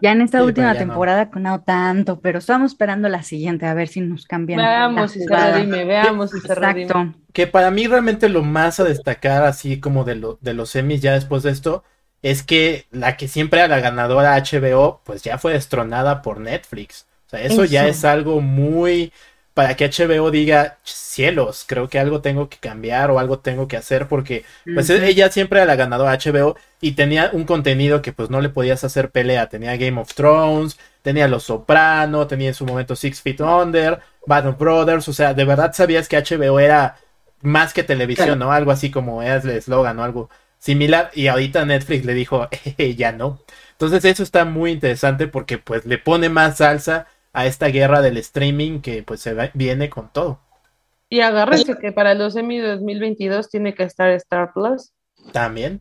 Ya 0.00 0.12
en 0.12 0.22
esta 0.22 0.42
Sí, 0.42 0.44
última 0.44 0.74
ya 0.74 0.82
no. 0.84 0.88
temporada 0.90 1.30
no 1.34 1.62
tanto, 1.62 2.20
pero 2.20 2.38
estamos 2.40 2.72
esperando 2.72 3.08
la 3.08 3.22
siguiente 3.22 3.66
a 3.66 3.74
ver 3.74 3.88
si 3.88 4.00
nos 4.00 4.26
cambian 4.26 4.68
veamos 4.68 5.12
si 5.12 5.20
se 5.22 5.36
redime, 5.36 5.84
veamos 5.84 6.30
si 6.32 6.40
se 6.40 6.54
redime. 6.54 6.94
Exacto. 6.94 7.14
Que 7.32 7.46
para 7.46 7.70
mí 7.70 7.86
realmente 7.86 8.28
lo 8.28 8.42
más 8.42 8.80
a 8.80 8.84
destacar, 8.84 9.44
así 9.44 9.80
como 9.80 10.04
de, 10.04 10.16
lo, 10.16 10.38
de 10.40 10.54
los 10.54 10.70
semis 10.70 11.00
ya 11.02 11.14
después 11.14 11.42
de 11.42 11.50
esto, 11.50 11.84
es 12.22 12.42
que 12.42 12.86
la 12.90 13.16
que 13.16 13.28
siempre 13.28 13.60
era 13.60 13.68
la 13.68 13.80
ganadora 13.80 14.36
HBO, 14.36 15.00
pues 15.04 15.22
ya 15.22 15.38
fue 15.38 15.52
destronada 15.54 16.22
por 16.22 16.40
Netflix. 16.40 17.06
Sea, 17.32 17.42
eso, 17.42 17.64
ya 17.64 17.88
es 17.88 18.04
algo 18.04 18.40
muy 18.40 19.12
para 19.54 19.76
que 19.76 19.84
HBO 19.84 20.30
diga, 20.30 20.78
cielos, 20.82 21.64
creo 21.66 21.88
que 21.88 21.98
algo 21.98 22.22
tengo 22.22 22.48
que 22.48 22.56
cambiar 22.56 23.10
o 23.10 23.18
algo 23.18 23.40
tengo 23.40 23.68
que 23.68 23.76
hacer 23.76 24.08
porque 24.08 24.44
pues 24.72 24.88
ella 24.88 25.30
siempre 25.30 25.64
la 25.66 25.76
ganadora 25.76 26.12
HBO 26.12 26.56
y 26.80 26.92
tenía 26.92 27.30
un 27.32 27.44
contenido 27.44 28.00
que 28.00 28.12
pues 28.12 28.30
no 28.30 28.40
le 28.40 28.48
podías 28.48 28.82
hacer 28.84 29.10
pelea, 29.10 29.48
tenía 29.50 29.76
Game 29.76 30.00
of 30.00 30.14
Thrones, 30.14 30.78
tenía 31.02 31.28
Los 31.28 31.44
Soprano, 31.44 32.26
tenía 32.26 32.48
en 32.48 32.54
su 32.54 32.64
momento 32.64 32.96
Six 32.96 33.20
Feet 33.20 33.40
Under, 33.40 34.00
of 34.26 34.58
Brothers, 34.58 35.08
o 35.08 35.12
sea, 35.12 35.34
de 35.34 35.44
verdad 35.44 35.72
sabías 35.74 36.08
que 36.08 36.16
HBO 36.16 36.58
era 36.58 36.96
más 37.42 37.74
que 37.74 37.82
televisión, 37.82 38.38
¿no? 38.38 38.52
Algo 38.52 38.70
así 38.70 38.90
como 38.90 39.22
era 39.22 39.36
el 39.36 39.50
eslogan 39.50 39.98
o 39.98 40.04
algo 40.04 40.30
similar 40.58 41.10
y 41.12 41.26
ahorita 41.26 41.66
Netflix 41.66 42.06
le 42.06 42.14
dijo, 42.14 42.48
"Eh, 42.78 42.94
ya 42.94 43.12
no. 43.12 43.40
Entonces 43.72 44.04
eso 44.04 44.22
está 44.22 44.44
muy 44.44 44.70
interesante 44.70 45.26
porque 45.26 45.58
pues 45.58 45.84
le 45.84 45.98
pone 45.98 46.28
más 46.28 46.58
salsa 46.58 47.06
a 47.32 47.46
esta 47.46 47.66
guerra 47.68 48.02
del 48.02 48.16
streaming 48.18 48.80
que 48.80 49.02
pues 49.02 49.20
se 49.20 49.34
va- 49.34 49.50
viene 49.54 49.90
con 49.90 50.12
todo. 50.12 50.40
Y 51.10 51.20
agárrense 51.20 51.76
que 51.78 51.92
para 51.92 52.14
los 52.14 52.34
Emmy 52.36 52.58
2022 52.58 53.48
tiene 53.50 53.74
que 53.74 53.84
estar 53.84 54.10
Star 54.10 54.52
Plus. 54.52 54.92
También. 55.32 55.80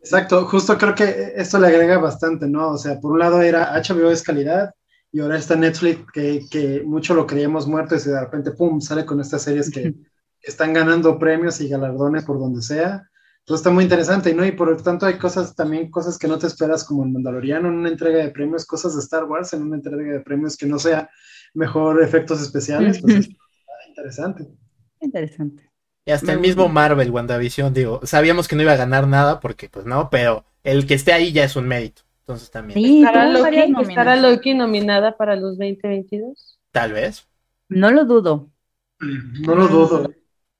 Exacto, 0.00 0.44
justo 0.46 0.78
creo 0.78 0.94
que 0.94 1.32
esto 1.36 1.58
le 1.58 1.66
agrega 1.68 1.98
bastante, 1.98 2.46
¿no? 2.46 2.70
O 2.70 2.78
sea, 2.78 3.00
por 3.00 3.12
un 3.12 3.18
lado 3.18 3.42
era 3.42 3.74
HBO 3.74 4.10
es 4.10 4.22
calidad 4.22 4.70
y 5.12 5.20
ahora 5.20 5.36
está 5.36 5.56
Netflix 5.56 6.00
que, 6.12 6.40
que 6.50 6.82
mucho 6.84 7.14
lo 7.14 7.26
creíamos 7.26 7.66
muerto 7.66 7.96
y 7.96 7.98
de 8.00 8.20
repente, 8.20 8.52
¡pum!, 8.52 8.80
sale 8.80 9.04
con 9.04 9.20
estas 9.20 9.42
series 9.42 9.70
que 9.70 9.94
están 10.42 10.72
ganando 10.72 11.18
premios 11.18 11.60
y 11.60 11.68
galardones 11.68 12.24
por 12.24 12.38
donde 12.38 12.62
sea. 12.62 13.08
Entonces 13.48 13.62
está 13.62 13.70
muy 13.70 13.84
interesante, 13.84 14.34
¿no? 14.34 14.44
Y 14.44 14.52
por 14.52 14.68
lo 14.68 14.76
tanto 14.76 15.06
hay 15.06 15.16
cosas 15.16 15.54
también, 15.56 15.90
cosas 15.90 16.18
que 16.18 16.28
no 16.28 16.38
te 16.38 16.46
esperas 16.46 16.84
como 16.84 17.02
el 17.02 17.08
Mandaloriano 17.08 17.68
en 17.68 17.76
una 17.76 17.88
entrega 17.88 18.18
de 18.18 18.28
premios, 18.28 18.66
cosas 18.66 18.94
de 18.94 19.00
Star 19.00 19.24
Wars 19.24 19.54
en 19.54 19.62
una 19.62 19.76
entrega 19.76 20.12
de 20.12 20.20
premios 20.20 20.54
que 20.54 20.66
no 20.66 20.78
sea 20.78 21.08
mejor 21.54 22.02
efectos 22.02 22.42
especiales, 22.42 23.00
pues 23.00 23.14
está 23.14 23.88
interesante. 23.88 24.46
Interesante. 25.00 25.70
Y 26.04 26.10
hasta 26.10 26.34
el 26.34 26.40
mismo. 26.40 26.68
Marvel, 26.68 27.10
WandaVision, 27.10 27.72
digo, 27.72 28.00
sabíamos 28.02 28.48
que 28.48 28.56
no 28.56 28.60
iba 28.60 28.72
a 28.72 28.76
ganar 28.76 29.08
nada 29.08 29.40
porque 29.40 29.70
pues 29.70 29.86
no, 29.86 30.10
pero 30.10 30.44
el 30.62 30.86
que 30.86 30.92
esté 30.92 31.14
ahí 31.14 31.32
ya 31.32 31.44
es 31.44 31.56
un 31.56 31.66
mérito. 31.66 32.02
Entonces 32.20 32.50
también, 32.50 32.78
Sí, 32.78 33.02
¿Estará 33.02 33.30
Loki, 33.30 33.74
¿Estará. 33.88 34.16
Loki 34.16 34.52
nominada 34.52 35.16
para 35.16 35.36
los 35.36 35.56
2022? 35.56 36.58
tal 36.70 36.92
vez. 36.92 37.26
No 37.70 37.90
lo 37.90 38.04
dudo. 38.04 38.50
No 39.00 39.54
lo 39.54 39.68
dudo. 39.68 40.10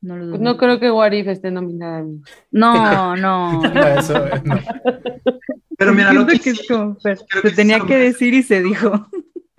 No, 0.00 0.30
pues 0.30 0.40
no 0.40 0.56
creo 0.56 0.78
que 0.78 0.90
Warif 0.90 1.26
esté 1.26 1.50
nominada. 1.50 2.04
No, 2.50 3.16
no. 3.16 3.62
no, 3.62 3.86
eso, 3.86 4.14
no. 4.44 4.60
Pero 5.76 5.94
mira, 5.94 6.12
lo 6.12 6.26
que, 6.26 6.38
que 6.38 6.54
se 6.54 7.50
tenía 7.54 7.80
que 7.80 7.96
decir 7.96 8.34
y 8.34 8.42
se 8.42 8.62
dijo. 8.62 9.08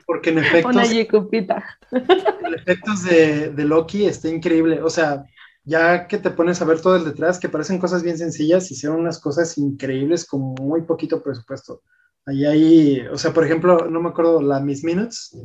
Porque 0.06 0.32
en 0.32 0.38
efectos, 0.40 0.76
en 0.76 2.54
efectos 2.54 3.04
de, 3.04 3.52
de, 3.52 3.66
Loki 3.66 4.06
está 4.06 4.28
increíble. 4.28 4.82
O 4.82 4.90
sea, 4.90 5.24
ya 5.64 6.08
que 6.08 6.18
te 6.18 6.32
pones 6.32 6.62
a 6.62 6.66
ver 6.66 6.82
todo 6.82 6.96
el 6.96 7.06
detrás, 7.06 7.40
que 7.40 7.48
parecen 7.48 7.80
cosas 7.80 8.04
bien 8.04 8.18
sencillas, 8.18 8.72
hicieron 8.72 9.00
unas 9.00 9.20
cosas 9.20 9.58
increíbles 9.58 10.26
con 10.26 10.56
muy 10.56 10.82
poquito 10.82 11.22
presupuesto. 11.22 11.84
Ahí 12.26 12.46
hay, 12.46 13.02
o 13.08 13.18
sea, 13.18 13.32
por 13.34 13.46
ejemplo, 13.46 13.88
no 13.90 14.02
me 14.02 14.10
acuerdo, 14.10 14.42
la 14.42 14.60
Miss 14.60 14.84
Minutes. 14.84 15.38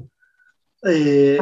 Eh, 0.83 1.39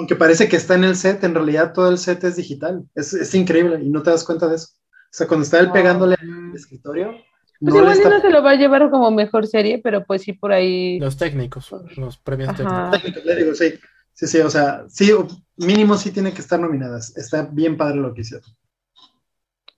aunque 0.00 0.16
parece 0.16 0.48
que 0.48 0.56
está 0.56 0.76
en 0.76 0.84
el 0.84 0.96
set, 0.96 1.22
en 1.24 1.34
realidad 1.34 1.74
todo 1.74 1.90
el 1.90 1.98
set 1.98 2.24
es 2.24 2.36
digital. 2.36 2.84
Es, 2.94 3.12
es 3.12 3.34
increíble 3.34 3.80
y 3.82 3.90
no 3.90 4.02
te 4.02 4.10
das 4.10 4.24
cuenta 4.24 4.48
de 4.48 4.56
eso. 4.56 4.68
O 4.72 5.12
sea, 5.12 5.28
cuando 5.28 5.44
está 5.44 5.60
él 5.60 5.70
pegándole 5.70 6.16
al 6.18 6.54
escritorio, 6.54 7.12
pues 7.60 7.74
igual 7.74 7.98
no 8.02 8.20
se 8.20 8.30
lo 8.30 8.42
va 8.42 8.52
a 8.52 8.54
llevar 8.54 8.90
como 8.90 9.10
mejor 9.10 9.46
serie, 9.46 9.78
pero 9.78 10.06
pues 10.06 10.22
sí 10.22 10.32
por 10.32 10.52
ahí. 10.52 10.98
Los 10.98 11.18
técnicos, 11.18 11.70
los 11.96 12.16
premios 12.16 12.56
técnicos. 12.56 12.90
técnicos 12.92 13.24
le 13.26 13.36
digo, 13.36 13.54
sí. 13.54 13.74
Sí, 14.14 14.26
sí, 14.26 14.38
o 14.38 14.50
sea, 14.50 14.84
sí, 14.88 15.12
mínimo 15.56 15.96
sí 15.96 16.10
tiene 16.10 16.32
que 16.32 16.40
estar 16.40 16.58
nominadas. 16.58 17.16
Está 17.16 17.42
bien 17.42 17.76
padre 17.76 17.96
lo 17.96 18.14
que 18.14 18.22
hicieron. 18.22 18.48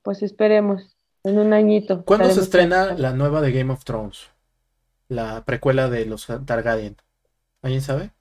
Pues 0.02 0.22
esperemos, 0.22 0.96
en 1.24 1.38
un 1.38 1.52
añito. 1.52 2.04
¿Cuándo 2.04 2.30
se 2.30 2.40
estrena 2.40 2.94
la 2.94 3.12
nueva 3.12 3.40
de 3.40 3.52
Game 3.52 3.72
of 3.72 3.84
Thrones? 3.84 4.30
La 5.08 5.44
precuela 5.44 5.90
de 5.90 6.06
los 6.06 6.28
Targaryen. 6.46 6.96
¿Alguien 7.62 7.82
sabe? 7.82 8.12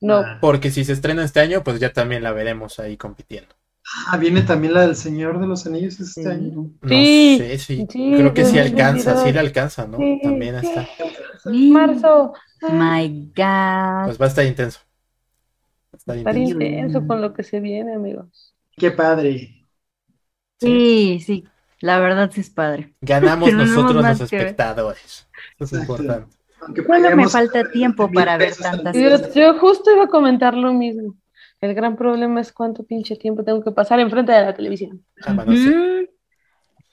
No. 0.00 0.22
Porque 0.40 0.70
si 0.70 0.84
se 0.84 0.92
estrena 0.92 1.24
este 1.24 1.40
año, 1.40 1.62
pues 1.64 1.80
ya 1.80 1.92
también 1.92 2.22
la 2.22 2.32
veremos 2.32 2.78
ahí 2.78 2.96
compitiendo. 2.96 3.54
Ah, 4.08 4.16
viene 4.16 4.42
también 4.42 4.74
la 4.74 4.80
del 4.82 4.96
Señor 4.96 5.40
de 5.40 5.46
los 5.46 5.64
Anillos 5.66 6.00
este 6.00 6.28
año. 6.28 6.70
Sí, 6.88 7.40
sí, 7.58 7.86
sí. 7.88 8.12
Creo 8.16 8.34
que 8.34 8.44
sí 8.44 8.58
alcanza, 8.58 9.22
sí 9.22 9.32
le 9.32 9.38
alcanza, 9.38 9.86
¿no? 9.86 9.98
también 10.22 10.56
está. 10.56 10.88
Marzo. 11.44 12.32
My 12.62 13.08
God. 13.34 14.06
Pues 14.06 14.20
va 14.20 14.24
a 14.24 14.28
estar 14.28 14.44
intenso. 14.44 14.80
Va 16.08 16.14
a 16.14 16.16
estar 16.16 16.36
intenso. 16.36 17.06
con 17.06 17.20
lo 17.20 17.32
que 17.32 17.44
se 17.44 17.60
viene, 17.60 17.94
amigos. 17.94 18.54
Qué 18.76 18.90
padre. 18.90 19.64
Sí, 20.58 21.20
sí. 21.24 21.44
La 21.80 22.00
verdad 22.00 22.30
sí 22.32 22.40
es 22.40 22.50
padre. 22.50 22.94
Ganamos 23.00 23.52
nosotros 23.52 24.02
los 24.02 24.20
espectadores. 24.20 25.28
Eso 25.58 25.76
es 25.76 25.82
importante. 25.82 26.35
Bueno, 26.86 27.14
me 27.16 27.28
falta 27.28 27.70
tiempo 27.70 28.10
para 28.10 28.36
ver 28.36 28.54
tantas 28.56 28.96
cosas. 28.96 29.34
Yo 29.34 29.58
justo 29.58 29.92
iba 29.92 30.04
a 30.04 30.08
comentar 30.08 30.54
lo 30.54 30.72
mismo. 30.72 31.16
El 31.60 31.74
gran 31.74 31.96
problema 31.96 32.40
es 32.40 32.52
cuánto 32.52 32.84
pinche 32.84 33.16
tiempo 33.16 33.42
tengo 33.42 33.62
que 33.62 33.70
pasar 33.72 33.98
enfrente 34.00 34.32
de 34.32 34.42
la 34.42 34.54
televisión. 34.54 35.02
Ah, 35.26 35.44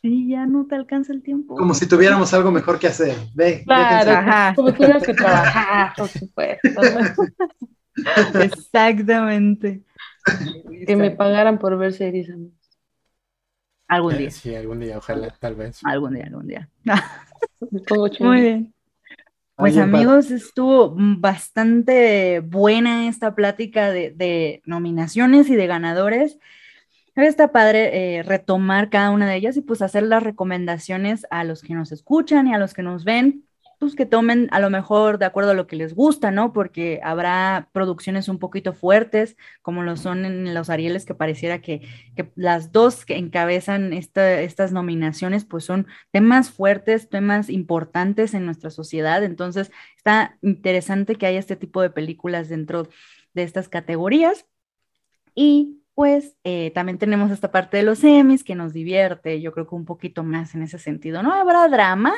sí, 0.02 0.30
ya 0.30 0.46
no 0.46 0.66
te 0.68 0.76
alcanza 0.76 1.12
el 1.12 1.22
tiempo. 1.22 1.56
Como 1.56 1.74
si 1.74 1.88
tuviéramos 1.88 2.34
algo 2.34 2.52
mejor 2.52 2.80
que 2.80 2.88
hacer. 2.88 3.16
Ve, 3.34 3.64
claro, 3.66 4.56
como 4.56 4.74
tuvieras 4.74 5.04
que 5.04 5.14
trabajar, 5.14 5.94
por 5.98 6.08
supuesto. 6.08 6.70
Exactamente. 8.42 9.84
Que 10.88 10.96
me 10.96 11.12
pagaran 11.12 11.60
por 11.60 11.78
ver 11.78 11.94
series. 11.94 12.30
Algún 13.88 14.18
día. 14.18 14.32
Sí, 14.32 14.56
algún 14.56 14.80
día, 14.80 14.98
ojalá, 14.98 15.30
tal 15.40 15.56
vez. 15.56 15.82
Algún 15.84 16.14
día, 16.14 16.26
algún 16.26 16.48
día. 16.48 16.70
Muy 18.20 18.42
bien. 18.42 18.73
Pues 19.56 19.78
amigos, 19.78 20.32
estuvo 20.32 20.94
bastante 20.96 22.40
buena 22.40 23.08
esta 23.08 23.36
plática 23.36 23.92
de, 23.92 24.62
nominaciones 24.66 25.50
y 25.50 25.56
de 25.56 25.68
ganadores. 25.68 26.40
Está 27.16 27.52
padre 27.52 28.18
eh, 28.18 28.24
retomar 28.24 28.90
cada 28.90 29.12
una 29.12 29.30
de 29.30 29.36
ellas 29.36 29.56
y 29.56 29.62
pues 29.62 29.84
hacer 29.84 30.04
las 30.04 30.24
recomendaciones 30.24 31.28
a 31.30 31.44
los 31.44 31.62
que 31.62 31.76
nos 31.76 31.92
escuchan 31.92 32.48
y 32.48 32.56
a 32.56 32.58
los 32.58 32.74
que 32.74 32.82
nos 32.82 33.04
ven 33.04 33.44
pues, 33.84 33.96
que 33.96 34.06
tomen 34.06 34.48
a 34.52 34.60
lo 34.60 34.70
mejor 34.70 35.18
de 35.18 35.26
acuerdo 35.26 35.52
a 35.52 35.54
lo 35.54 35.68
que 35.68 35.76
les 35.76 35.94
gusta, 35.94 36.32
¿no? 36.32 36.54
Porque 36.54 37.00
habrá 37.04 37.70
producciones 37.74 38.28
un 38.30 38.40
poquito 38.40 38.74
fuertes, 38.74 39.38
como 39.62 39.84
lo 39.84 39.96
son 39.98 40.26
en 40.26 40.54
los 40.54 40.70
Arieles, 40.70 41.06
que 41.06 41.16
pareciera 41.16 41.62
que, 41.62 41.82
las 42.36 42.72
dos 42.72 43.06
que 43.06 43.18
encabezan 43.18 43.94
estas 43.94 44.72
nominaciones, 44.72 45.46
pues 45.46 45.66
son 45.66 45.88
temas 46.12 46.52
fuertes, 46.52 47.10
temas 47.10 47.50
importantes 47.50 48.34
en 48.34 48.46
nuestra 48.46 48.70
sociedad. 48.70 49.24
Entonces, 49.24 49.72
está 49.98 50.38
interesante 50.42 51.16
que 51.16 51.26
haya 51.26 51.40
este 51.40 51.56
tipo 51.56 51.82
de 51.82 51.90
películas 51.90 52.50
dentro 52.50 52.88
de 53.34 53.44
estas 53.44 53.70
categorías. 53.70 54.46
Y 55.36 55.84
pues 55.96 56.36
eh, 56.44 56.72
también 56.72 56.98
tenemos 56.98 57.32
esta 57.32 57.52
parte 57.52 57.78
de 57.78 57.84
los 57.84 58.04
Emmys 58.04 58.44
que 58.44 58.56
nos 58.56 58.74
divierte, 58.74 59.42
yo 59.42 59.52
creo 59.52 59.68
que 59.68 59.76
un 59.76 59.86
poquito 59.86 60.24
más 60.24 60.56
en 60.56 60.64
ese 60.64 60.80
sentido. 60.80 61.22
No 61.24 61.34
habrá 61.34 61.68
drama, 61.68 62.14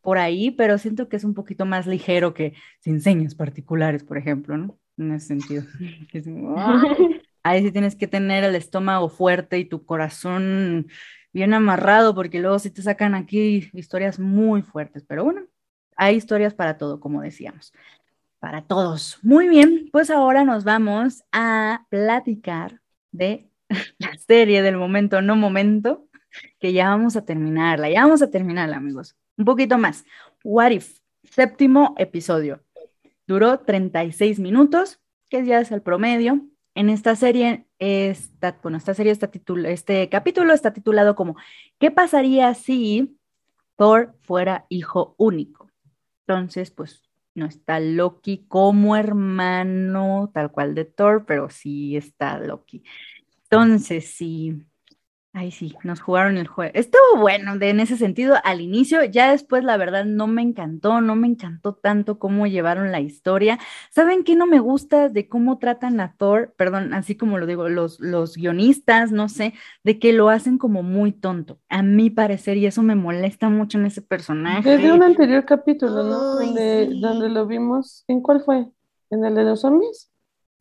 por 0.00 0.18
ahí, 0.18 0.50
pero 0.50 0.78
siento 0.78 1.08
que 1.08 1.16
es 1.16 1.24
un 1.24 1.34
poquito 1.34 1.66
más 1.66 1.86
ligero 1.86 2.34
que 2.34 2.54
sin 2.80 3.00
señas 3.00 3.34
particulares, 3.34 4.04
por 4.04 4.18
ejemplo, 4.18 4.56
¿no? 4.56 4.78
En 4.96 5.12
ese 5.12 5.28
sentido. 5.28 5.64
Ahí 7.42 7.62
sí 7.62 7.72
tienes 7.72 7.96
que 7.96 8.06
tener 8.06 8.44
el 8.44 8.54
estómago 8.54 9.08
fuerte 9.08 9.58
y 9.58 9.64
tu 9.64 9.84
corazón 9.84 10.88
bien 11.32 11.54
amarrado, 11.54 12.14
porque 12.14 12.40
luego 12.40 12.58
sí 12.58 12.70
te 12.70 12.82
sacan 12.82 13.14
aquí 13.14 13.70
historias 13.72 14.18
muy 14.18 14.62
fuertes, 14.62 15.04
pero 15.06 15.24
bueno, 15.24 15.42
hay 15.96 16.16
historias 16.16 16.54
para 16.54 16.78
todo, 16.78 17.00
como 17.00 17.22
decíamos. 17.22 17.72
Para 18.38 18.62
todos. 18.62 19.18
Muy 19.22 19.48
bien, 19.48 19.88
pues 19.92 20.10
ahora 20.10 20.44
nos 20.44 20.64
vamos 20.64 21.24
a 21.32 21.86
platicar 21.90 22.80
de 23.12 23.50
la 23.98 24.16
serie 24.18 24.62
del 24.62 24.76
momento, 24.76 25.22
no 25.22 25.36
momento, 25.36 26.08
que 26.58 26.72
ya 26.72 26.88
vamos 26.88 27.16
a 27.16 27.24
terminarla, 27.24 27.90
ya 27.90 28.02
vamos 28.02 28.22
a 28.22 28.30
terminarla, 28.30 28.76
amigos 28.76 29.16
un 29.38 29.44
poquito 29.44 29.78
más. 29.78 30.04
What 30.44 30.72
If, 30.72 30.98
séptimo 31.22 31.94
episodio. 31.96 32.62
Duró 33.26 33.60
36 33.60 34.40
minutos, 34.40 35.00
que 35.30 35.44
ya 35.44 35.60
es 35.60 35.70
el 35.70 35.80
promedio. 35.80 36.44
En 36.74 36.90
esta 36.90 37.16
serie, 37.16 37.66
esta, 37.78 38.58
bueno, 38.62 38.78
esta 38.78 38.94
serie 38.94 39.12
está 39.12 39.30
este 39.66 40.08
capítulo 40.08 40.52
está 40.52 40.72
titulado 40.72 41.14
como 41.14 41.36
¿Qué 41.78 41.90
pasaría 41.90 42.54
si 42.54 43.18
Thor 43.76 44.14
fuera 44.22 44.66
hijo 44.68 45.14
único? 45.18 45.70
Entonces, 46.26 46.70
pues 46.70 47.02
no 47.34 47.46
está 47.46 47.80
Loki 47.80 48.44
como 48.48 48.96
hermano 48.96 50.30
tal 50.34 50.50
cual 50.50 50.74
de 50.74 50.84
Thor, 50.84 51.24
pero 51.26 51.50
sí 51.50 51.96
está 51.96 52.38
Loki. 52.38 52.82
Entonces, 53.44 54.10
sí, 54.14 54.62
Ay, 55.34 55.50
sí, 55.50 55.76
nos 55.84 56.00
jugaron 56.00 56.38
el 56.38 56.48
juego. 56.48 56.72
Estuvo 56.74 57.20
bueno 57.20 57.58
de, 57.58 57.68
en 57.68 57.80
ese 57.80 57.98
sentido 57.98 58.36
al 58.44 58.62
inicio, 58.62 59.04
ya 59.04 59.30
después 59.30 59.62
la 59.62 59.76
verdad 59.76 60.06
no 60.06 60.26
me 60.26 60.40
encantó, 60.40 61.02
no 61.02 61.16
me 61.16 61.26
encantó 61.26 61.74
tanto 61.74 62.18
cómo 62.18 62.46
llevaron 62.46 62.90
la 62.92 63.00
historia. 63.00 63.58
¿Saben 63.90 64.24
qué 64.24 64.34
no 64.34 64.46
me 64.46 64.58
gusta 64.58 65.10
de 65.10 65.28
cómo 65.28 65.58
tratan 65.58 66.00
a 66.00 66.14
Thor? 66.16 66.54
Perdón, 66.56 66.94
así 66.94 67.14
como 67.14 67.36
lo 67.36 67.46
digo, 67.46 67.68
los, 67.68 68.00
los 68.00 68.36
guionistas, 68.36 69.12
no 69.12 69.28
sé, 69.28 69.52
de 69.84 69.98
que 69.98 70.14
lo 70.14 70.30
hacen 70.30 70.56
como 70.56 70.82
muy 70.82 71.12
tonto, 71.12 71.60
a 71.68 71.82
mi 71.82 72.08
parecer, 72.08 72.56
y 72.56 72.64
eso 72.64 72.82
me 72.82 72.94
molesta 72.94 73.50
mucho 73.50 73.78
en 73.78 73.86
ese 73.86 74.00
personaje. 74.00 74.68
Desde 74.68 74.92
un 74.92 75.02
anterior 75.02 75.44
capítulo, 75.44 76.04
¿no? 76.04 76.18
donde, 76.36 76.88
donde 77.00 77.28
lo 77.28 77.46
vimos, 77.46 78.02
¿en 78.08 78.22
cuál 78.22 78.40
fue? 78.40 78.66
¿En 79.10 79.24
el 79.24 79.34
de 79.34 79.44
los 79.44 79.60
zombies? 79.60 80.10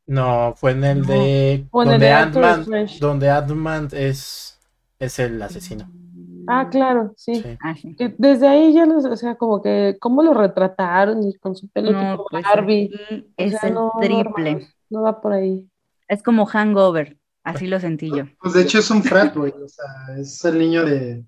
No, 0.06 0.54
fue 0.56 0.72
en 0.72 0.84
el 0.84 1.06
de... 1.06 1.68
donde 1.72 2.12
Ant-Man, 2.12 2.66
donde 3.00 3.30
Ant-Man 3.30 3.90
es 3.92 4.57
es 5.00 5.20
el 5.20 5.42
asesino. 5.42 5.90
Ah, 6.48 6.70
claro, 6.70 7.14
sí. 7.18 7.44
Ah, 7.62 7.76
desde 8.18 8.48
ahí 8.48 8.74
ya 8.74 8.86
los, 8.86 9.04
o 9.04 9.16
sea, 9.18 9.36
como 9.36 9.62
que, 9.62 9.98
¿cómo 10.00 10.24
lo 10.24 10.34
retrataron? 10.34 11.28
Y 11.28 11.36
con 11.36 11.56
su 11.56 11.68
pelo 11.68 11.90
tipo 11.90 12.26
pues, 12.30 12.44
Barbie. 12.44 12.90
Es 13.36 13.62
el 13.64 13.76
triple. 14.00 14.68
No, 14.90 15.02
va 15.02 15.20
por 15.20 15.34
ahí. 15.34 15.68
Es 16.08 16.24
como 16.24 16.46
hangover, 16.46 17.18
así 17.44 17.68
lo 17.68 17.80
sentí 17.82 18.10
yo. 18.10 18.24
Pues 18.40 18.54
de 18.54 18.62
hecho 18.62 18.80
es 18.80 18.90
un 18.90 19.04
frat, 19.04 19.36
güey, 19.36 19.52
o 19.52 19.68
sea, 19.68 20.18
es 20.18 20.44
el 20.46 20.58
niño 20.58 20.86
de 20.86 21.26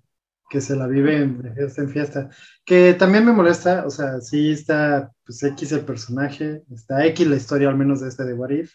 que 0.50 0.62
se 0.62 0.76
la 0.76 0.88
vive 0.88 1.28
de 1.28 1.54
fiesta 1.54 1.82
en 1.82 1.90
fiesta. 1.90 2.30
Que 2.66 2.94
también 2.94 3.26
me 3.26 3.34
molesta, 3.34 3.86
o 3.86 3.90
sea, 3.90 4.20
sí 4.22 4.52
está, 4.52 5.12
pues 5.26 5.44
X 5.44 5.74
el 5.74 5.82
personaje, 5.82 6.64
está 6.74 7.06
X 7.08 7.28
la 7.28 7.36
historia 7.36 7.70
al 7.70 7.78
menos 7.78 8.00
de 8.02 8.08
este 8.08 8.24
de 8.24 8.34
Warif, 8.34 8.74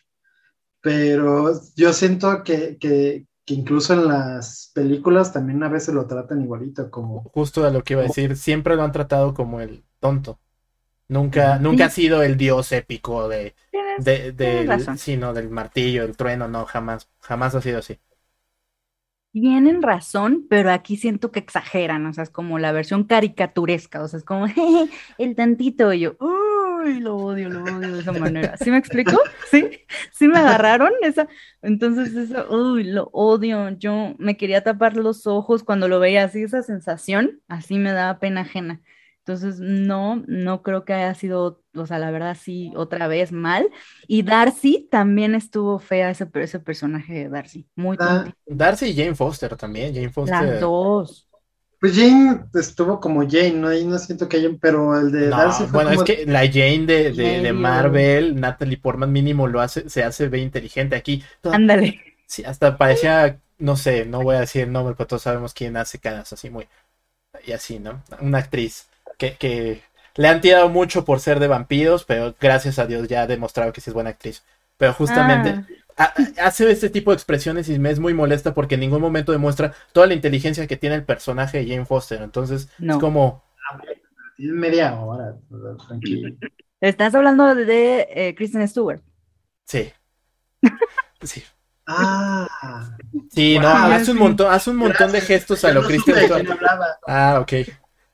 pero 0.81 1.53
yo 1.75 1.93
siento 1.93 2.45
que, 2.45 2.77
que, 2.79 3.27
que 3.45 3.55
incluso 3.55 3.95
en 3.95 4.09
las 4.09 4.71
películas 4.75 5.33
también 5.33 5.63
a 5.63 5.69
veces 5.69 5.95
lo 5.95 6.07
tratan 6.07 6.43
igualito 6.43 6.91
como 6.91 7.23
justo 7.33 7.65
a 7.67 7.71
lo 7.71 7.83
que 7.85 7.95
iba 7.95 8.03
a 8.03 8.05
decir 8.07 8.37
siempre 8.37 8.77
lo 8.77 8.83
han 8.83 8.93
tratado 8.93 9.35
como 9.35 9.61
el 9.61 9.85
tonto. 10.01 10.41
Nunca 11.09 11.59
nunca 11.59 11.87
ha 11.87 11.91
sido 11.91 12.23
el 12.23 12.37
dios 12.37 12.73
épico 12.73 13.29
de 13.29 13.55
de, 13.99 14.33
de 14.33 14.89
sino 14.97 15.35
del 15.35 15.51
martillo 15.51 16.05
el 16.05 16.17
trueno 16.17 16.49
no 16.49 16.67
jamás 16.67 17.11
jamás 17.21 17.55
ha 17.55 17.61
sido 17.61 17.79
así. 17.81 18.01
Tienen 19.33 19.83
razón 19.83 20.47
pero 20.49 20.71
aquí 20.71 20.97
siento 20.97 21.33
que 21.33 21.41
exageran 21.41 22.07
o 22.07 22.13
sea 22.13 22.23
es 22.23 22.31
como 22.31 22.59
la 22.61 22.71
versión 22.71 23.03
caricaturesca 23.05 24.01
o 24.03 24.07
sea 24.09 24.19
es 24.19 24.25
como 24.25 24.47
el 25.19 25.35
tantito 25.35 25.93
y 25.93 26.01
yo 26.01 26.17
uy, 26.85 27.01
lo 27.01 27.17
odio, 27.17 27.49
lo 27.49 27.63
odio 27.65 27.95
de 27.95 28.01
esa 28.01 28.13
manera. 28.13 28.57
¿Sí 28.57 28.71
me 28.71 28.79
explico? 28.79 29.19
¿Sí? 29.51 29.71
¿Sí 30.13 30.29
me 30.29 30.39
agarraron? 30.39 30.93
Esa, 31.03 31.29
entonces, 31.63 32.15
eso, 32.15 32.47
uy, 32.51 32.85
lo 32.85 33.09
odio. 33.13 33.71
Yo 33.71 34.15
me 34.19 34.37
quería 34.37 34.63
tapar 34.63 34.97
los 34.97 35.27
ojos 35.27 35.65
cuando 35.65 35.89
lo 35.89 35.99
veía 36.01 36.25
así, 36.25 36.43
esa 36.43 36.63
sensación, 36.63 37.41
así 37.49 37.79
me 37.79 37.93
daba 37.93 38.19
pena 38.19 38.43
ajena. 38.43 38.81
Entonces, 39.27 39.59
no, 39.59 40.23
no 40.27 40.63
creo 40.63 40.85
que 40.85 40.93
haya 40.93 41.15
sido, 41.15 41.63
o 41.75 41.87
sea, 41.87 41.99
la 41.99 42.11
verdad 42.11 42.37
sí, 42.39 42.73
otra 42.77 43.09
vez 43.09 43.33
mal. 43.33 43.71
Y 44.07 44.23
Darcy 44.23 44.87
también 44.91 45.35
estuvo 45.35 45.79
fea 45.79 46.11
ese, 46.11 46.29
ese 46.35 46.61
personaje 46.61 47.15
de 47.15 47.29
Darcy, 47.31 47.67
muy 47.75 47.97
ah, 48.01 48.31
Darcy 48.45 48.87
y 48.87 48.95
Jane 48.95 49.15
Foster 49.15 49.57
también, 49.57 49.95
Jane 49.95 50.11
Foster. 50.11 50.43
Las 50.43 50.61
dos. 50.61 51.27
Pues 51.85 51.97
Jane 51.97 52.41
estuvo 52.55 52.99
como 52.99 53.29
Jane, 53.29 53.51
¿no? 53.51 53.69
Ahí 53.69 53.85
no 53.85 53.99
siento 53.99 54.27
que 54.27 54.39
haya, 54.39 54.49
pero 54.59 54.99
el 54.99 55.13
de 55.13 55.29
Darcy 55.29 55.65
fue 55.65 55.85
Bueno, 55.85 55.91
es 55.91 56.03
que 56.03 56.25
la 56.25 56.47
Jane 56.47 56.87
de, 56.87 57.13
de, 57.13 57.53
Marvel, 57.53 58.41
Natalie 58.41 58.79
Portman 58.79 59.13
mínimo 59.13 59.49
lo 59.49 59.61
hace, 59.61 59.91
se 59.91 60.03
hace 60.03 60.29
ve 60.29 60.39
inteligente 60.39 60.97
aquí. 60.97 61.23
Ándale. 61.43 62.01
Sí, 62.25 62.43
hasta 62.43 62.79
parecía, 62.79 63.39
no 63.59 63.77
sé, 63.77 64.07
no 64.07 64.23
voy 64.23 64.37
a 64.37 64.41
decir 64.41 64.63
el 64.63 64.73
nombre, 64.73 64.95
pero 64.97 65.09
todos 65.09 65.21
sabemos 65.21 65.53
quién 65.53 65.77
hace 65.77 65.99
caras 65.99 66.33
así 66.33 66.49
muy. 66.49 66.67
Y 67.47 67.53
así, 67.53 67.79
¿no? 67.79 68.03
Una 68.19 68.39
actriz 68.39 68.87
que, 69.19 69.83
le 70.17 70.29
han 70.29 70.41
tirado 70.41 70.71
mucho 70.71 71.05
por 71.05 71.21
ser 71.21 71.39
de 71.39 71.49
vampiros, 71.49 72.05
pero 72.05 72.35
gracias 72.41 72.79
a 72.79 72.87
Dios 72.87 73.09
ya 73.09 73.21
ha 73.21 73.27
demostrado 73.27 73.75
que 73.75 73.83
sí 73.83 73.91
es 73.91 73.95
buena 73.95 74.09
actriz. 74.09 74.43
Pero 74.79 74.95
justamente 74.95 75.51
ah. 75.51 75.67
Hace 75.97 76.71
este 76.71 76.91
tipo 76.91 77.11
de 77.11 77.17
expresiones 77.17 77.69
y 77.69 77.79
me 77.79 77.91
es 77.91 77.99
muy 77.99 78.15
molesta 78.15 78.55
porque 78.55 78.75
en 78.75 78.81
ningún 78.81 79.01
momento 79.01 79.33
demuestra 79.33 79.75
toda 79.93 80.07
la 80.07 80.15
inteligencia 80.15 80.67
que 80.67 80.77
tiene 80.77 80.97
el 80.97 81.05
personaje 81.05 81.59
de 81.59 81.69
Jane 81.69 81.87
Foster. 81.87 82.23
Entonces 82.23 82.69
es 82.81 82.97
como... 82.99 83.45
Tiene 84.37 84.53
media 84.53 84.95
hora, 85.01 85.37
tranquilo. 85.87 86.37
Estás 86.81 87.15
hablando 87.15 87.55
de, 87.55 88.09
eh, 88.11 88.35
Kristen 88.35 88.67
Stewart. 88.69 89.01
Sí. 89.65 89.93
Sí. 91.23 91.43
Ah. 91.87 92.47
Sí, 93.31 93.59
no, 93.59 93.69
hace 93.69 94.11
un 94.11 94.19
montón, 94.19 94.53
hace 94.53 94.69
un 94.69 94.77
montón 94.77 95.11
de 95.11 95.23
gestos 95.23 95.65
a 95.65 95.73
lo 95.73 95.83
Kristen 95.83 96.15
Stewart. 96.17 96.47
Ah, 97.07 97.39
ok. 97.41 97.53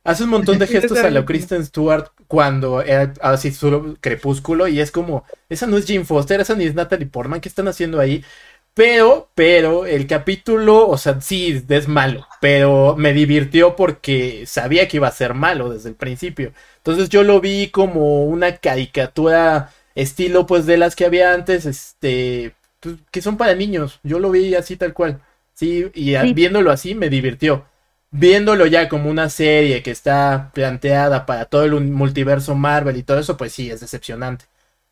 Hace 0.04 0.24
un 0.24 0.30
montón 0.30 0.58
de 0.58 0.66
gestos 0.68 0.98
a 0.98 1.10
la 1.10 1.24
Kristen 1.24 1.64
Stewart 1.64 2.08
cuando 2.26 2.82
era 2.82 3.12
así 3.20 3.52
su 3.52 3.96
crepúsculo 4.00 4.68
y 4.68 4.80
es 4.80 4.90
como, 4.90 5.24
esa 5.48 5.66
no 5.66 5.76
es 5.76 5.86
Jim 5.86 6.04
Foster, 6.04 6.40
esa 6.40 6.54
ni 6.54 6.64
es 6.64 6.74
Natalie 6.74 7.06
Portman, 7.06 7.40
¿qué 7.40 7.48
están 7.48 7.68
haciendo 7.68 8.00
ahí? 8.00 8.24
Pero, 8.72 9.30
pero, 9.34 9.84
el 9.84 10.06
capítulo, 10.06 10.88
o 10.88 10.96
sea, 10.96 11.20
sí, 11.20 11.64
es 11.68 11.88
malo, 11.88 12.26
pero 12.40 12.94
me 12.96 13.12
divirtió 13.12 13.74
porque 13.76 14.44
sabía 14.46 14.88
que 14.88 14.98
iba 14.98 15.08
a 15.08 15.12
ser 15.12 15.34
malo 15.34 15.70
desde 15.70 15.88
el 15.90 15.96
principio. 15.96 16.52
Entonces 16.78 17.08
yo 17.08 17.24
lo 17.24 17.40
vi 17.40 17.68
como 17.70 18.24
una 18.24 18.56
caricatura 18.58 19.72
estilo, 19.94 20.46
pues, 20.46 20.66
de 20.66 20.78
las 20.78 20.96
que 20.96 21.04
había 21.04 21.34
antes, 21.34 21.66
este, 21.66 22.54
pues, 22.78 22.96
que 23.10 23.22
son 23.22 23.36
para 23.36 23.54
niños. 23.54 24.00
Yo 24.04 24.18
lo 24.20 24.30
vi 24.30 24.54
así 24.54 24.76
tal 24.76 24.94
cual. 24.94 25.20
Sí, 25.54 25.90
y 25.94 26.32
viéndolo 26.32 26.70
así 26.70 26.94
me 26.94 27.10
divirtió 27.10 27.66
viéndolo 28.10 28.66
ya 28.66 28.88
como 28.88 29.10
una 29.10 29.28
serie 29.28 29.82
que 29.82 29.90
está 29.90 30.50
planteada 30.52 31.26
para 31.26 31.44
todo 31.44 31.64
el 31.64 31.90
multiverso 31.90 32.54
Marvel 32.54 32.96
y 32.96 33.02
todo 33.02 33.18
eso, 33.18 33.36
pues 33.36 33.52
sí, 33.52 33.70
es 33.70 33.80
decepcionante. 33.80 34.46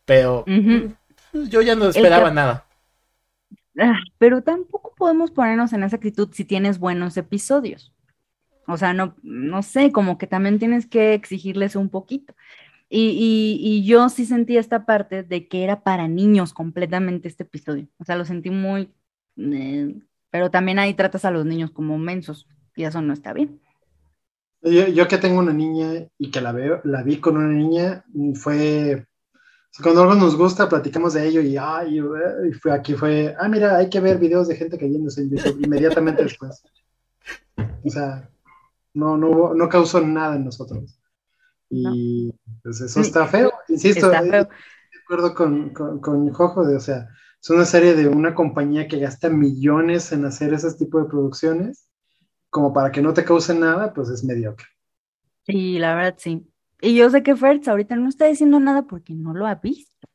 Pero 0.04 0.44
pues, 0.46 1.50
yo 1.50 1.62
ya 1.62 1.74
no 1.74 1.88
esperaba 1.88 2.30
nada. 2.30 2.64
Ah, 3.78 4.00
pero 4.18 4.42
tampoco 4.42 4.94
podemos 4.96 5.30
ponernos 5.30 5.72
en 5.72 5.84
esa 5.84 5.96
actitud 5.96 6.28
si 6.32 6.44
tienes 6.44 6.78
buenos 6.78 7.16
episodios. 7.16 7.92
O 8.66 8.76
sea, 8.76 8.92
no, 8.92 9.14
no 9.22 9.62
sé, 9.62 9.92
como 9.92 10.18
que 10.18 10.26
también 10.26 10.58
tienes 10.58 10.86
que 10.86 11.14
exigirles 11.14 11.76
un 11.76 11.88
poquito. 11.88 12.34
Y, 12.90 13.58
y, 13.60 13.84
yo 13.84 14.08
sí 14.08 14.24
sentí 14.24 14.56
esta 14.56 14.86
parte 14.86 15.22
de 15.22 15.46
que 15.46 15.62
era 15.62 15.82
para 15.82 16.08
niños 16.08 16.54
completamente 16.54 17.28
este 17.28 17.42
episodio. 17.42 17.86
O 17.98 18.04
sea, 18.04 18.16
lo 18.16 18.24
sentí 18.24 18.48
muy... 18.48 18.90
Eh, 19.36 19.94
pero 20.30 20.50
también 20.50 20.78
ahí 20.78 20.94
tratas 20.94 21.26
a 21.26 21.30
los 21.30 21.44
niños 21.44 21.70
como 21.70 21.98
mensos 21.98 22.46
y 22.78 22.84
eso 22.84 23.02
no 23.02 23.12
está 23.12 23.32
bien. 23.32 23.60
Yo, 24.62 25.08
que 25.08 25.18
tengo 25.18 25.40
una 25.40 25.52
niña 25.52 26.06
y 26.16 26.30
que 26.30 26.40
la 26.40 26.52
veo, 26.52 26.80
la 26.84 27.02
vi 27.02 27.18
con 27.18 27.36
una 27.36 27.48
niña, 27.48 28.04
fue, 28.34 29.04
cuando 29.82 30.02
algo 30.02 30.14
nos 30.14 30.36
gusta, 30.36 30.68
platicamos 30.68 31.14
de 31.14 31.26
ello 31.26 31.40
y, 31.40 31.56
ay, 31.56 31.98
y 31.98 32.52
fue, 32.52 32.72
aquí 32.72 32.94
fue, 32.94 33.34
ah, 33.38 33.48
mira, 33.48 33.76
hay 33.76 33.90
que 33.90 34.00
ver 34.00 34.18
videos 34.18 34.46
de 34.46 34.56
gente 34.56 34.78
cayéndose 34.78 35.22
en 35.22 35.30
YouTube 35.30 35.60
inmediatamente 35.60 36.22
después. 36.22 36.62
O 37.84 37.90
sea, 37.90 38.28
no, 38.94 39.16
no, 39.16 39.54
no 39.54 39.68
causó 39.68 40.00
nada 40.00 40.36
en 40.36 40.44
nosotros. 40.44 41.00
Y 41.70 42.32
pues 42.62 42.80
eso 42.80 43.00
está 43.00 43.26
feo, 43.26 43.52
insisto, 43.68 44.08
de 44.08 44.46
acuerdo 45.04 45.34
con, 45.34 45.70
con, 45.70 46.00
con 46.00 46.32
Jojo, 46.32 46.64
de, 46.64 46.76
o 46.76 46.80
sea, 46.80 47.08
es 47.42 47.50
una 47.50 47.64
serie 47.64 47.94
de 47.94 48.08
una 48.08 48.34
compañía 48.36 48.86
que 48.86 49.00
gasta 49.00 49.28
millones 49.28 50.12
en 50.12 50.24
hacer 50.24 50.54
ese 50.54 50.72
tipo 50.74 51.00
de 51.00 51.08
producciones 51.08 51.87
como 52.50 52.72
para 52.72 52.90
que 52.90 53.02
no 53.02 53.12
te 53.14 53.24
cause 53.24 53.54
nada, 53.54 53.92
pues 53.92 54.08
es 54.10 54.24
mediocre. 54.24 54.66
Sí, 55.46 55.78
la 55.78 55.94
verdad 55.94 56.14
sí. 56.18 56.46
Y 56.80 56.94
yo 56.94 57.10
sé 57.10 57.22
que 57.22 57.34
Fertz 57.34 57.68
ahorita 57.68 57.96
no 57.96 58.08
está 58.08 58.26
diciendo 58.26 58.60
nada 58.60 58.82
porque 58.82 59.14
no 59.14 59.34
lo 59.34 59.46
ha 59.46 59.56
visto. 59.56 60.06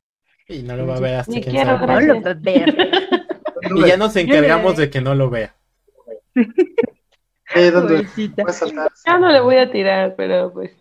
Y 0.48 0.64
no 0.64 0.76
lo 0.76 0.88
va 0.88 0.98
a 0.98 1.00
ver 1.00 1.16
hasta 1.16 1.34
que 1.34 1.42
quiero, 1.42 1.78
no 1.78 1.80
lo 1.80 1.88
va 1.88 1.96
a 1.96 2.34
ver. 2.36 2.76
y 3.76 3.88
ya 3.88 3.98
nos 3.98 4.16
encargamos 4.16 4.78
de 4.78 4.90
que 4.90 5.02
no 5.02 5.16
lo 5.16 5.30
vea. 5.30 5.56
Eh, 7.56 7.72
ya 9.06 9.18
no 9.20 9.32
le 9.32 9.40
voy 9.40 9.58
a 9.58 9.72
tirar, 9.72 10.16
pero 10.16 10.52
pues. 10.52 10.72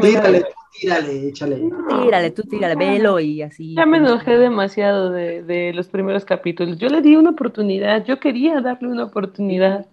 tírale, 0.00 0.44
tírale, 0.78 1.28
échale. 1.28 1.70
Tírale, 1.88 2.30
tú 2.30 2.42
tírale, 2.42 2.76
velo 2.76 3.18
y 3.18 3.42
así. 3.42 3.74
Ya 3.74 3.84
me 3.84 3.96
enojé 3.98 4.38
demasiado 4.38 5.10
de, 5.10 5.42
de 5.42 5.72
los 5.72 5.88
primeros 5.88 6.24
capítulos. 6.24 6.78
Yo 6.78 6.88
le 6.88 7.00
di 7.02 7.16
una 7.16 7.30
oportunidad, 7.30 8.04
yo 8.04 8.20
quería 8.20 8.60
darle 8.60 8.88
una 8.88 9.04
oportunidad. 9.04 9.86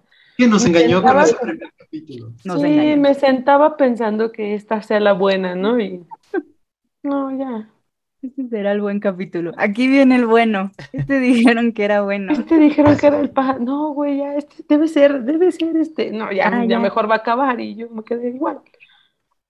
Que 0.44 0.50
nos 0.50 0.66
engañó 0.66 1.02
con 1.02 1.20
ese 1.20 1.36
primer 1.36 1.74
capítulo. 1.78 2.34
sí, 2.38 2.96
me 2.98 3.14
sentaba 3.14 3.78
pensando 3.78 4.32
que 4.32 4.56
esta 4.56 4.82
sea 4.82 5.00
la 5.00 5.14
buena, 5.14 5.56
¿no? 5.56 5.80
Y 5.80 6.06
no, 7.04 7.38
ya. 7.38 7.70
Este 8.22 8.48
será 8.50 8.74
el 8.74 8.82
buen 8.82 9.00
capítulo. 9.00 9.54
Aquí 9.58 9.88
viene 9.88 10.16
el 10.16 10.26
bueno. 10.26 10.72
Este 10.91 11.20
dijeron 11.20 11.72
que 11.72 11.86
era 11.86 12.02
bueno. 12.02 12.34
Este 12.34 12.58
dijeron 12.58 12.98
que 12.98 13.08
era 13.08 13.20
el 13.20 13.30
paja. 13.30 13.58
No, 13.60 13.94
güey, 13.94 14.18
ya, 14.18 14.36
este 14.36 14.64
debe 14.68 14.88
ser, 14.89 15.24
debe 15.24 15.52
ser 15.52 15.78
este. 15.78 16.12
No, 16.12 16.32
ya, 16.32 16.50
ah, 16.50 16.66
ya, 16.66 16.80
mejor 16.80 17.10
va 17.10 17.16
a 17.16 17.20
acabar 17.20 17.60
y 17.62 17.76
yo 17.76 17.89
me 17.89 18.04
quedé 18.04 18.30
igual. 18.30 18.62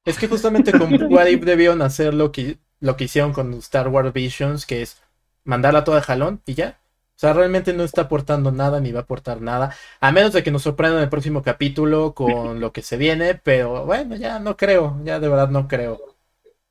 Es 0.05 0.19
que 0.19 0.27
justamente 0.27 0.71
con 0.71 0.91
What 1.11 1.27
If 1.27 1.43
debieron 1.43 1.81
hacer 1.81 2.13
lo 2.13 2.31
que, 2.31 2.57
lo 2.79 2.97
que 2.97 3.05
hicieron 3.05 3.33
con 3.33 3.53
Star 3.55 3.87
Wars 3.87 4.13
Visions, 4.13 4.67
que 4.67 4.83
es 4.83 5.01
mandarla 5.43 5.83
toda 5.83 5.97
de 5.97 6.03
jalón 6.03 6.41
y 6.45 6.53
ya. 6.53 6.79
O 7.23 7.25
sea, 7.25 7.31
realmente 7.31 7.71
no 7.71 7.85
está 7.85 8.01
aportando 8.01 8.51
nada 8.51 8.81
ni 8.81 8.91
va 8.91 8.99
a 8.99 9.03
aportar 9.03 9.39
nada. 9.39 9.73
A 10.01 10.11
menos 10.11 10.33
de 10.33 10.43
que 10.43 10.51
nos 10.51 10.63
sorprendan 10.63 10.97
en 10.97 11.03
el 11.05 11.09
próximo 11.09 11.41
capítulo 11.41 12.13
con 12.13 12.59
lo 12.59 12.73
que 12.73 12.81
se 12.81 12.97
viene. 12.97 13.33
Pero 13.35 13.85
bueno, 13.85 14.17
ya 14.17 14.39
no 14.39 14.57
creo. 14.57 14.99
Ya 15.05 15.21
de 15.21 15.29
verdad 15.29 15.47
no 15.47 15.69
creo. 15.69 16.01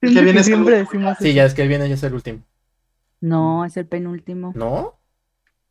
El 0.02 0.12
que 0.12 0.20
viene 0.20 0.44
siempre 0.44 0.76
decimos 0.76 1.16
Sí, 1.20 1.32
ya 1.32 1.46
es 1.46 1.54
que 1.54 1.62
el 1.62 1.68
viene 1.68 1.88
ya 1.88 1.94
es 1.94 2.02
el 2.02 2.12
último. 2.12 2.42
No, 3.22 3.64
es 3.64 3.78
el 3.78 3.86
penúltimo. 3.86 4.52
¿No? 4.54 4.98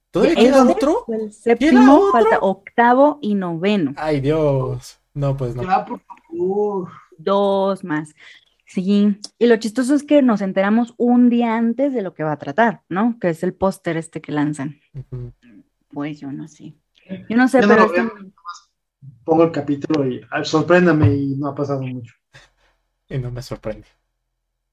¿Todavía 0.10 0.34
queda 0.34 0.68
otro? 0.68 1.06
El 1.10 1.32
séptimo, 1.32 2.12
falta 2.12 2.40
octavo 2.40 3.20
y 3.22 3.36
noveno. 3.36 3.94
Ay, 3.98 4.20
Dios. 4.20 5.00
No, 5.14 5.38
pues 5.38 5.56
no. 5.56 5.62
Dos 7.20 7.84
más. 7.84 8.16
Sí, 8.74 9.20
y 9.38 9.48
lo 9.48 9.58
chistoso 9.58 9.94
es 9.94 10.04
que 10.04 10.22
nos 10.22 10.40
enteramos 10.40 10.94
un 10.96 11.30
día 11.30 11.58
antes 11.58 11.94
de 11.94 12.02
lo 12.02 12.14
que 12.14 12.24
va 12.24 12.32
a 12.32 12.38
tratar, 12.38 12.84
¿no? 12.88 13.18
Que 13.20 13.28
es 13.28 13.44
el 13.44 13.54
póster 13.54 13.98
este 13.98 14.22
que 14.22 14.32
lanzan. 14.32 14.80
Pues 15.90 16.22
yo 16.22 16.32
no 16.32 16.48
sé. 16.48 16.74
Yo 17.28 17.36
no 17.36 17.50
sé, 17.50 17.60
pero... 17.60 17.92
Pongo 19.26 19.44
el 19.44 19.52
capítulo 19.52 20.08
y 20.08 20.22
sorpréndame 20.44 21.14
y 21.14 21.36
no 21.36 21.48
ha 21.48 21.56
pasado 21.56 21.82
mucho. 21.82 22.16
Y 23.10 23.18
no 23.18 23.30
me 23.30 23.42
sorprende. 23.42 23.88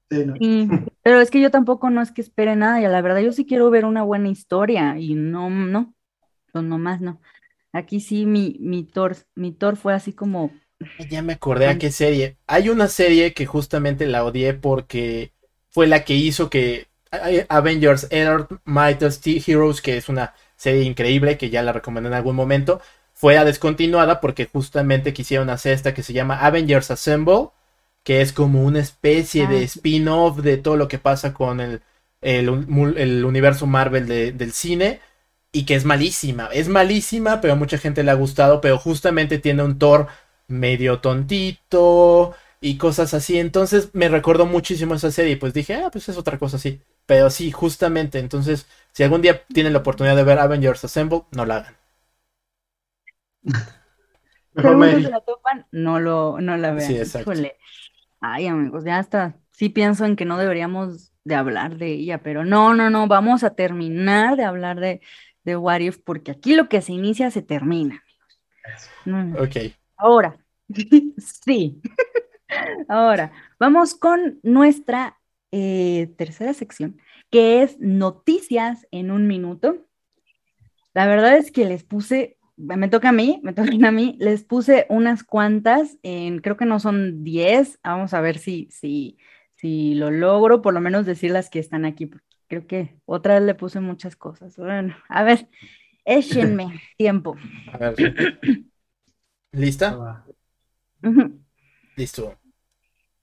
Sí, 0.09 0.69
pero 1.03 1.19
es 1.19 1.29
que 1.29 1.41
yo 1.41 1.51
tampoco 1.51 1.89
no 1.89 2.01
es 2.01 2.13
que 2.13 2.21
espere 2.21 2.55
nada, 2.55 2.79
y 2.79 2.83
la 2.87 3.01
verdad 3.01 3.19
yo 3.19 3.33
sí 3.33 3.45
quiero 3.45 3.69
ver 3.69 3.83
una 3.83 4.03
buena 4.03 4.29
historia 4.29 4.97
y 4.97 5.13
no, 5.13 5.49
no, 5.49 5.93
pues 6.53 6.63
nomás 6.63 7.01
no. 7.01 7.19
Aquí 7.73 7.99
sí 7.99 8.25
mi, 8.25 8.55
mi 8.61 8.85
Thor, 8.85 9.17
mi 9.35 9.51
Thor 9.51 9.75
fue 9.75 9.93
así 9.93 10.13
como 10.13 10.51
ya 11.09 11.21
me 11.21 11.33
acordé 11.33 11.67
a 11.67 11.77
qué 11.77 11.91
serie. 11.91 12.37
Hay 12.47 12.69
una 12.69 12.87
serie 12.87 13.33
que 13.33 13.45
justamente 13.45 14.07
la 14.07 14.23
odié 14.23 14.53
porque 14.53 15.31
fue 15.69 15.87
la 15.87 16.03
que 16.03 16.15
hizo 16.15 16.49
que 16.49 16.87
Avengers 17.49 18.07
Earth 18.11 18.51
Mightiest 18.65 19.25
Heroes, 19.27 19.81
que 19.81 19.97
es 19.97 20.09
una 20.09 20.33
serie 20.55 20.83
increíble 20.83 21.37
que 21.37 21.49
ya 21.49 21.63
la 21.63 21.73
recomendé 21.73 22.09
en 22.09 22.13
algún 22.13 22.35
momento, 22.35 22.81
fuera 23.13 23.45
descontinuada 23.45 24.21
porque 24.21 24.45
justamente 24.45 25.13
quisieron 25.13 25.49
hacer 25.49 25.73
esta 25.73 25.93
que 25.93 26.03
se 26.03 26.13
llama 26.13 26.45
Avengers 26.45 26.91
Assemble, 26.91 27.49
que 28.03 28.21
es 28.21 28.31
como 28.31 28.63
una 28.63 28.79
especie 28.79 29.47
de 29.47 29.59
ah, 29.59 29.63
spin-off 29.63 30.37
de 30.37 30.57
todo 30.57 30.77
lo 30.77 30.87
que 30.87 30.99
pasa 30.99 31.33
con 31.33 31.59
el, 31.59 31.81
el, 32.21 33.25
universo 33.25 33.65
Marvel 33.67 34.07
del 34.07 34.51
cine 34.53 35.01
y 35.51 35.65
que 35.65 35.75
es 35.75 35.85
malísima. 35.85 36.49
Es 36.53 36.69
malísima, 36.69 37.41
pero 37.41 37.53
a 37.53 37.57
mucha 37.57 37.77
gente 37.77 38.03
le 38.03 38.11
ha 38.11 38.15
gustado, 38.15 38.61
pero 38.61 38.77
justamente 38.77 39.39
tiene 39.39 39.63
un 39.63 39.79
Thor 39.79 40.07
medio 40.49 40.99
tontito, 40.99 42.35
y 42.61 42.77
cosas 42.77 43.13
así. 43.13 43.39
Entonces 43.39 43.91
me 43.93 44.09
recordó 44.09 44.45
muchísimo 44.45 44.95
esa 44.95 45.11
serie 45.11 45.33
y 45.33 45.35
pues 45.37 45.53
dije, 45.53 45.75
ah, 45.75 45.89
pues 45.91 46.09
es 46.09 46.17
otra 46.17 46.37
cosa 46.37 46.57
así. 46.57 46.81
Pero 47.05 47.29
sí, 47.29 47.51
justamente, 47.51 48.19
entonces, 48.19 48.67
si 48.91 49.03
algún 49.03 49.21
día 49.21 49.43
tienen 49.47 49.73
la 49.73 49.79
oportunidad 49.79 50.15
de 50.15 50.23
ver 50.23 50.39
Avengers 50.39 50.83
Assemble, 50.83 51.23
no 51.31 51.45
la 51.45 51.57
hagan. 51.57 51.75
Mejor 54.53 55.01
la 55.01 55.21
topan, 55.21 55.65
no, 55.71 55.99
lo, 55.99 56.41
no 56.41 56.57
la 56.57 56.73
vean. 56.73 56.87
Sí, 56.87 56.97
exacto. 56.97 57.31
Ay, 58.19 58.47
amigos, 58.47 58.83
ya 58.83 58.99
está. 58.99 59.37
Sí 59.51 59.69
pienso 59.69 60.05
en 60.05 60.15
que 60.15 60.25
no 60.25 60.37
deberíamos 60.37 61.13
de 61.23 61.35
hablar 61.35 61.77
de 61.77 61.93
ella, 61.93 62.21
pero 62.21 62.43
no, 62.43 62.73
no, 62.73 62.89
no, 62.89 63.07
vamos 63.07 63.43
a 63.43 63.51
terminar 63.55 64.35
de 64.35 64.43
hablar 64.43 64.79
de, 64.79 65.01
de 65.43 65.55
What 65.55 65.79
If, 65.79 65.99
porque 66.03 66.31
aquí 66.31 66.55
lo 66.55 66.67
que 66.67 66.81
se 66.81 66.91
inicia 66.91 67.31
se 67.31 67.41
termina, 67.41 68.03
amigos. 69.05 69.41
Ok. 69.41 69.78
Ahora, 69.99 70.37
sí. 71.17 71.81
Ahora, 72.87 73.33
vamos 73.59 73.95
con 73.95 74.39
nuestra 74.43 75.19
eh, 75.51 76.13
tercera 76.17 76.53
sección, 76.53 76.97
que 77.29 77.61
es 77.61 77.77
noticias 77.79 78.87
en 78.91 79.11
un 79.11 79.27
minuto. 79.27 79.85
La 80.93 81.05
verdad 81.05 81.37
es 81.37 81.51
que 81.51 81.65
les 81.65 81.83
puse, 81.83 82.37
me 82.55 82.87
toca 82.87 83.09
a 83.09 83.11
mí, 83.11 83.41
me 83.43 83.51
toca 83.51 83.71
a 83.87 83.91
mí, 83.91 84.15
les 84.19 84.43
puse 84.43 84.85
unas 84.89 85.23
cuantas, 85.23 85.97
en, 86.01 86.39
creo 86.39 86.55
que 86.55 86.65
no 86.65 86.79
son 86.79 87.23
10, 87.25 87.79
vamos 87.83 88.13
a 88.13 88.21
ver 88.21 88.37
si, 88.37 88.69
si, 88.71 89.17
si 89.55 89.95
lo 89.95 90.11
logro, 90.11 90.61
por 90.61 90.73
lo 90.73 90.79
menos 90.79 91.05
decir 91.05 91.31
las 91.31 91.49
que 91.49 91.59
están 91.59 91.83
aquí, 91.83 92.05
porque 92.05 92.25
creo 92.47 92.67
que 92.67 92.95
otra 93.05 93.35
vez 93.35 93.43
le 93.43 93.53
puse 93.53 93.81
muchas 93.81 94.15
cosas. 94.15 94.55
Bueno, 94.55 94.95
a 95.09 95.23
ver, 95.23 95.49
échenme 96.05 96.81
tiempo. 96.97 97.35
A 97.73 97.77
ver. 97.77 98.65
¿Lista? 99.51 100.25
Listo. 101.95 102.37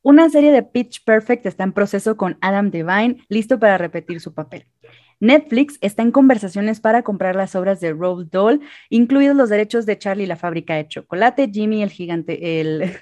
Una 0.03 0.29
serie 0.29 0.53
de 0.53 0.63
Pitch 0.63 1.05
Perfect 1.05 1.47
está 1.47 1.65
en 1.65 1.73
proceso 1.73 2.17
con 2.17 2.39
Adam 2.41 2.71
Devine, 2.71 3.25
listo 3.29 3.59
para 3.59 3.79
repetir 3.79 4.21
su 4.21 4.35
papel. 4.35 4.67
Netflix 5.19 5.79
está 5.81 6.03
en 6.03 6.13
conversaciones 6.13 6.81
para 6.81 7.03
comprar 7.03 7.37
las 7.37 7.55
obras 7.55 7.81
de 7.81 7.93
Roald 7.93 8.31
Dahl, 8.31 8.61
incluidos 8.91 9.37
los 9.37 9.49
derechos 9.49 9.87
de 9.87 9.99
Charlie 9.99 10.27
la 10.27 10.37
fábrica 10.37 10.75
de 10.75 10.87
chocolate, 10.89 11.51
Jimmy 11.53 11.83
el 11.83 11.91
gigante, 11.91 12.61
el, 12.61 12.93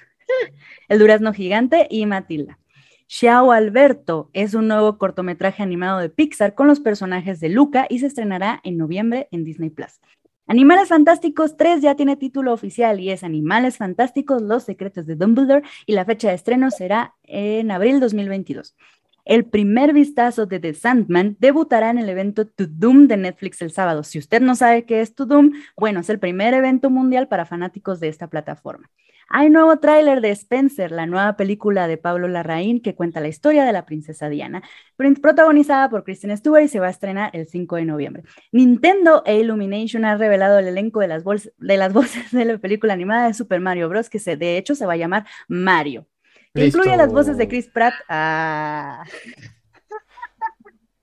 el 0.88 0.98
durazno 0.98 1.32
gigante 1.32 1.86
y 1.90 2.06
Matilda. 2.06 2.58
Xiao 3.06 3.52
Alberto 3.52 4.30
es 4.32 4.54
un 4.54 4.68
nuevo 4.68 4.96
cortometraje 4.96 5.62
animado 5.62 5.98
de 5.98 6.08
Pixar 6.08 6.54
con 6.54 6.66
los 6.66 6.80
personajes 6.80 7.38
de 7.40 7.48
Luca 7.48 7.86
y 7.90 7.98
se 7.98 8.06
estrenará 8.06 8.60
en 8.64 8.78
noviembre 8.78 9.28
en 9.30 9.44
Disney 9.44 9.70
Plus. 9.70 10.00
Animales 10.46 10.90
Fantásticos 10.90 11.56
3 11.56 11.80
ya 11.80 11.94
tiene 11.94 12.16
título 12.16 12.52
oficial 12.52 13.00
y 13.00 13.10
es 13.10 13.24
Animales 13.24 13.78
Fantásticos, 13.78 14.42
Los 14.42 14.64
Secretos 14.64 15.06
de 15.06 15.16
Dumbledore 15.16 15.62
y 15.86 15.94
la 15.94 16.04
fecha 16.04 16.28
de 16.28 16.34
estreno 16.34 16.70
será 16.70 17.14
en 17.22 17.70
abril 17.70 17.98
2022. 17.98 18.76
El 19.24 19.46
primer 19.46 19.94
vistazo 19.94 20.44
de 20.44 20.60
The 20.60 20.74
Sandman 20.74 21.38
debutará 21.40 21.88
en 21.88 21.96
el 21.96 22.10
evento 22.10 22.46
To 22.46 22.66
Doom 22.66 23.08
de 23.08 23.16
Netflix 23.16 23.62
el 23.62 23.70
sábado. 23.70 24.02
Si 24.02 24.18
usted 24.18 24.42
no 24.42 24.54
sabe 24.54 24.84
qué 24.84 25.00
es 25.00 25.14
To 25.14 25.24
Doom, 25.24 25.52
bueno, 25.78 26.00
es 26.00 26.10
el 26.10 26.18
primer 26.18 26.52
evento 26.52 26.90
mundial 26.90 27.26
para 27.26 27.46
fanáticos 27.46 27.98
de 28.00 28.08
esta 28.08 28.28
plataforma. 28.28 28.90
Hay 29.28 29.50
nuevo 29.50 29.78
tráiler 29.78 30.20
de 30.20 30.30
Spencer, 30.30 30.90
la 30.90 31.06
nueva 31.06 31.36
película 31.36 31.86
de 31.86 31.96
Pablo 31.96 32.28
Larraín 32.28 32.80
que 32.80 32.94
cuenta 32.94 33.20
la 33.20 33.28
historia 33.28 33.64
de 33.64 33.72
la 33.72 33.86
princesa 33.86 34.28
Diana, 34.28 34.62
protagonizada 34.96 35.88
por 35.88 36.04
Kristen 36.04 36.36
Stewart 36.36 36.64
y 36.64 36.68
se 36.68 36.80
va 36.80 36.88
a 36.88 36.90
estrenar 36.90 37.30
el 37.32 37.46
5 37.46 37.76
de 37.76 37.84
noviembre. 37.84 38.22
Nintendo 38.52 39.22
e 39.26 39.38
Illumination 39.38 40.04
han 40.04 40.18
revelado 40.18 40.58
el 40.58 40.68
elenco 40.68 41.00
de 41.00 41.08
las, 41.08 41.24
de 41.24 41.76
las 41.76 41.92
voces 41.94 42.30
de 42.32 42.44
la 42.44 42.58
película 42.58 42.92
animada 42.92 43.26
de 43.26 43.34
Super 43.34 43.60
Mario 43.60 43.88
Bros. 43.88 44.10
que 44.10 44.18
se, 44.18 44.36
de 44.36 44.58
hecho 44.58 44.74
se 44.74 44.86
va 44.86 44.94
a 44.94 44.96
llamar 44.96 45.26
Mario. 45.48 46.06
incluye 46.54 46.96
las 46.96 47.12
voces 47.12 47.36
de 47.36 47.48
Chris 47.48 47.68
Pratt. 47.68 47.94
Ah. 48.08 49.04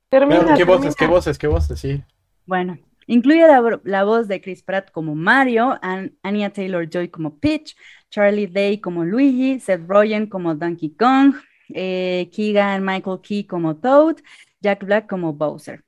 ¿Qué 0.10 0.66
voces? 0.66 0.96
¿Qué 0.96 1.06
voces? 1.08 1.38
¿Qué 1.38 1.48
voces? 1.48 1.80
Sí. 1.80 2.04
Bueno, 2.46 2.78
Incluye 3.12 3.46
la, 3.84 4.04
voz 4.04 4.28
de 4.30 4.40
Chris 4.40 4.64
Pratt 4.64 4.90
como 4.90 5.16
Mario, 5.16 5.78
Anya 6.24 6.54
Taylor 6.54 6.90
Joy 6.90 7.10
como 7.10 7.40
Peach, 7.40 7.76
Charlie 8.12 8.48
Day 8.48 8.80
como 8.80 9.04
Luigi, 9.04 9.60
Seth 9.60 9.88
Rogen 9.88 10.28
como 10.28 10.54
Donkey 10.54 10.92
Kong, 10.92 11.34
eh, 11.74 12.30
Keegan 12.32 12.86
Michael 12.86 13.20
Key 13.24 13.46
como 13.46 13.78
Toad, 13.78 14.18
Jack 14.60 14.84
Black 14.86 15.10
como 15.10 15.34
Bowser. 15.34 15.84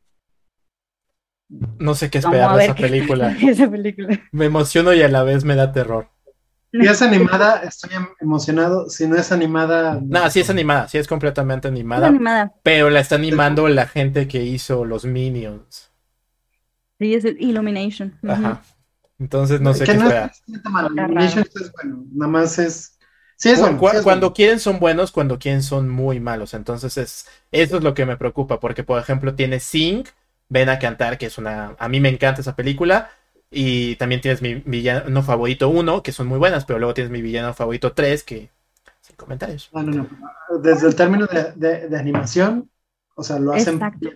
No 1.78 1.94
sé 1.94 2.10
qué 2.10 2.18
esperar 2.18 2.56
de 2.56 2.64
esa 2.64 2.76
película. 2.76 3.38
esa 3.42 3.70
película. 3.70 4.20
Me 4.32 4.46
emociono 4.46 4.94
y 4.94 5.02
a 5.04 5.10
la 5.10 5.24
vez 5.24 5.44
me 5.44 5.56
da 5.56 5.72
terror. 5.72 6.10
Si 6.72 6.80
es 6.88 7.02
animada, 7.04 7.62
estoy 7.62 7.92
emocionado. 8.20 8.90
Si 8.90 9.06
no 9.06 9.16
es 9.16 9.32
animada. 9.32 10.00
No, 10.02 10.28
sí 10.32 10.40
es 10.40 10.50
animada, 10.50 10.88
sí 10.88 10.98
es 10.98 11.08
completamente 11.08 11.68
animada. 11.68 12.08
animada. 12.08 12.54
Pero 12.64 12.90
la 12.90 13.02
está 13.02 13.16
animando 13.16 13.68
la 13.68 13.86
gente 13.86 14.28
que 14.28 14.42
hizo 14.42 14.84
los 14.84 15.06
Minions. 15.06 15.92
Sí, 16.98 17.14
es 17.14 17.26
Illumination. 17.26 18.18
Ajá. 18.28 18.64
Entonces 19.24 19.62
no 19.62 19.74
sé 19.74 19.86
qué 19.86 19.94
no 19.94 20.10
es 20.10 20.44
Illumination 20.48 21.46
es 21.56 21.72
bueno, 21.72 22.04
nada 22.14 22.30
más 22.30 22.60
es. 22.60 23.00
Sí, 23.38 23.50
es 23.50 23.60
bueno, 23.60 23.80
cuando 24.04 24.34
quieren 24.34 24.60
son 24.60 24.80
buenos, 24.80 25.14
cuando 25.14 25.40
quieren 25.40 25.64
son 25.64 25.90
muy 25.90 26.20
malos. 26.20 26.54
Entonces 26.54 26.98
es 26.98 27.28
eso 27.52 27.78
es 27.78 27.84
lo 27.84 27.94
que 27.94 28.06
me 28.06 28.18
preocupa, 28.18 28.60
porque 28.60 28.84
por 28.84 29.00
ejemplo 29.00 29.34
tiene 29.34 29.62
Sing, 29.62 30.04
Ven 30.50 30.68
a 30.70 30.78
cantar, 30.78 31.18
que 31.18 31.28
es 31.28 31.38
una. 31.38 31.76
A 31.80 31.88
mí 31.88 32.02
me 32.02 32.10
encanta 32.10 32.42
esa 32.42 32.56
película. 32.56 33.10
Y 33.50 33.96
también 33.96 34.20
tienes 34.20 34.42
mi 34.42 34.56
villano 34.56 35.24
favorito 35.24 35.70
1, 35.70 36.04
que 36.04 36.12
son 36.12 36.28
muy 36.28 36.40
buenas, 36.40 36.66
pero 36.66 36.80
luego 36.80 36.94
tienes 36.94 37.12
mi 37.12 37.22
villano 37.22 37.54
favorito 37.54 37.94
3, 37.94 38.24
que. 38.24 38.50
Sin 39.00 39.16
comentarios. 39.16 39.70
No, 39.74 39.84
no, 39.84 39.92
no. 39.92 40.60
Desde 40.60 40.88
el 40.88 40.96
término 40.96 41.28
de, 41.28 41.88
de, 41.88 41.98
animación, 41.98 42.70
o 43.16 43.24
sea, 43.24 43.40
lo 43.40 43.54
hacen. 43.54 43.76
Exacto. 43.76 44.10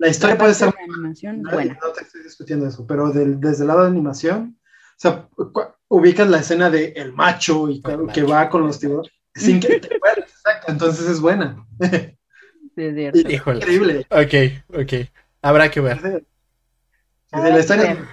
La 0.00 0.08
historia 0.08 0.38
puede 0.38 0.54
ser... 0.54 0.72
Animación, 0.82 1.42
no, 1.42 1.50
buena. 1.50 1.78
no 1.82 1.92
te 1.92 2.04
estoy 2.04 2.22
discutiendo 2.22 2.66
eso, 2.66 2.86
pero 2.86 3.10
desde 3.10 3.62
el 3.62 3.68
lado 3.68 3.82
de 3.82 3.88
animación, 3.88 4.58
o 4.62 4.94
sea, 4.96 5.28
ubicas 5.88 6.26
la 6.26 6.38
escena 6.38 6.70
de 6.70 6.94
el 6.96 7.12
macho 7.12 7.68
y 7.68 7.82
que, 7.82 8.22
va 8.22 8.48
con 8.48 8.62
los 8.62 8.80
tiburones 8.80 9.12
sin 9.34 9.60
que 9.60 9.78
te 9.78 9.94
exacto, 9.94 10.72
entonces 10.72 11.06
es 11.06 11.20
buena. 11.20 11.64
Sí, 12.76 12.84
es 12.84 12.94
cierto. 12.94 13.56
Increíble. 13.58 14.06
Ok, 14.10 14.80
ok. 14.80 15.10
Habrá 15.42 15.70
que 15.72 15.80
ver. 15.80 16.00
De 16.00 16.22
la 17.32 17.58
historia... 17.58 18.08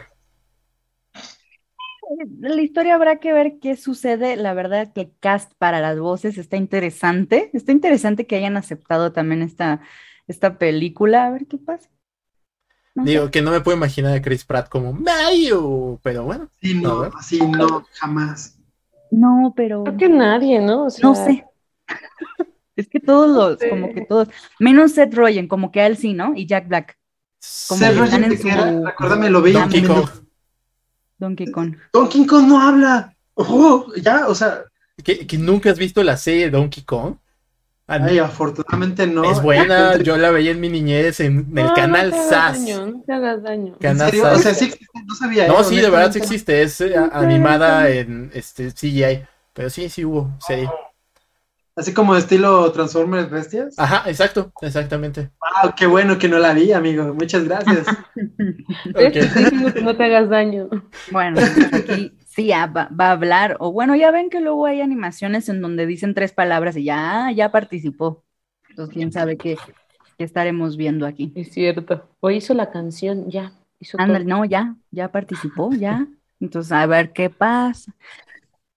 La 2.40 2.62
historia 2.62 2.96
habrá 2.96 3.20
que 3.20 3.32
ver 3.34 3.60
qué 3.62 3.78
sucede. 3.78 4.36
La 4.36 4.56
verdad 4.56 4.92
que 4.94 5.12
cast 5.20 5.54
para 5.60 5.80
las 5.80 6.00
voces 6.00 6.40
está 6.40 6.58
interesante. 6.58 7.52
Está 7.54 7.72
interesante 7.72 8.26
que 8.26 8.36
hayan 8.36 8.58
aceptado 8.58 9.14
también 9.14 9.44
esta, 9.44 9.82
esta 10.28 10.58
película, 10.58 11.26
a 11.26 11.32
ver 11.32 11.48
qué 11.48 11.58
pasa. 11.58 11.90
Digo, 12.96 13.30
que 13.30 13.42
no 13.42 13.52
me 13.52 13.62
puedo 13.62 13.78
imaginar 13.78 14.16
a 14.16 14.22
Chris 14.22 14.44
Pratt 14.44 14.70
como 14.70 14.92
Mario, 14.92 16.00
pero 16.02 16.24
bueno. 16.24 16.50
Sí, 16.62 16.74
no, 16.74 17.04
así 17.04 17.40
no, 17.40 17.86
jamás. 17.94 18.58
No, 19.12 19.54
pero. 19.56 19.84
Creo 19.84 19.98
que 19.98 20.10
nadie, 20.10 20.60
¿no? 20.60 20.88
No 21.04 21.16
sé. 21.16 21.46
es 22.76 22.88
que 22.88 23.00
todos 23.00 23.30
los, 23.30 23.70
como 23.70 23.94
que 23.94 24.02
todos, 24.02 24.30
menos 24.60 24.94
Seth 24.94 25.14
Rogen, 25.14 25.48
como 25.48 25.72
que 25.72 25.82
a 25.82 25.88
él 25.88 25.98
sí, 25.98 26.14
¿no? 26.14 26.34
Y 26.36 26.48
Jack 26.48 26.68
Black. 26.68 26.98
Como 27.68 27.80
Seth 27.80 27.98
Rogen, 27.98 28.24
en 28.24 28.38
su... 28.38 28.86
recuérdame, 28.86 29.30
lo 29.30 29.42
veía. 29.42 29.60
Donkey 29.60 29.84
Kong. 29.84 30.10
Donkey 31.20 31.52
Kong. 31.52 31.76
Donkey 31.94 32.26
Kong 32.26 32.48
no 32.48 32.60
habla. 32.60 33.16
Oh, 33.36 33.94
ya, 34.02 34.28
o 34.28 34.34
sea. 34.34 34.64
¿Que, 35.04 35.28
¿Que, 35.28 35.38
nunca 35.38 35.70
has 35.70 35.78
visto 35.78 36.02
la 36.02 36.18
serie 36.18 36.50
Donkey 36.50 36.84
Kong? 36.84 37.18
Ay, 37.88 38.20
afortunadamente 38.20 39.08
no. 39.08 39.32
Es 39.32 39.42
buena, 39.42 39.98
yo 40.04 40.18
la 40.18 40.30
veía 40.30 40.52
en 40.52 40.60
mi 40.60 40.70
niñez 40.70 41.22
en 41.22 41.58
el 41.58 41.72
canal 41.74 42.12
no 42.12 42.30
SAS. 42.30 42.60
Daño, 42.60 42.86
no 42.88 43.04
te 43.04 43.14
hagas 43.14 43.44
daño. 43.44 43.78
Canal 43.80 44.14
¿En 44.14 44.26
O 44.26 44.38
sea, 44.38 44.54
sí 44.54 44.66
existe, 44.66 45.00
no 45.06 45.16
sabía. 45.16 45.48
No, 45.48 45.64
sí, 45.64 45.78
de 45.78 45.90
verdad 45.90 46.12
sí 46.12 46.20
existe, 46.20 46.62
es 46.62 46.82
eh, 46.82 46.96
animada 47.14 47.90
en 47.90 48.30
este 48.34 48.74
CGI, 48.74 49.26
pero 49.54 49.70
sí, 49.70 49.88
sí 49.88 50.04
hubo 50.04 50.38
serie. 50.40 50.70
Así 51.78 51.94
como 51.94 52.16
estilo 52.16 52.72
Transformers 52.72 53.30
Bestias. 53.30 53.76
Ajá, 53.78 54.10
exacto, 54.10 54.52
exactamente. 54.62 55.30
Wow, 55.40 55.74
qué 55.78 55.86
bueno 55.86 56.18
que 56.18 56.28
no 56.28 56.40
la 56.40 56.52
vi, 56.52 56.74
amigo. 56.74 57.14
Muchas 57.14 57.44
gracias. 57.44 57.86
okay. 58.90 59.12
que 59.74 59.82
no 59.82 59.96
te 59.96 60.04
hagas 60.04 60.28
daño. 60.28 60.70
Bueno, 61.12 61.40
aquí 61.40 62.18
sí 62.38 62.50
va, 62.52 62.88
a 63.00 63.12
hablar, 63.12 63.58
o 63.60 63.72
bueno, 63.72 63.96
ya 63.96 64.12
ven 64.12 64.30
que 64.30 64.42
luego 64.42 64.68
hay 64.68 64.82
animaciones 64.82 65.50
en 65.50 65.60
donde 65.60 65.88
dicen 65.88 66.14
tres 66.14 66.34
palabras 66.34 66.78
y 66.78 66.84
ya, 66.84 67.32
ya 67.36 67.52
participó. 67.52 68.24
Entonces, 68.70 68.94
quién 68.94 69.12
sabe 69.12 69.38
qué, 69.38 69.58
estaremos 70.20 70.78
viendo 70.78 71.08
aquí. 71.08 71.34
Es 71.36 71.52
cierto. 71.52 72.08
O 72.20 72.30
hizo 72.30 72.54
la 72.54 72.70
canción, 72.70 73.28
ya. 73.32 73.54
Hizo 73.80 73.98
no, 73.98 74.46
ya, 74.46 74.76
ya 74.92 75.12
participó, 75.12 75.72
ya. 75.74 76.08
Entonces, 76.40 76.72
a 76.72 76.86
ver 76.86 77.12
qué 77.12 77.32
pasa. 77.32 77.92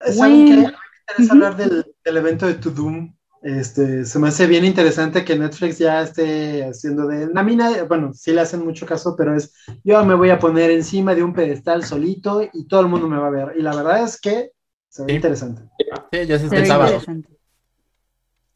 ¿Saben 0.01 0.47
qué? 0.47 1.27
Hablar 1.31 1.55
del, 1.57 1.85
del 2.03 2.17
evento 2.17 2.47
de 2.47 2.55
To 2.55 2.71
Doom 2.71 3.13
este, 3.43 4.05
se 4.05 4.19
me 4.19 4.29
hace 4.29 4.47
bien 4.47 4.65
interesante 4.65 5.25
que 5.25 5.37
Netflix 5.37 5.79
ya 5.79 6.03
esté 6.03 6.65
haciendo 6.65 7.07
de 7.07 7.27
la 7.33 7.43
mina, 7.43 7.85
bueno, 7.85 8.13
sí 8.13 8.33
le 8.33 8.43
hacen 8.43 8.65
mucho 8.65 8.87
caso, 8.87 9.15
pero 9.17 9.35
es 9.35 9.55
yo 9.83 10.05
me 10.05 10.15
voy 10.15 10.31
a 10.31 10.39
poner 10.39 10.71
encima 10.71 11.15
de 11.15 11.23
un 11.23 11.33
pedestal 11.33 11.85
solito 11.85 12.43
y 12.53 12.67
todo 12.67 12.81
el 12.81 12.89
mundo 12.89 13.09
me 13.09 13.19
va 13.19 13.29
a 13.29 13.31
ver. 13.31 13.55
Y 13.57 13.63
la 13.63 13.75
verdad 13.75 14.05
es 14.05 14.21
que 14.21 14.51
se 14.89 15.05
ve 15.05 15.15
interesante. 15.15 15.63
Sí, 16.13 16.27
ya 16.27 16.39
se, 16.39 16.49
se 16.49 16.67
sábado. 16.67 17.01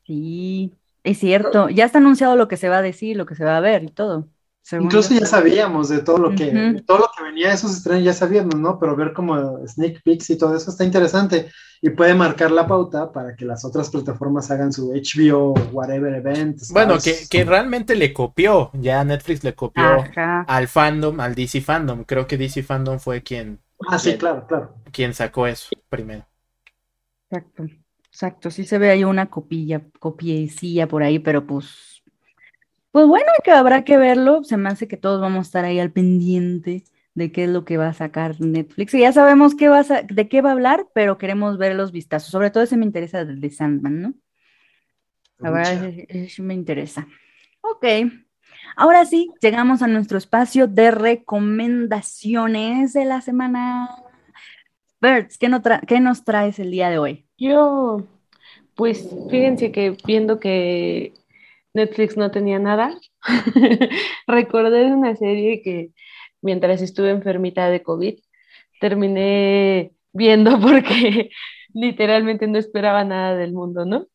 Sí, 0.07 0.75
es 1.03 1.19
cierto. 1.19 1.71
Ya 1.71 1.87
está 1.87 1.99
anunciado 1.99 2.37
lo 2.37 2.49
que 2.49 2.57
se 2.57 2.69
va 2.69 2.79
a 2.79 2.83
decir, 2.83 3.17
lo 3.17 3.27
que 3.27 3.35
se 3.35 3.45
va 3.45 3.57
a 3.57 3.61
ver 3.61 3.85
y 3.85 3.89
todo. 3.89 4.29
Incluso 4.73 5.13
ya 5.13 5.27
sabíamos 5.27 5.91
de 5.91 5.99
todo 6.01 6.17
lo 6.17 6.35
que, 6.35 6.83
todo 6.87 6.99
lo 6.99 7.11
que 7.17 7.23
venía 7.23 7.49
de 7.49 7.55
esos 7.55 7.73
estrenos, 7.77 8.03
ya 8.03 8.15
sabíamos, 8.15 8.55
¿no? 8.55 8.79
Pero 8.79 8.97
ver 8.97 9.13
como 9.13 9.59
sneak 9.67 10.03
peeks 10.03 10.31
y 10.31 10.39
todo 10.39 10.57
eso 10.57 10.71
está 10.71 10.85
interesante 10.85 11.51
y 11.83 11.91
puede 11.91 12.15
marcar 12.15 12.51
la 12.51 12.67
pauta 12.67 13.13
para 13.13 13.37
que 13.37 13.45
las 13.45 13.63
otras 13.67 13.91
plataformas 13.91 14.51
hagan 14.51 14.73
su 14.73 14.91
HBO 14.93 15.53
whatever 15.73 16.15
event. 16.15 16.63
Bueno, 16.71 16.97
que, 16.99 17.15
que, 17.29 17.45
realmente 17.45 17.95
le 17.95 18.15
copió, 18.15 18.71
ya 18.73 19.05
Netflix 19.05 19.45
le 19.45 19.55
copió 19.55 19.85
al 20.17 20.69
fandom, 20.69 21.21
al 21.21 21.35
DC 21.35 21.61
fandom. 21.61 22.05
Creo 22.05 22.27
que 22.27 22.39
DC 22.39 22.63
fandom 22.63 22.99
fue 22.99 23.23
quien. 23.23 23.61
Ah, 23.87 23.99
sí, 23.99 24.17
claro, 24.17 24.47
claro. 24.47 24.75
Quien 24.93 25.13
sacó 25.13 25.47
eso 25.47 25.69
primero. 25.91 26.25
Exacto, 27.29 27.67
exacto. 28.07 28.51
Sí 28.51 28.65
se 28.65 28.79
ve 28.79 28.91
ahí 28.91 29.05
una 29.05 29.27
copilla, 29.27 29.83
copiecilla 29.99 30.89
por 30.89 31.03
ahí, 31.03 31.19
pero 31.19 31.47
pues 31.47 32.03
pues 32.95 33.07
bueno, 33.09 33.27
que 33.43 33.51
habrá 33.51 33.83
que 33.83 33.97
verlo. 33.97 34.45
Se 34.45 34.57
me 34.57 34.69
hace 34.69 34.87
que 34.87 34.97
todos 34.97 35.21
vamos 35.21 35.39
a 35.39 35.49
estar 35.49 35.65
ahí 35.65 35.81
al 35.81 35.91
pendiente 35.91 36.85
de 37.15 37.33
qué 37.33 37.43
es 37.43 37.51
lo 37.51 37.65
que 37.65 37.77
va 37.77 37.89
a 37.89 37.93
sacar 37.93 38.41
Netflix. 38.41 38.95
Y 38.95 39.01
ya 39.01 39.13
sabemos 39.13 39.57
qué 39.57 39.69
va 39.69 39.83
de 39.83 40.29
qué 40.29 40.43
va 40.43 40.51
a 40.51 40.53
hablar, 40.53 40.87
pero 40.95 41.19
queremos 41.19 41.59
ver 41.59 41.75
los 41.75 41.91
vistazos. 41.91 42.31
Sobre 42.31 42.53
todo 42.53 42.63
ese 42.63 42.77
me 42.77 42.85
interesa 42.85 43.25
de 43.25 43.51
Sandman, 43.51 44.01
¿no? 44.01 44.15
La 45.39 45.51
verdad, 45.51 45.93
eso 46.09 46.45
me 46.45 46.55
interesa. 46.55 47.09
Ok. 47.63 47.85
Ahora 48.77 49.05
sí, 49.07 49.33
llegamos 49.43 49.83
a 49.83 49.89
nuestro 49.89 50.17
espacio 50.17 50.69
de 50.69 50.93
recomendaciones 50.93 52.93
de 52.93 53.07
la 53.07 53.23
semana. 53.23 53.91
Bertz, 55.01 55.37
¿qué, 55.37 55.51
¿qué 55.89 55.99
nos 55.99 56.25
traes 56.25 56.61
el 56.61 56.71
día 56.71 56.91
de 56.91 56.99
hoy? 56.99 57.27
Yo, 57.39 58.05
pues 58.77 59.09
fíjense 59.29 59.73
que 59.73 59.97
viendo 60.07 60.39
que 60.39 61.13
Netflix 61.75 62.17
no 62.17 62.31
tenía 62.31 62.59
nada. 62.59 62.99
Recordé 64.27 64.87
una 64.87 65.17
serie 65.17 65.61
que 65.63 65.91
mientras 66.41 66.81
estuve 66.81 67.11
enfermita 67.11 67.69
de 67.69 67.83
COVID, 67.83 68.19
terminé 68.81 69.93
viendo 70.13 70.59
porque 70.61 71.31
literalmente 71.75 72.47
no 72.47 72.59
esperaba 72.59 73.05
nada 73.05 73.37
del 73.37 73.53
mundo, 73.53 73.85
¿no? 73.85 74.07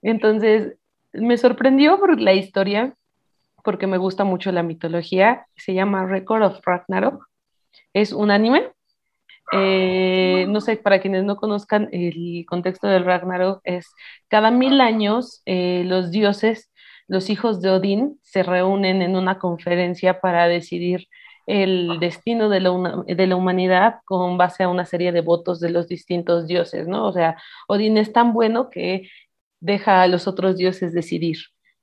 Entonces, 0.00 0.76
me 1.12 1.36
sorprendió 1.36 1.98
por 2.00 2.18
la 2.20 2.32
historia, 2.32 2.96
porque 3.62 3.86
me 3.86 3.98
gusta 3.98 4.24
mucho 4.24 4.50
la 4.50 4.62
mitología. 4.62 5.46
Se 5.56 5.74
llama 5.74 6.06
Record 6.06 6.42
of 6.42 6.60
Ragnarok. 6.64 7.28
Es 7.92 8.12
un 8.12 8.30
anime. 8.30 8.72
Eh, 9.52 10.46
no 10.48 10.62
sé, 10.62 10.78
para 10.78 11.00
quienes 11.00 11.24
no 11.24 11.36
conozcan 11.36 11.88
el 11.92 12.44
contexto 12.48 12.86
del 12.86 13.04
Ragnarok, 13.04 13.60
es 13.64 13.86
cada 14.28 14.50
mil 14.50 14.80
años 14.80 15.42
eh, 15.44 15.82
los 15.84 16.10
dioses 16.10 16.71
los 17.08 17.30
hijos 17.30 17.60
de 17.60 17.70
Odín 17.70 18.18
se 18.22 18.42
reúnen 18.42 19.02
en 19.02 19.16
una 19.16 19.38
conferencia 19.38 20.20
para 20.20 20.48
decidir 20.48 21.08
el 21.46 21.98
destino 22.00 22.48
de 22.48 22.60
la, 22.60 23.04
de 23.06 23.26
la, 23.26 23.36
humanidad 23.36 23.96
con 24.04 24.38
base 24.38 24.62
a 24.62 24.68
una 24.68 24.84
serie 24.84 25.12
de 25.12 25.22
votos 25.22 25.60
de 25.60 25.70
los 25.70 25.88
distintos 25.88 26.46
dioses, 26.46 26.86
¿no? 26.86 27.06
O 27.06 27.12
sea, 27.12 27.36
Odín 27.68 27.96
es 27.96 28.12
tan 28.12 28.32
bueno 28.32 28.70
que 28.70 29.08
deja 29.60 30.02
a 30.02 30.08
los 30.08 30.28
otros 30.28 30.56
dioses 30.56 30.92
decidir. 30.92 31.38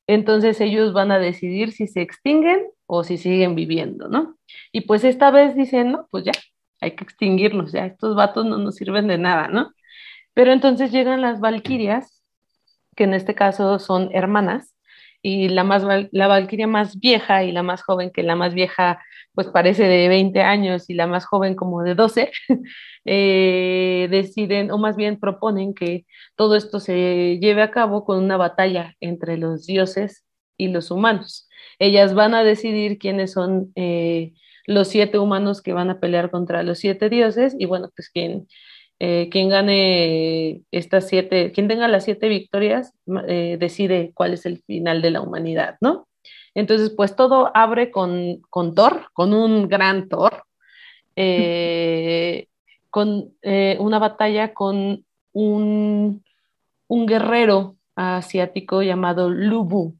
Entonces 0.08 0.60
ellos 0.62 0.94
van 0.94 1.12
a 1.12 1.20
decidir 1.20 1.72
si 1.72 1.88
se 1.88 2.02
extinguen 2.02 2.66
o 2.88 3.04
si 3.04 3.18
siguen 3.18 3.56
viviendo, 3.56 4.08
¿no? 4.08 4.38
Y 4.72 4.82
pues 4.82 5.04
esta 5.04 5.30
vez 5.32 5.56
dicen, 5.56 5.92
no, 5.92 6.08
pues 6.10 6.24
ya, 6.26 6.32
hay 6.82 6.96
que 6.96 7.04
extinguirlos, 7.04 7.72
ya, 7.72 7.86
estos 7.86 8.16
vatos 8.16 8.46
no 8.46 8.58
nos 8.58 8.76
sirven 8.76 9.08
de 9.08 9.18
nada, 9.18 9.48
¿no? 9.50 9.72
Pero 10.34 10.52
entonces 10.52 10.92
llegan 10.92 11.22
las 11.22 11.40
valquirias, 11.40 12.24
que 12.96 13.04
en 13.06 13.14
este 13.14 13.36
caso 13.36 13.80
son 13.80 14.10
hermanas, 14.14 14.74
y 15.22 15.50
la, 15.50 15.64
más, 15.64 15.84
la 16.12 16.28
Valquiria 16.28 16.68
más 16.68 17.00
vieja 17.00 17.44
y 17.44 17.52
la 17.52 17.64
más 17.64 17.82
joven, 17.84 18.12
que 18.12 18.24
la 18.24 18.36
más 18.36 18.54
vieja 18.54 19.00
pues 19.34 19.48
parece 19.48 19.84
de 19.84 20.08
20 20.10 20.42
años 20.42 20.90
y 20.90 20.94
la 20.94 21.08
más 21.08 21.26
joven 21.26 21.56
como 21.56 21.84
de 21.84 21.96
12, 21.96 22.32
eh, 23.06 24.08
deciden 24.12 24.72
o 24.72 24.78
más 24.78 24.96
bien 24.98 25.20
proponen 25.20 25.74
que 25.74 26.06
todo 26.36 26.56
esto 26.56 26.80
se 26.80 27.40
lleve 27.42 27.62
a 27.62 27.72
cabo 27.72 28.06
con 28.06 28.24
una 28.24 28.38
batalla 28.38 28.96
entre 29.00 29.38
los 29.38 29.66
dioses 29.66 30.26
y 30.58 30.70
los 30.70 30.92
humanos. 30.92 31.48
Ellas 31.80 32.14
van 32.14 32.34
a 32.34 32.44
decidir 32.44 32.98
quiénes 32.98 33.32
son 33.32 33.72
eh, 33.76 34.34
los 34.66 34.90
siete 34.90 35.20
humanos 35.20 35.62
que 35.62 35.74
van 35.74 35.90
a 35.90 36.00
pelear 36.00 36.32
contra 36.32 36.64
los 36.64 36.80
siete 36.80 37.10
dioses 37.10 37.56
y 37.58 37.66
bueno, 37.66 37.90
pues 37.96 38.10
quién 38.10 38.48
eh, 39.00 39.30
quien 39.32 39.50
gane 39.50 40.64
estas 40.72 41.08
siete, 41.08 41.52
quien 41.54 41.68
tenga 41.70 41.88
las 41.88 42.04
siete 42.04 42.28
victorias, 42.28 42.94
eh, 43.28 43.58
decide 43.60 44.12
cuál 44.14 44.34
es 44.34 44.46
el 44.46 44.62
final 44.64 45.02
de 45.02 45.12
la 45.12 45.22
humanidad, 45.22 45.78
¿no? 45.80 46.08
Entonces, 46.54 46.90
pues 46.90 47.16
todo 47.16 47.52
abre 47.56 47.92
con, 47.92 48.42
con 48.50 48.76
Thor, 48.76 49.10
con 49.14 49.34
un 49.34 49.70
gran 49.70 50.10
Thor, 50.10 50.44
eh, 51.16 52.48
con 52.90 53.34
una 53.44 54.00
batalla 54.00 54.54
con 54.54 55.06
un, 55.32 56.24
un 56.88 57.06
guerrero 57.06 57.78
asiático 57.96 58.82
llamado 58.82 59.30
Lubu, 59.30 59.99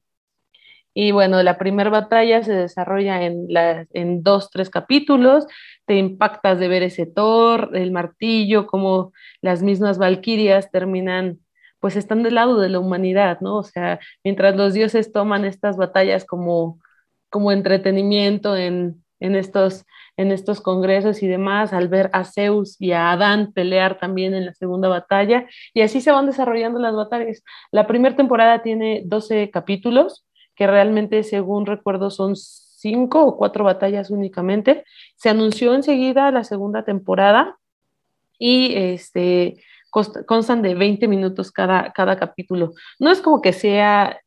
y 0.94 1.12
bueno, 1.12 1.42
la 1.44 1.58
primera 1.58 1.90
batalla 1.90 2.44
se 2.44 2.54
desarrolla 2.54 3.24
en, 3.24 3.48
en 3.94 4.24
dos, 4.24 4.50
tres 4.50 4.70
capítulos, 4.70 5.46
te 5.86 5.96
impactas 5.96 6.60
de 6.60 6.68
ver 6.68 6.84
ese 6.84 7.06
Thor, 7.06 7.72
el 7.74 7.92
martillo, 7.92 8.68
como 8.68 9.14
las 9.42 9.62
mismas 9.62 9.98
valquirias 9.98 10.72
terminan, 10.72 11.40
pues 11.80 11.96
están 11.96 12.24
del 12.24 12.36
lado 12.36 12.60
de 12.60 12.70
la 12.70 12.80
humanidad, 12.80 13.40
¿no? 13.42 13.58
O 13.58 13.64
sea, 13.64 14.00
mientras 14.24 14.56
los 14.56 14.74
dioses 14.74 15.12
toman 15.12 15.46
estas 15.46 15.78
batallas 15.78 16.26
como, 16.26 16.80
como 17.30 17.52
entretenimiento 17.52 18.58
en, 18.58 19.04
en 19.20 19.36
estos, 19.36 19.86
en 20.18 20.32
estos 20.32 20.62
congresos 20.62 21.24
y 21.24 21.28
demás, 21.28 21.74
al 21.74 21.88
ver 21.88 22.10
a 22.14 22.26
Zeus 22.26 22.76
y 22.80 22.92
a 22.92 23.12
Adán 23.12 23.54
pelear 23.54 24.00
también 24.00 24.34
en 24.34 24.46
la 24.46 24.54
segunda 24.54 24.90
batalla, 24.90 25.48
y 25.74 25.82
así 25.82 26.02
se 26.02 26.12
van 26.12 26.26
desarrollando 26.26 26.80
las 26.80 26.96
batallas. 26.96 27.44
La 27.72 27.88
primera 27.88 28.16
temporada 28.16 28.62
tiene 28.62 29.04
12 29.06 29.50
capítulos, 29.52 30.26
que 30.60 30.68
realmente, 30.68 31.24
según 31.24 31.66
recuerdo, 31.66 32.12
son 32.12 32.36
cinco 32.36 33.24
o 33.24 33.38
cuatro 33.38 33.64
batallas 33.64 34.10
únicamente. 34.10 34.84
Se 35.16 35.30
anunció 35.30 35.74
enseguida 35.74 36.32
la 36.32 36.44
segunda 36.44 36.84
temporada 36.84 37.58
y 38.38 38.74
este, 38.76 39.64
constan 39.90 40.62
de 40.62 40.76
20 40.76 41.08
minutos 41.08 41.54
cada, 41.54 41.94
cada 41.94 42.18
capítulo. 42.18 42.74
No 43.00 43.10
es 43.10 43.22
como 43.22 43.42
que 43.42 43.54
sea 43.54 44.20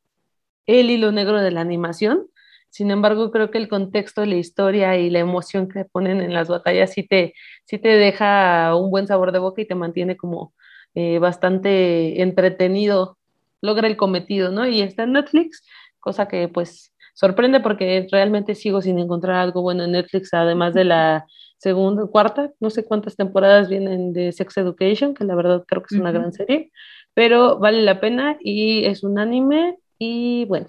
el 0.65 0.89
hilo 0.89 1.13
negro 1.13 1.39
de 1.39 1.51
la 1.51 1.61
animación, 1.61 2.29
sin 2.71 2.91
embargo, 2.91 3.31
creo 3.31 3.51
que 3.51 3.59
el 3.59 3.69
contexto, 3.69 4.25
la 4.25 4.37
historia 4.37 4.97
y 4.97 5.11
la 5.11 5.19
emoción 5.19 5.69
que 5.69 5.85
ponen 5.85 6.23
en 6.23 6.33
las 6.33 6.49
batallas 6.49 6.93
sí 6.95 7.03
te, 7.03 7.35
sí 7.67 7.77
te 7.77 7.89
deja 7.89 8.75
un 8.75 8.91
buen 8.91 9.07
sabor 9.07 9.33
de 9.33 9.39
boca 9.39 9.61
y 9.61 9.67
te 9.67 9.75
mantiene 9.75 10.17
como 10.17 10.55
eh, 10.95 11.19
bastante 11.19 12.23
entretenido, 12.23 13.19
logra 13.61 13.89
el 13.89 13.99
cometido, 13.99 14.51
¿no? 14.51 14.67
Y 14.67 14.81
está 14.81 15.03
en 15.03 15.13
Netflix, 15.13 15.63
cosa 16.03 16.29
que 16.29 16.49
pues 16.49 16.93
sorprende 17.15 17.61
porque 17.61 18.07
realmente 18.11 18.55
sigo 18.55 18.83
sin 18.83 18.99
encontrar 18.99 19.37
algo 19.37 19.63
bueno 19.63 19.85
en 19.85 19.93
Netflix, 19.93 20.35
además 20.35 20.75
de 20.75 20.85
la 20.85 21.27
segunda, 21.59 22.07
cuarta, 22.07 22.53
no 22.61 22.71
sé 22.71 22.85
cuántas 22.85 23.17
temporadas 23.17 23.69
vienen 23.69 24.13
de 24.13 24.33
Sex 24.33 24.57
Education, 24.57 25.15
que 25.15 25.25
la 25.25 25.37
verdad 25.37 25.65
creo 25.67 25.83
que 25.83 25.95
es 25.95 26.01
una 26.01 26.11
gran 26.11 26.33
serie, 26.33 26.73
pero 27.15 27.59
vale 27.59 27.83
la 27.83 28.01
pena 28.01 28.37
y 28.41 28.85
es 28.85 29.05
un 29.05 29.19
anime 29.19 29.79
y 29.99 30.45
bueno, 30.47 30.67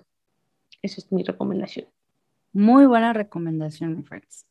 esa 0.84 1.01
es 1.01 1.11
mi 1.11 1.23
recomendación. 1.23 1.88
Muy 2.51 2.86
buena 2.86 3.11
recomendación, 3.11 3.97
mi 3.97 4.03
friends. 4.03 4.45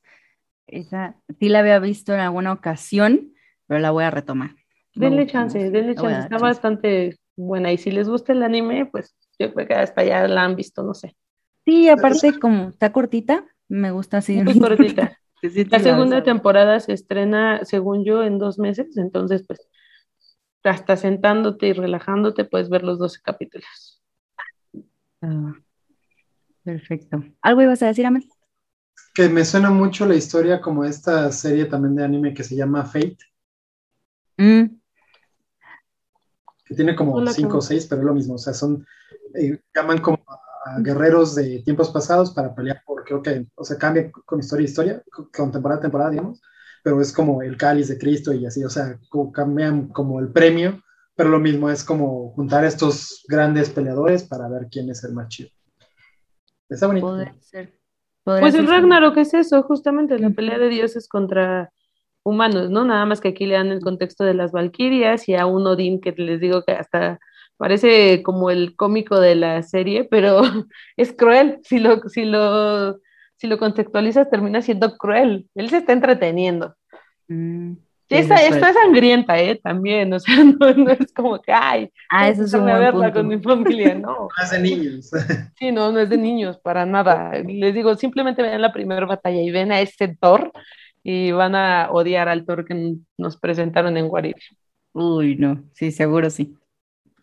Esa 0.67 1.15
sí 1.39 1.49
la 1.49 1.61
había 1.61 1.79
visto 1.79 2.13
en 2.13 2.21
alguna 2.21 2.53
ocasión, 2.53 3.35
pero 3.69 3.79
la 3.79 3.93
voy 3.93 4.05
a 4.05 4.11
retomar. 4.11 4.51
Denle 4.95 5.27
chance, 5.27 5.71
denle 5.71 5.95
chance, 5.95 6.19
está 6.19 6.39
bastante 6.39 7.17
buena 7.37 7.73
y 7.73 7.79
si 7.79 7.91
les 7.93 8.09
gusta 8.09 8.33
el 8.33 8.43
anime, 8.43 8.87
pues 8.87 9.15
yo 9.43 9.55
creo 9.55 9.67
que 9.67 9.75
hasta 9.75 10.01
allá 10.01 10.27
la 10.29 10.45
han 10.45 10.57
visto, 10.57 10.83
no 10.83 10.95
sé. 10.95 11.17
Sí, 11.65 11.89
aparte 11.89 12.39
como 12.41 12.71
está 12.71 12.93
cortita, 12.93 13.47
me 13.69 13.91
gusta 13.91 14.19
así. 14.19 14.37
Muy 14.43 14.59
cortita. 14.59 15.19
la 15.43 15.79
segunda 15.79 16.23
temporada 16.23 16.81
se 16.81 16.93
estrena, 16.93 17.65
según 17.65 18.05
yo, 18.05 18.23
en 18.23 18.39
dos 18.39 18.59
meses, 18.59 18.97
entonces 18.97 19.45
pues 19.47 19.69
hasta 20.65 20.97
sentándote 20.97 21.69
y 21.69 21.73
relajándote 21.73 22.45
puedes 22.45 22.69
ver 22.69 22.83
los 22.85 22.99
12 22.99 23.21
capítulos. 23.23 24.03
Ah, 25.21 25.55
perfecto. 26.63 27.25
¿Algo 27.41 27.63
ibas 27.63 27.83
a 27.83 27.87
decir, 27.87 28.07
Amel? 28.07 28.29
Que 29.15 29.29
me 29.29 29.45
suena 29.45 29.71
mucho 29.71 30.07
la 30.07 30.15
historia 30.15 30.61
como 30.61 30.85
esta 30.85 31.31
serie 31.33 31.67
también 31.67 31.97
de 31.97 32.05
anime 32.05 32.35
que 32.35 32.45
se 32.45 32.57
llama 32.57 32.85
Fate. 32.85 33.19
Mm. 34.37 34.65
Que 36.65 36.75
tiene 36.75 36.97
como 36.97 37.27
cinco 37.27 37.59
o 37.59 37.61
seis, 37.61 37.87
pero 37.87 38.03
es 38.03 38.07
lo 38.07 38.15
mismo. 38.15 38.35
O 38.35 38.39
sea, 38.39 38.55
son 38.55 38.87
eh, 39.35 39.61
llaman 39.75 39.99
como 39.99 40.25
a 40.65 40.81
guerreros 40.81 41.35
de 41.35 41.63
tiempos 41.65 41.91
pasados 41.91 42.33
para 42.33 42.55
pelear 42.55 42.83
por, 42.87 43.05
creo 43.05 43.23
que, 43.23 43.47
o 43.55 43.65
sea, 43.65 43.79
cambia 43.79 44.11
con 44.11 44.41
historia 44.41 44.65
a 44.65 44.69
historia, 44.69 45.03
con 45.33 45.51
temporada 45.51 45.81
a 45.81 45.83
temporada, 45.83 46.11
digamos, 46.11 46.41
pero 46.85 47.01
es 47.01 47.13
como 47.13 47.43
el 47.43 47.57
cáliz 47.57 47.89
de 47.89 47.99
Cristo 47.99 48.33
y 48.33 48.47
así, 48.47 48.65
o 48.65 48.71
sea, 48.71 48.99
cambian 49.33 49.89
como 49.89 50.21
el 50.21 50.33
premio 50.33 50.81
pero 51.15 51.29
lo 51.29 51.39
mismo 51.39 51.71
es 51.71 51.85
como 51.85 52.31
juntar 52.33 52.65
estos 52.65 53.25
grandes 53.29 53.71
peleadores 53.71 54.25
para 54.25 54.49
ver 54.49 54.69
quién 54.71 54.89
es 54.91 55.05
el 55.05 55.13
más 55.13 55.29
chido. 55.29 55.51
Está 56.69 56.87
bonito. 56.87 57.19
pues 58.25 58.55
el 58.55 58.67
Ragnarok 58.67 59.17
es 59.19 59.35
eso, 59.35 59.63
justamente 59.63 60.19
la 60.19 60.31
pelea 60.31 60.59
de 60.59 60.69
dioses 60.69 61.09
contra 61.09 61.71
humanos, 62.25 62.71
¿no? 62.71 62.85
Nada 62.85 63.05
más 63.05 63.21
que 63.21 63.29
aquí 63.29 63.47
le 63.47 63.57
dan 63.57 63.69
el 63.69 63.81
contexto 63.81 64.25
de 64.25 64.35
las 64.35 64.53
Valquirias 64.53 65.29
y 65.29 65.35
a 65.35 65.47
un 65.47 65.67
Odín 65.67 66.01
que 66.01 66.13
les 66.13 66.41
digo 66.41 66.63
que 66.63 66.73
hasta 66.73 67.19
parece 67.63 68.25
como 68.25 68.51
el 68.51 68.75
cómico 68.75 69.21
de 69.21 69.37
la 69.37 69.63
serie, 69.63 70.03
pero 70.03 70.43
es 70.97 71.13
cruel. 71.13 71.61
Si 71.63 71.79
lo, 71.79 72.09
si 72.09 72.25
lo, 72.25 72.99
si 73.37 73.47
lo 73.47 73.57
contextualizas, 73.57 74.29
termina 74.29 74.63
siendo 74.63 74.97
cruel. 74.97 75.47
Él 75.55 75.71
se 75.71 75.77
está 75.77 75.93
entreteniendo. 75.93 76.75
Mm. 77.29 77.75
Esta, 78.09 78.45
es 78.45 78.57
sangrienta, 78.75 79.41
¿eh? 79.41 79.61
También, 79.63 80.13
o 80.13 80.19
sea, 80.19 80.43
no, 80.77 80.91
es 80.91 81.13
como 81.13 81.41
que, 81.41 81.53
ay, 81.53 81.89
ah, 82.11 82.29
eso 82.29 82.43
es 82.43 82.53
un 82.53 82.65
buen 82.65 83.13
con 83.13 83.29
mi 83.29 83.39
familia, 83.39 83.95
no. 83.95 84.29
no 84.37 84.43
es 84.43 84.51
de 84.51 84.59
niños. 84.59 85.11
Sí, 85.57 85.71
no, 85.71 85.93
no 85.93 86.01
es 86.01 86.11
de 86.11 86.19
niños, 86.19 86.59
para 86.59 86.85
nada. 86.85 87.31
Les 87.47 87.73
digo, 87.73 87.95
simplemente 87.95 88.43
vean 88.43 88.61
la 88.61 88.73
primera 88.73 89.07
batalla 89.07 89.41
y 89.41 89.53
ven 89.53 89.71
a 89.71 89.81
este 89.81 90.09
Thor 90.17 90.51
y 91.05 91.31
van 91.31 91.55
a 91.55 91.93
odiar 91.93 92.29
al 92.29 92.45
Thor 92.45 92.65
que 92.65 92.97
nos 93.17 93.37
presentaron 93.37 93.97
en 93.97 94.07
Warrior. 94.07 94.41
Uy, 94.95 95.37
no, 95.37 95.63
sí, 95.75 95.93
seguro 95.93 96.29
sí. 96.29 96.57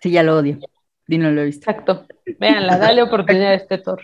Sí, 0.01 0.11
ya 0.11 0.23
lo 0.23 0.37
odio. 0.37 0.59
Y 1.07 1.17
no 1.17 1.31
lo 1.31 1.41
he 1.41 1.45
visto. 1.45 1.69
Exacto. 1.69 2.05
Véanla, 2.39 2.77
dale 2.77 3.01
oportunidad 3.01 3.51
a 3.51 3.55
este 3.55 3.79
Thor. 3.79 4.01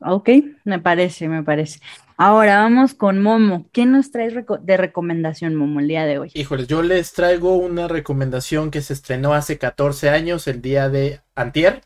Ok, 0.00 0.30
me 0.64 0.78
parece, 0.78 1.28
me 1.28 1.42
parece. 1.42 1.80
Ahora 2.16 2.60
vamos 2.60 2.94
con 2.94 3.20
Momo. 3.20 3.68
¿Qué 3.72 3.84
nos 3.84 4.10
traes 4.10 4.32
de 4.34 4.76
recomendación, 4.76 5.54
Momo, 5.54 5.80
el 5.80 5.88
día 5.88 6.06
de 6.06 6.18
hoy? 6.18 6.30
Híjoles, 6.34 6.68
yo 6.68 6.82
les 6.82 7.12
traigo 7.12 7.56
una 7.56 7.88
recomendación 7.88 8.70
que 8.70 8.80
se 8.80 8.92
estrenó 8.92 9.34
hace 9.34 9.58
14 9.58 10.08
años, 10.10 10.46
el 10.46 10.62
día 10.62 10.88
de 10.88 11.20
Antier, 11.34 11.82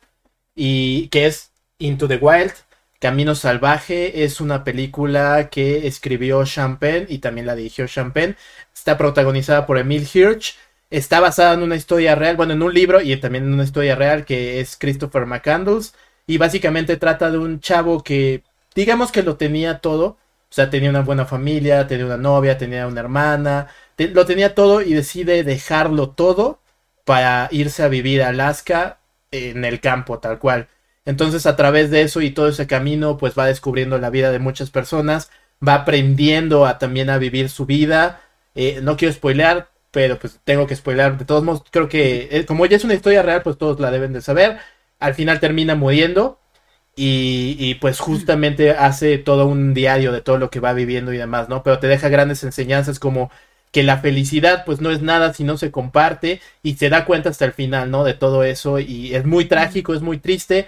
y 0.55 1.09
que 1.09 1.27
es 1.27 1.53
Into 1.79 2.07
the 2.07 2.19
Wild. 2.19 2.53
Camino 3.01 3.35
Salvaje 3.35 4.25
es 4.25 4.43
una 4.43 4.63
película 4.63 5.49
que 5.51 5.87
escribió 5.87 6.45
Champagne 6.45 7.07
y 7.09 7.19
también 7.19 7.47
la 7.47 7.57
dirigió 7.57 7.87
Champagne. 7.87 8.37
Está 8.75 8.99
protagonizada 8.99 9.67
por 9.67 9.79
Emil 9.79 10.07
Hirsch. 10.13 10.59
Está 10.91 11.21
basada 11.21 11.55
en 11.55 11.63
una 11.63 11.77
historia 11.77 12.15
real, 12.17 12.37
bueno, 12.37 12.53
en 12.53 12.63
un 12.63 12.75
libro 12.75 13.01
y 13.01 13.17
también 13.17 13.45
en 13.45 13.55
una 13.55 13.65
historia 13.65 13.95
real 13.95 14.25
que 14.25 14.61
es 14.61 14.77
Christopher 14.77 15.27
McCandles. 15.27 15.95
Y 16.27 16.39
básicamente 16.39 16.97
trata 16.97 17.31
de 17.31 17.39
un 17.39 17.61
chavo 17.61 18.03
que, 18.03 18.43
digamos 18.75 19.13
que 19.13 19.23
lo 19.23 19.37
tenía 19.37 19.79
todo. 19.79 20.07
O 20.51 20.53
sea, 20.53 20.69
tenía 20.71 20.91
una 20.91 21.03
buena 21.03 21.27
familia, 21.27 21.87
tenía 21.87 22.07
una 22.07 22.17
novia, 22.17 22.59
tenía 22.59 22.87
una 22.89 23.01
hermana, 23.01 23.69
lo 23.99 24.27
tenía 24.27 24.55
todo 24.55 24.83
y 24.83 24.95
decide 24.95 25.45
dejarlo 25.45 26.11
todo 26.11 26.61
para 27.05 27.49
irse 27.53 27.83
a 27.83 27.89
vivir 27.89 28.23
a 28.23 28.29
Alaska 28.29 28.99
en 29.31 29.65
el 29.65 29.81
campo, 29.81 30.19
tal 30.19 30.39
cual. 30.39 30.69
Entonces, 31.05 31.47
a 31.47 31.57
través 31.57 31.91
de 31.91 32.03
eso 32.03 32.21
y 32.21 32.31
todo 32.31 32.49
ese 32.49 32.67
camino, 32.67 33.17
pues 33.19 33.35
va 33.39 33.47
descubriendo 33.47 33.99
la 33.99 34.11
vida 34.11 34.31
de 34.33 34.39
muchas 34.39 34.71
personas, 34.71 35.31
va 35.67 35.75
aprendiendo 35.75 36.67
a 36.67 36.79
también 36.79 37.11
a 37.11 37.19
vivir 37.19 37.49
su 37.49 37.67
vida. 37.67 38.23
Eh, 38.55 38.81
no 38.83 38.97
quiero 38.97 39.15
spoilear, 39.15 39.70
pero 39.91 40.19
pues 40.19 40.41
tengo 40.45 40.67
que 40.67 40.77
spoilear. 40.77 41.19
De 41.19 41.25
todos 41.25 41.45
modos, 41.45 41.65
creo 41.71 41.89
que 41.89 42.29
eh, 42.31 42.47
como 42.47 42.67
ya 42.67 42.77
es 42.77 42.85
una 42.85 42.95
historia 42.95 43.23
real, 43.23 43.43
pues 43.43 43.59
todos 43.59 43.81
la 43.81 43.91
deben 43.91 44.13
de 44.13 44.23
saber 44.23 44.59
al 45.01 45.15
final 45.15 45.41
termina 45.41 45.75
muriendo 45.75 46.39
y, 46.97 47.75
pues 47.77 47.99
justamente 47.99 48.73
hace 48.73 49.17
todo 49.19 49.47
un 49.47 49.73
diario 49.75 50.13
de 50.13 50.21
todo 50.21 50.37
lo 50.39 50.51
que 50.51 50.61
va 50.61 50.75
viviendo 50.75 51.13
y 51.15 51.17
demás, 51.17 51.49
¿no? 51.49 51.63
Pero 51.63 51.79
te 51.79 51.89
deja 51.89 52.11
grandes 52.11 52.45
enseñanzas 52.45 52.99
como 52.99 53.31
que 53.73 53.83
la 53.83 53.99
felicidad 53.99 54.65
pues 54.67 54.81
no 54.81 54.91
es 54.91 55.01
nada 55.01 55.33
si 55.33 55.45
no 55.45 55.57
se 55.57 55.71
comparte 55.71 56.41
y 56.63 56.75
se 56.75 56.91
da 56.91 57.07
cuenta 57.07 57.31
hasta 57.31 57.47
el 57.47 57.53
final, 57.55 57.91
¿no? 57.91 58.05
De 58.05 58.15
todo 58.15 58.45
eso 58.45 58.79
y 58.81 59.15
es 59.15 59.25
muy 59.25 59.47
trágico, 59.47 59.95
es 59.95 60.03
muy 60.03 60.19
triste, 60.19 60.67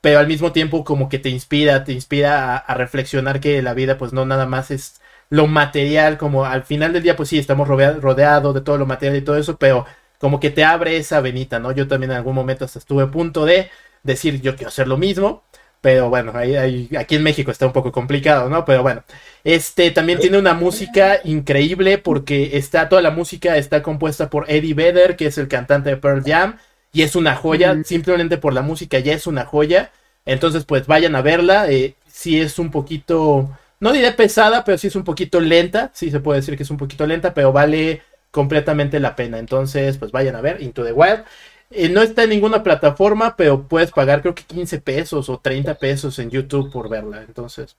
pero 0.00 0.18
al 0.20 0.26
mismo 0.28 0.52
tiempo 0.52 0.84
como 0.84 1.08
que 1.08 1.18
te 1.18 1.28
inspira, 1.28 1.84
te 1.84 1.92
inspira 1.92 2.56
a, 2.56 2.74
reflexionar 2.74 3.40
que 3.40 3.60
la 3.62 3.74
vida 3.74 3.98
pues 3.98 4.12
no 4.12 4.24
nada 4.24 4.46
más 4.46 4.70
es 4.70 5.00
lo 5.30 5.46
material, 5.46 6.18
como 6.18 6.44
al 6.44 6.64
final 6.64 6.92
del 6.92 7.02
día 7.02 7.16
pues 7.16 7.28
sí, 7.28 7.38
estamos 7.38 7.68
rodeados 7.68 8.54
de 8.54 8.60
todo 8.60 8.78
lo 8.78 8.86
material 8.86 9.16
y 9.18 9.22
todo 9.22 9.36
eso, 9.36 9.56
pero 9.56 9.86
como 10.18 10.40
que 10.40 10.50
te 10.50 10.64
abre 10.64 10.96
esa 10.96 11.20
venita, 11.20 11.58
¿no? 11.58 11.72
Yo 11.72 11.88
también 11.88 12.12
en 12.12 12.18
algún 12.18 12.34
momento 12.34 12.64
hasta 12.64 12.78
estuve 12.78 13.04
a 13.04 13.10
punto 13.10 13.44
de 13.44 13.70
decir, 14.02 14.40
yo 14.40 14.56
quiero 14.56 14.68
hacer 14.68 14.88
lo 14.88 14.96
mismo, 14.96 15.42
pero 15.80 16.08
bueno, 16.08 16.32
ahí, 16.34 16.88
aquí 16.96 17.16
en 17.16 17.22
México 17.22 17.50
está 17.50 17.66
un 17.66 17.72
poco 17.72 17.92
complicado, 17.92 18.48
¿no? 18.48 18.64
Pero 18.64 18.82
bueno, 18.82 19.04
este 19.44 19.90
también 19.90 20.18
tiene 20.18 20.38
una 20.38 20.54
música 20.54 21.20
increíble 21.24 21.98
porque 21.98 22.56
está, 22.56 22.88
toda 22.88 23.02
la 23.02 23.10
música 23.10 23.56
está 23.58 23.82
compuesta 23.82 24.30
por 24.30 24.50
Eddie 24.50 24.74
Vedder, 24.74 25.16
que 25.16 25.26
es 25.26 25.36
el 25.36 25.48
cantante 25.48 25.90
de 25.90 25.96
Pearl 25.98 26.22
Jam, 26.24 26.56
y 26.92 27.02
es 27.02 27.16
una 27.16 27.34
joya, 27.36 27.76
simplemente 27.84 28.38
por 28.38 28.54
la 28.54 28.62
música 28.62 28.98
ya 29.00 29.12
es 29.12 29.26
una 29.26 29.44
joya. 29.44 29.90
Entonces, 30.26 30.64
pues 30.64 30.86
vayan 30.86 31.16
a 31.16 31.22
verla. 31.22 31.70
Eh, 31.70 31.96
sí 32.06 32.40
es 32.40 32.58
un 32.58 32.70
poquito, 32.70 33.50
no 33.80 33.92
diré 33.92 34.12
pesada, 34.12 34.64
pero 34.64 34.78
sí 34.78 34.86
es 34.86 34.96
un 34.96 35.04
poquito 35.04 35.40
lenta. 35.40 35.90
Sí 35.94 36.10
se 36.10 36.20
puede 36.20 36.40
decir 36.40 36.56
que 36.56 36.62
es 36.62 36.70
un 36.70 36.76
poquito 36.76 37.06
lenta, 37.06 37.34
pero 37.34 37.52
vale 37.52 38.02
completamente 38.30 39.00
la 39.00 39.14
pena. 39.16 39.38
Entonces, 39.38 39.98
pues 39.98 40.12
vayan 40.12 40.36
a 40.36 40.40
ver 40.40 40.62
Into 40.62 40.84
the 40.84 40.92
Wild. 40.92 41.24
Eh, 41.70 41.88
no 41.88 42.02
está 42.02 42.24
en 42.24 42.30
ninguna 42.30 42.62
plataforma, 42.62 43.36
pero 43.36 43.66
puedes 43.66 43.90
pagar 43.90 44.22
creo 44.22 44.34
que 44.34 44.44
15 44.44 44.80
pesos 44.80 45.28
o 45.28 45.38
30 45.38 45.74
pesos 45.74 46.18
en 46.18 46.30
YouTube 46.30 46.70
por 46.70 46.88
verla. 46.88 47.22
Entonces. 47.22 47.76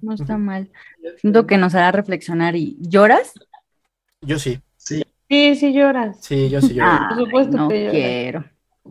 No 0.00 0.14
está 0.14 0.38
mal. 0.38 0.70
Siento 1.18 1.46
que 1.46 1.58
nos 1.58 1.74
hará 1.74 1.90
reflexionar. 1.90 2.54
¿Y 2.54 2.76
lloras? 2.80 3.34
Yo 4.20 4.38
sí. 4.38 4.60
Sí. 4.76 5.02
Sí, 5.28 5.56
sí 5.56 5.72
lloras. 5.72 6.18
Sí, 6.20 6.48
yo 6.48 6.60
sí 6.60 6.74
lloro. 6.74 7.08
por 7.08 7.18
supuesto 7.18 7.56
no 7.56 7.68
quiero. 7.68 8.44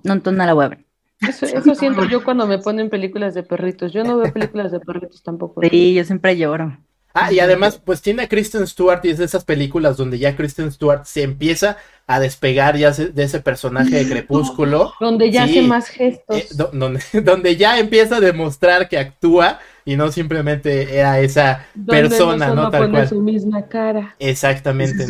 No, 0.04 0.14
entonces 0.14 0.38
no 0.38 0.46
la 0.46 0.54
voy 0.54 0.66
a 0.66 0.70
ver. 0.70 0.85
Eso, 1.22 1.45
eso 1.45 1.76
siento 1.76 2.05
yo 2.05 2.24
cuando 2.24 2.45
me 2.45 2.59
ponen 2.59 2.89
películas 2.89 3.34
de 3.34 3.43
perritos. 3.43 3.93
Yo 3.93 4.03
no 4.03 4.18
veo 4.18 4.32
películas 4.34 4.72
de 4.72 4.80
perritos 4.80 5.24
tampoco. 5.24 5.61
Sí, 5.61 5.93
yo 5.93 6.03
siempre 6.03 6.38
lloro. 6.38 6.78
Ah, 7.18 7.32
y 7.32 7.39
además, 7.39 7.82
pues 7.84 8.01
tiene 8.01 8.24
a 8.24 8.28
Kristen 8.28 8.68
Stewart 8.68 8.99
y 9.05 9.09
es 9.09 9.18
de 9.20 9.24
esas 9.24 9.45
películas 9.45 9.95
donde 9.95 10.20
ya 10.20 10.36
Kristen 10.36 10.70
Stewart 10.70 11.05
se 11.05 11.24
empieza 11.24 11.78
a 12.07 12.20
despegar 12.20 12.76
ya 12.76 12.91
de 12.91 13.24
ese 13.24 13.39
personaje 13.39 13.95
de 13.95 14.09
Crepúsculo. 14.09 14.93
Donde 14.99 15.32
ya 15.32 15.45
hace 15.45 15.61
más 15.61 15.88
gestos. 15.88 16.38
Eh, 16.38 16.47
donde, 17.24 17.55
ya 17.55 17.80
empieza 17.80 18.18
a 18.18 18.20
demostrar 18.20 18.89
que 18.89 18.97
actúa 18.97 19.59
y 19.86 19.95
no 19.95 20.11
simplemente 20.11 20.99
era 20.99 21.20
esa 21.22 21.66
persona, 21.88 22.53
¿no? 22.53 22.70
Tal 22.70 22.91
cual. 22.91 23.07
su 23.07 23.22
misma 23.22 23.66
cara. 23.68 24.13
Exactamente 24.20 25.05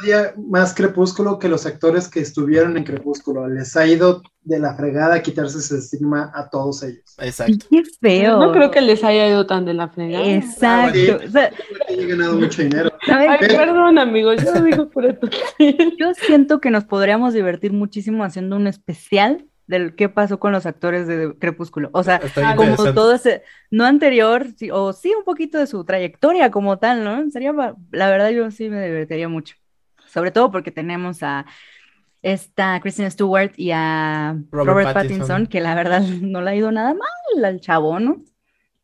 odia 0.00 0.34
más 0.36 0.74
Crepúsculo 0.74 1.38
que 1.38 1.48
los 1.48 1.66
actores 1.66 2.08
que 2.08 2.20
estuvieron 2.20 2.76
en 2.76 2.84
Crepúsculo. 2.84 3.48
Les 3.48 3.76
ha 3.76 3.86
ido 3.86 4.22
de 4.42 4.58
la 4.58 4.74
fregada 4.74 5.22
quitarse 5.22 5.58
ese 5.58 5.78
estigma 5.78 6.30
a 6.34 6.48
todos 6.48 6.82
ellos. 6.82 7.14
Exacto. 7.18 7.66
Qué 7.70 7.82
feo. 8.00 8.38
No 8.38 8.52
creo 8.52 8.70
que 8.70 8.80
les 8.80 9.02
haya 9.04 9.28
ido 9.28 9.46
tan 9.46 9.64
de 9.64 9.74
la 9.74 9.88
fregada. 9.88 10.26
Exacto. 10.26 10.98
he 11.88 12.06
ganado 12.06 12.38
mucho 12.38 12.62
dinero. 12.62 12.92
Ay, 13.06 13.38
perdón, 13.40 13.98
amigos, 13.98 14.42
yo 14.44 14.62
digo 14.62 14.88
por 14.90 15.06
esto. 15.06 15.28
Yo 15.98 16.14
siento 16.14 16.60
que 16.60 16.70
nos 16.70 16.84
podríamos 16.84 17.32
divertir 17.32 17.72
muchísimo 17.72 18.24
haciendo 18.24 18.56
un 18.56 18.66
especial 18.66 19.46
del 19.66 19.94
qué 19.94 20.10
pasó 20.10 20.38
con 20.38 20.52
los 20.52 20.66
actores 20.66 21.06
de 21.06 21.34
Crepúsculo. 21.38 21.88
O 21.92 22.02
sea, 22.02 22.20
como 22.56 22.76
todo 22.92 23.14
ese, 23.14 23.42
no 23.70 23.84
anterior, 23.84 24.46
o 24.72 24.92
sí 24.92 25.12
un 25.16 25.24
poquito 25.24 25.58
de 25.58 25.66
su 25.66 25.84
trayectoria 25.84 26.50
como 26.50 26.78
tal, 26.78 27.04
¿no? 27.04 27.30
Sería, 27.30 27.52
la 27.52 28.10
verdad, 28.10 28.30
yo 28.30 28.50
sí 28.50 28.68
me 28.68 28.84
divertiría 28.84 29.28
mucho 29.28 29.54
sobre 30.14 30.30
todo 30.30 30.52
porque 30.52 30.70
tenemos 30.70 31.24
a 31.24 31.44
esta 32.22 32.80
Kristen 32.80 33.10
Stewart 33.10 33.52
y 33.56 33.72
a 33.72 34.38
Robert, 34.52 34.94
Pattinson. 34.94 35.48
que 35.48 35.60
la 35.60 35.74
verdad 35.74 36.00
no 36.22 36.40
le 36.40 36.50
ha 36.50 36.54
ido 36.54 36.70
nada 36.70 36.94
mal 36.94 37.44
al 37.44 37.60
chavo, 37.60 37.98
¿no? 37.98 38.22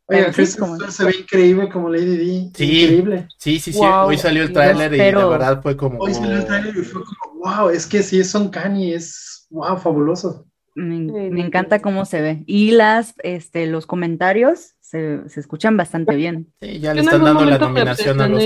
Oye, 0.07 0.25
Kristen 0.33 0.65
Stewart 0.65 0.91
se 0.91 1.05
ve 1.05 1.15
increíble 1.21 1.69
como 1.69 1.89
Lady 1.89 2.17
D. 2.17 2.51
Sí, 2.53 2.83
increíble. 2.83 3.27
Sí, 3.37 3.59
sí, 3.59 3.71
sí. 3.71 3.79
Hoy 3.81 4.17
salió 4.17 4.43
el 4.43 4.51
tráiler 4.51 4.93
y 4.93 4.97
la 4.97 5.25
verdad 5.25 5.61
fue 5.61 5.77
como. 5.77 5.99
Hoy 5.99 6.13
salió 6.13 6.37
el 6.37 6.45
tráiler 6.45 6.75
y 6.75 6.81
fue 6.81 7.01
como, 7.01 7.39
wow, 7.45 7.69
es 7.69 7.87
que 7.87 8.03
sí, 8.03 8.21
son 8.25 8.49
Kanye, 8.49 8.95
es 8.95 9.47
wow, 9.49 9.77
fabuloso. 9.77 10.45
Me, 10.75 11.41
encanta 11.41 11.81
cómo 11.81 12.03
se 12.03 12.21
ve. 12.21 12.43
Y 12.45 12.71
las, 12.71 13.13
este, 13.23 13.67
los 13.67 13.85
comentarios 13.85 14.75
se, 14.81 15.27
se 15.29 15.39
escuchan 15.39 15.77
bastante 15.77 16.15
bien. 16.15 16.51
Sí, 16.61 16.79
ya 16.79 16.93
le 16.93 17.01
están 17.01 17.23
dando 17.23 17.45
la 17.45 17.57
nominación 17.57 18.19
a 18.19 18.27
los 18.27 18.43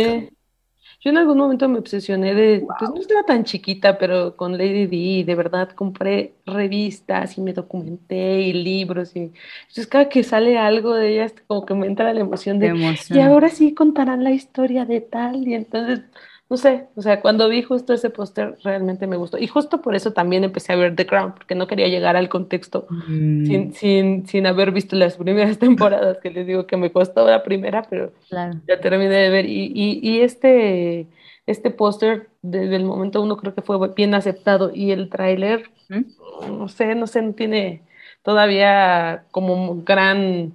yo 1.06 1.12
en 1.12 1.20
algún 1.20 1.38
momento 1.38 1.70
me 1.70 1.78
obsesioné 1.78 2.34
de, 2.34 2.66
pues 2.80 2.90
no 2.90 3.00
estaba 3.00 3.22
tan 3.22 3.44
chiquita, 3.44 4.00
pero 4.00 4.36
con 4.36 4.58
Lady 4.58 4.88
D, 4.88 5.24
de 5.24 5.36
verdad 5.36 5.70
compré 5.70 6.34
revistas 6.48 7.38
y 7.38 7.42
me 7.42 7.54
documenté 7.54 8.42
y 8.42 8.54
libros 8.54 9.16
y 9.16 9.32
entonces 9.62 9.86
cada 9.86 10.10
que 10.10 10.24
sale 10.24 10.58
algo 10.58 10.96
de 10.96 11.14
ella, 11.14 11.32
como 11.46 11.64
que 11.64 11.76
me 11.76 11.86
entra 11.86 12.12
la 12.12 12.22
emoción 12.22 12.58
de, 12.58 12.74
y 13.12 13.20
ahora 13.20 13.50
sí 13.50 13.76
contarán 13.76 14.24
la 14.24 14.32
historia 14.32 14.86
de 14.86 15.00
tal 15.00 15.48
y 15.48 15.54
entonces 15.54 16.02
no 16.48 16.58
sé, 16.58 16.88
o 16.96 17.02
sea, 17.02 17.22
cuando 17.22 17.50
vi 17.50 17.64
justo 17.64 17.94
ese 17.94 18.12
póster 18.12 18.56
realmente 18.64 19.08
me 19.08 19.18
gustó. 19.18 19.40
Y 19.40 19.48
justo 19.48 19.82
por 19.82 19.96
eso 19.96 20.14
también 20.14 20.44
empecé 20.44 20.74
a 20.74 20.76
ver 20.76 20.96
The 20.96 21.08
Crown, 21.08 21.34
porque 21.34 21.56
no 21.56 21.66
quería 21.66 21.88
llegar 21.88 22.16
al 22.16 22.30
contexto 22.30 22.86
mm. 22.90 23.46
sin, 23.46 23.74
sin, 23.74 24.28
sin, 24.28 24.46
haber 24.46 24.72
visto 24.72 24.96
las 24.96 25.18
primeras 25.18 25.58
temporadas, 25.58 26.20
que 26.20 26.30
les 26.30 26.46
digo 26.46 26.68
que 26.68 26.78
me 26.78 26.92
costó 26.92 27.28
la 27.28 27.42
primera, 27.42 27.84
pero 27.90 28.12
ya 28.30 28.80
terminé 28.80 29.16
de 29.16 29.30
ver. 29.30 29.46
Y, 29.48 29.72
y, 29.74 30.00
y 30.04 30.22
este, 30.22 31.08
este 31.48 31.72
póster 31.72 32.30
desde 32.44 32.76
el 32.76 32.84
momento 32.84 33.24
uno 33.24 33.38
creo 33.38 33.56
que 33.56 33.64
fue 33.64 33.78
bien 33.96 34.14
aceptado 34.14 34.72
y 34.74 34.92
el 34.92 35.10
tráiler, 35.10 35.72
no 36.48 36.68
sé, 36.68 36.94
no 36.94 37.08
sé, 37.08 37.24
no 37.24 37.34
tiene 37.34 37.82
todavía 38.22 39.26
como 39.32 39.82
gran, 39.84 40.54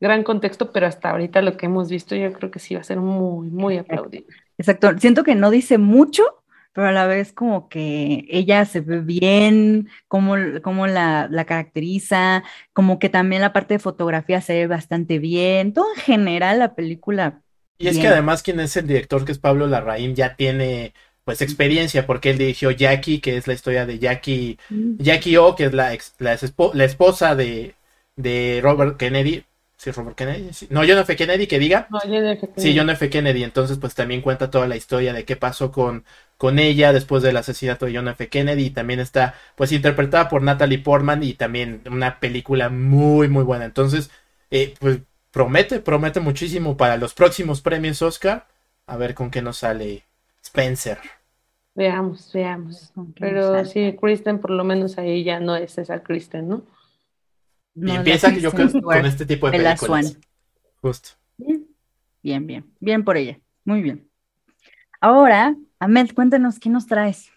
gran 0.00 0.22
contexto, 0.22 0.70
pero 0.70 0.86
hasta 0.86 1.10
ahorita 1.10 1.40
lo 1.40 1.56
que 1.56 1.66
hemos 1.66 1.88
visto 1.88 2.14
yo 2.14 2.30
creo 2.34 2.50
que 2.50 2.58
sí 2.58 2.74
va 2.74 2.82
a 2.82 2.84
ser 2.84 2.98
muy, 2.98 3.48
muy 3.48 3.78
aplaudido. 3.78 4.26
Exacto, 4.60 4.90
siento 4.98 5.24
que 5.24 5.34
no 5.34 5.48
dice 5.50 5.78
mucho, 5.78 6.22
pero 6.74 6.88
a 6.88 6.92
la 6.92 7.06
vez 7.06 7.32
como 7.32 7.70
que 7.70 8.26
ella 8.28 8.66
se 8.66 8.82
ve 8.82 9.00
bien, 9.00 9.88
como, 10.06 10.34
como 10.62 10.86
la, 10.86 11.28
la, 11.30 11.46
caracteriza, 11.46 12.44
como 12.74 12.98
que 12.98 13.08
también 13.08 13.40
la 13.40 13.54
parte 13.54 13.72
de 13.72 13.78
fotografía 13.78 14.42
se 14.42 14.52
ve 14.52 14.66
bastante 14.66 15.18
bien, 15.18 15.72
todo 15.72 15.86
en 15.96 16.02
general 16.02 16.58
la 16.58 16.74
película. 16.74 17.40
Y 17.78 17.88
es 17.88 17.98
que 17.98 18.08
además 18.08 18.42
quien 18.42 18.60
es 18.60 18.76
el 18.76 18.86
director, 18.86 19.24
que 19.24 19.32
es 19.32 19.38
Pablo 19.38 19.66
Larraín, 19.66 20.14
ya 20.14 20.36
tiene 20.36 20.92
pues 21.24 21.40
experiencia, 21.40 22.06
porque 22.06 22.28
él 22.28 22.36
dirigió 22.36 22.70
Jackie, 22.70 23.20
que 23.20 23.38
es 23.38 23.46
la 23.46 23.54
historia 23.54 23.86
de 23.86 23.98
Jackie. 23.98 24.58
Jackie 24.98 25.38
O, 25.38 25.56
que 25.56 25.64
es 25.64 25.72
la, 25.72 25.96
la, 26.18 26.38
la 26.74 26.84
esposa 26.84 27.34
de, 27.34 27.74
de 28.16 28.60
Robert 28.62 28.98
Kennedy, 28.98 29.44
Sí, 29.80 29.92
Robert 29.92 30.14
Kennedy. 30.14 30.50
No, 30.68 30.80
John 30.80 30.98
F. 30.98 31.16
Kennedy, 31.16 31.46
que 31.46 31.58
diga. 31.58 31.86
No, 31.88 32.00
John 32.00 32.26
F. 32.26 32.48
Kennedy. 32.48 32.60
Sí, 32.60 32.78
John 32.78 32.90
F. 32.90 33.08
Kennedy. 33.08 33.44
Entonces, 33.44 33.78
pues 33.78 33.94
también 33.94 34.20
cuenta 34.20 34.50
toda 34.50 34.68
la 34.68 34.76
historia 34.76 35.14
de 35.14 35.24
qué 35.24 35.36
pasó 35.36 35.72
con, 35.72 36.04
con 36.36 36.58
ella 36.58 36.92
después 36.92 37.22
del 37.22 37.38
asesinato 37.38 37.86
de 37.86 37.96
John 37.96 38.08
F. 38.08 38.28
Kennedy. 38.28 38.66
Y 38.66 38.70
también 38.72 39.00
está, 39.00 39.32
pues, 39.56 39.72
interpretada 39.72 40.28
por 40.28 40.42
Natalie 40.42 40.80
Portman 40.80 41.22
y 41.22 41.32
también 41.32 41.80
una 41.90 42.20
película 42.20 42.68
muy, 42.68 43.28
muy 43.28 43.42
buena. 43.42 43.64
Entonces, 43.64 44.10
eh, 44.50 44.74
pues, 44.80 44.98
promete, 45.30 45.80
promete 45.80 46.20
muchísimo 46.20 46.76
para 46.76 46.98
los 46.98 47.14
próximos 47.14 47.62
premios 47.62 48.02
Oscar. 48.02 48.48
A 48.86 48.98
ver 48.98 49.14
con 49.14 49.30
qué 49.30 49.40
nos 49.40 49.56
sale 49.56 50.02
Spencer. 50.44 50.98
Veamos, 51.74 52.30
veamos. 52.34 52.92
Pero 53.18 53.64
sí, 53.64 53.96
Kristen, 53.98 54.40
por 54.40 54.50
lo 54.50 54.62
menos 54.62 54.98
ahí 54.98 55.24
ya 55.24 55.40
no 55.40 55.56
es 55.56 55.78
esa 55.78 56.02
Kristen, 56.02 56.48
¿no? 56.50 56.66
Y 57.74 57.90
empieza 57.90 58.30
yo 58.30 58.50
creo 58.52 58.70
con 58.82 59.06
este 59.06 59.26
tipo 59.26 59.50
de 59.50 59.58
películas. 59.58 60.18
Justo. 60.80 61.10
Bien, 62.22 62.46
bien, 62.46 62.74
bien, 62.80 63.04
por 63.04 63.16
ella. 63.16 63.38
Muy 63.64 63.82
bien. 63.82 64.08
Ahora, 65.00 65.56
Ahmed, 65.78 66.10
cuéntanos 66.14 66.58
qué 66.58 66.68
nos 66.68 66.86
traes. 66.86 67.30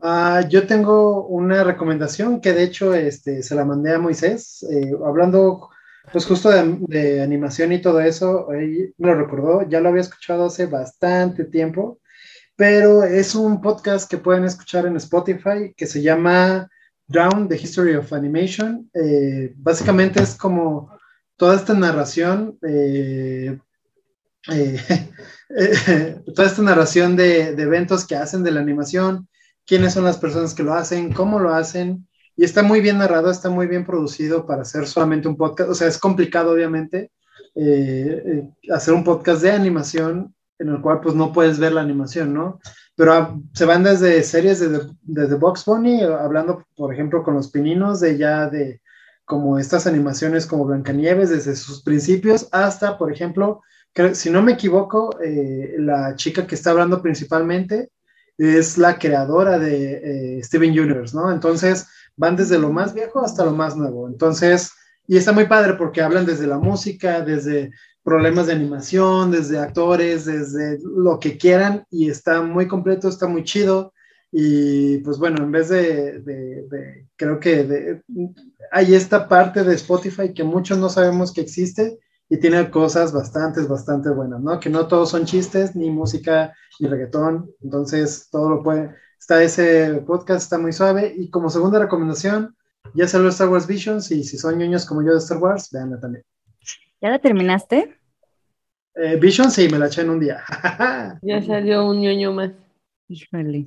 Ah, 0.00 0.42
yo 0.48 0.66
tengo 0.66 1.26
una 1.26 1.64
recomendación 1.64 2.40
que 2.40 2.52
de 2.52 2.64
hecho 2.64 2.94
este, 2.94 3.42
se 3.42 3.54
la 3.54 3.64
mandé 3.64 3.94
a 3.94 3.98
Moisés, 3.98 4.62
eh, 4.70 4.92
hablando 5.04 5.70
pues 6.12 6.26
justo 6.26 6.50
de, 6.50 7.22
animación 7.22 7.72
y 7.72 7.80
todo 7.80 8.00
eso, 8.00 8.48
me 8.50 8.92
lo 8.98 9.14
recordó, 9.14 9.66
ya 9.68 9.80
lo 9.80 9.88
había 9.88 10.02
escuchado 10.02 10.46
hace 10.46 10.66
bastante 10.66 11.44
tiempo, 11.44 12.00
pero 12.56 13.04
es 13.04 13.34
un 13.34 13.60
podcast 13.60 14.10
que 14.10 14.18
pueden 14.18 14.44
escuchar 14.44 14.86
en 14.86 14.96
Spotify 14.96 15.72
que 15.76 15.86
se 15.86 16.02
llama 16.02 16.68
Down, 17.06 17.48
The 17.48 17.56
History 17.56 17.94
of 17.94 18.12
Animation. 18.12 18.90
Eh, 18.94 19.52
básicamente 19.56 20.22
es 20.22 20.34
como 20.34 20.96
toda 21.36 21.56
esta 21.56 21.74
narración, 21.74 22.58
eh, 22.66 23.58
eh, 24.50 24.80
toda 26.34 26.48
esta 26.48 26.62
narración 26.62 27.16
de, 27.16 27.54
de, 27.54 27.62
eventos 27.62 28.06
que 28.06 28.16
hacen 28.16 28.42
de 28.42 28.52
la 28.52 28.60
animación, 28.60 29.28
quiénes 29.66 29.94
son 29.94 30.04
las 30.04 30.18
personas 30.18 30.54
que 30.54 30.62
lo 30.62 30.74
hacen, 30.74 31.12
cómo 31.12 31.38
lo 31.38 31.54
hacen, 31.54 32.08
y 32.36 32.44
está 32.44 32.62
muy 32.62 32.80
bien 32.80 32.98
narrado, 32.98 33.30
está 33.30 33.50
muy 33.50 33.66
bien 33.66 33.84
producido 33.84 34.46
para 34.46 34.62
hacer 34.62 34.86
solamente 34.86 35.28
un 35.28 35.36
podcast. 35.36 35.70
O 35.70 35.74
sea, 35.74 35.88
es 35.88 35.98
complicado, 35.98 36.52
obviamente, 36.52 37.12
hacer 38.72 38.94
un 38.94 39.04
podcast 39.04 39.42
de 39.42 39.52
animación 39.52 40.34
en 40.58 40.68
el 40.68 40.80
cual 40.80 41.00
pues 41.00 41.14
no 41.14 41.32
puedes 41.32 41.58
ver 41.58 41.72
la 41.72 41.82
animación, 41.82 42.34
¿no? 42.34 42.60
Pero 42.96 43.12
ah, 43.12 43.40
se 43.52 43.64
van 43.64 43.82
desde 43.82 44.22
series 44.22 44.60
de, 44.60 44.80
The 45.04 45.34
Box 45.34 45.64
Bunny, 45.64 46.02
hablando, 46.02 46.64
por 46.76 46.92
ejemplo, 46.92 47.22
con 47.22 47.34
los 47.34 47.50
pininos, 47.50 48.00
de 48.00 48.16
ya 48.16 48.48
de 48.48 48.80
como 49.24 49.58
estas 49.58 49.86
animaciones 49.86 50.46
como 50.46 50.66
Blancanieves 50.66 51.30
desde 51.30 51.56
sus 51.56 51.82
principios, 51.82 52.48
hasta, 52.52 52.98
por 52.98 53.10
ejemplo, 53.10 53.62
si 54.12 54.30
no 54.30 54.42
me 54.42 54.52
equivoco, 54.52 55.18
eh, 55.22 55.76
la 55.78 56.14
chica 56.16 56.46
que 56.46 56.54
está 56.54 56.70
hablando 56.70 57.00
principalmente 57.00 57.90
es 58.36 58.76
la 58.76 58.98
creadora 58.98 59.58
de 59.58 60.38
eh, 60.38 60.42
Steven 60.42 60.70
Universe, 60.70 61.16
¿no? 61.16 61.32
Entonces, 61.32 61.86
van 62.16 62.36
desde 62.36 62.58
lo 62.58 62.70
más 62.70 62.92
viejo 62.92 63.24
hasta 63.24 63.44
lo 63.44 63.52
más 63.52 63.76
nuevo. 63.76 64.08
Entonces, 64.08 64.72
y 65.06 65.16
está 65.16 65.32
muy 65.32 65.46
padre 65.46 65.74
porque 65.74 66.02
hablan 66.02 66.26
desde 66.26 66.46
la 66.46 66.58
música, 66.58 67.20
desde 67.20 67.70
problemas 68.04 68.46
de 68.46 68.52
animación, 68.52 69.30
desde 69.30 69.58
actores, 69.58 70.26
desde 70.26 70.78
lo 70.82 71.18
que 71.18 71.38
quieran 71.38 71.84
y 71.90 72.10
está 72.10 72.42
muy 72.42 72.68
completo, 72.68 73.08
está 73.08 73.26
muy 73.26 73.44
chido. 73.44 73.92
Y 74.30 74.98
pues 74.98 75.18
bueno, 75.18 75.42
en 75.42 75.52
vez 75.52 75.68
de, 75.70 77.06
creo 77.16 77.40
que 77.40 78.02
hay 78.70 78.94
esta 78.94 79.28
parte 79.28 79.64
de 79.64 79.74
Spotify 79.74 80.34
que 80.34 80.44
muchos 80.44 80.76
no 80.78 80.88
sabemos 80.88 81.32
que 81.32 81.40
existe 81.40 81.98
y 82.28 82.38
tiene 82.38 82.70
cosas 82.70 83.12
bastante, 83.12 83.62
bastante 83.62 84.10
buenas, 84.10 84.40
¿no? 84.40 84.58
Que 84.60 84.70
no 84.70 84.86
todos 84.86 85.10
son 85.10 85.24
chistes, 85.24 85.76
ni 85.76 85.90
música, 85.90 86.52
ni 86.80 86.88
reggaetón. 86.88 87.50
Entonces, 87.62 88.28
todo 88.30 88.50
lo 88.50 88.62
puede. 88.62 88.94
Está 89.20 89.42
ese 89.42 90.02
podcast, 90.06 90.42
está 90.42 90.58
muy 90.58 90.72
suave. 90.72 91.14
Y 91.16 91.30
como 91.30 91.48
segunda 91.48 91.78
recomendación, 91.78 92.56
ya 92.94 93.06
salió 93.06 93.28
Star 93.28 93.48
Wars 93.48 93.66
Visions 93.66 94.10
y 94.10 94.24
si 94.24 94.36
son 94.36 94.58
niños 94.58 94.84
como 94.84 95.02
yo 95.02 95.12
de 95.12 95.18
Star 95.18 95.38
Wars, 95.38 95.70
véanla 95.70 96.00
también. 96.00 96.24
¿Ya 97.04 97.10
la 97.10 97.18
terminaste? 97.18 98.00
Eh, 98.94 99.16
Vision 99.16 99.50
sí, 99.50 99.68
me 99.68 99.78
la 99.78 99.88
eché 99.88 100.00
en 100.00 100.08
un 100.08 100.20
día. 100.20 100.42
ya 101.20 101.42
salió 101.42 101.86
un 101.86 102.00
ñoño 102.00 102.32
más. 102.32 102.52
Híjole. 103.08 103.66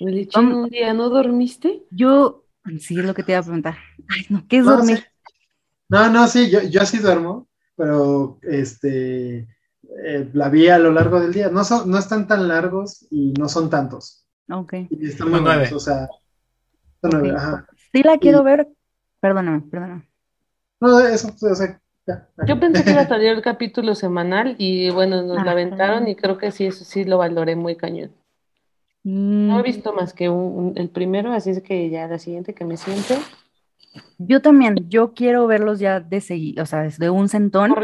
Me 0.00 0.10
la 0.10 0.20
eché 0.20 0.40
en 0.40 0.46
un 0.46 0.68
día, 0.68 0.94
¿no 0.94 1.10
dormiste? 1.10 1.84
Yo, 1.92 2.44
sí, 2.80 2.98
es 2.98 3.04
lo 3.04 3.14
que 3.14 3.22
te 3.22 3.30
iba 3.30 3.38
a 3.38 3.44
preguntar. 3.44 3.76
Ay, 4.08 4.26
no, 4.30 4.44
¿qué 4.48 4.58
es 4.58 4.64
dormir? 4.64 5.04
No, 5.88 6.10
no, 6.10 6.26
sí, 6.26 6.50
yo, 6.50 6.62
yo 6.62 6.84
sí 6.86 6.98
duermo, 6.98 7.46
pero 7.76 8.40
este, 8.42 9.46
eh, 10.04 10.28
la 10.32 10.48
vi 10.48 10.66
a 10.70 10.80
lo 10.80 10.90
largo 10.90 11.20
del 11.20 11.32
día. 11.32 11.50
No, 11.50 11.62
son, 11.62 11.88
no 11.88 11.98
están 11.98 12.26
tan 12.26 12.48
largos 12.48 13.06
y 13.12 13.32
no 13.34 13.48
son 13.48 13.70
tantos. 13.70 14.26
Ok. 14.50 14.74
Y 14.90 15.06
están 15.06 15.30
muy 15.30 15.40
nueve. 15.40 15.70
o 15.72 15.78
sea, 15.78 16.08
son 17.00 17.10
nueve, 17.12 17.30
ajá. 17.30 17.64
Sí 17.92 18.02
la 18.02 18.18
quiero 18.18 18.42
ver, 18.42 18.66
perdóname, 19.20 19.60
perdóname. 19.70 20.08
No, 20.80 20.98
eso, 20.98 21.32
o 21.40 21.54
sea, 21.54 21.80
yo 22.46 22.58
pensé 22.58 22.84
que 22.84 22.90
iba 22.90 23.02
a 23.02 23.08
salir 23.08 23.28
el 23.28 23.42
capítulo 23.42 23.94
semanal 23.94 24.56
y 24.58 24.90
bueno, 24.90 25.22
nos 25.22 25.44
la 25.44 25.52
aventaron 25.52 26.08
y 26.08 26.16
creo 26.16 26.36
que 26.38 26.50
sí, 26.50 26.66
eso 26.66 26.84
sí 26.84 27.04
lo 27.04 27.18
valoré 27.18 27.54
muy 27.54 27.76
cañón. 27.76 28.12
No 29.04 29.58
he 29.58 29.62
mm. 29.62 29.64
visto 29.64 29.92
más 29.92 30.12
que 30.12 30.26
el 30.26 30.88
primero, 30.90 31.32
así 31.32 31.50
es 31.50 31.62
que 31.62 31.90
ya 31.90 32.06
la 32.06 32.18
siguiente 32.18 32.54
que 32.54 32.64
me 32.64 32.76
siento. 32.76 33.14
Yo 34.18 34.40
también, 34.40 34.86
yo 34.88 35.12
quiero 35.12 35.46
verlos 35.46 35.78
ya 35.78 36.00
de 36.00 36.20
seguir, 36.20 36.60
o 36.60 36.66
sea, 36.66 36.82
de 36.82 37.10
un 37.10 37.28
centón 37.28 37.74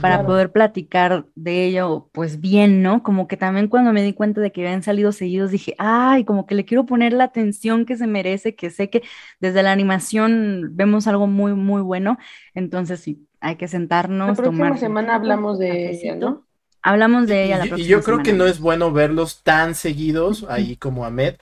para 0.00 0.24
poder 0.24 0.52
platicar 0.52 1.26
de 1.34 1.64
ello, 1.64 2.08
pues 2.12 2.40
bien, 2.40 2.82
¿no? 2.82 3.02
Como 3.02 3.26
que 3.26 3.36
también 3.36 3.68
cuando 3.68 3.92
me 3.92 4.02
di 4.02 4.12
cuenta 4.12 4.40
de 4.40 4.52
que 4.52 4.64
habían 4.64 4.82
salido 4.82 5.10
seguidos, 5.10 5.50
dije, 5.50 5.74
ay, 5.78 6.24
como 6.24 6.46
que 6.46 6.54
le 6.54 6.64
quiero 6.64 6.86
poner 6.86 7.12
la 7.12 7.24
atención 7.24 7.86
que 7.86 7.96
se 7.96 8.06
merece, 8.06 8.54
que 8.54 8.70
sé 8.70 8.88
que 8.90 9.02
desde 9.40 9.62
la 9.62 9.72
animación 9.72 10.70
vemos 10.72 11.08
algo 11.08 11.26
muy, 11.26 11.54
muy 11.54 11.82
bueno, 11.82 12.18
entonces 12.54 13.00
sí, 13.00 13.26
hay 13.40 13.56
que 13.56 13.66
sentarnos. 13.66 14.28
La 14.28 14.34
próxima 14.34 14.76
semana 14.76 15.16
hablamos 15.16 15.58
de 15.58 15.90
ella, 15.90 16.14
¿no? 16.14 16.44
Hablamos 16.82 17.26
de 17.26 17.44
ella 17.44 17.58
la 17.58 17.64
próxima 17.64 17.84
Y 17.84 17.90
yo 17.90 18.02
creo 18.02 18.22
que 18.22 18.32
no 18.32 18.46
es 18.46 18.60
bueno 18.60 18.92
verlos 18.92 19.42
tan 19.42 19.74
seguidos 19.74 20.46
ahí 20.48 20.76
como 20.76 21.04
Ahmed, 21.04 21.34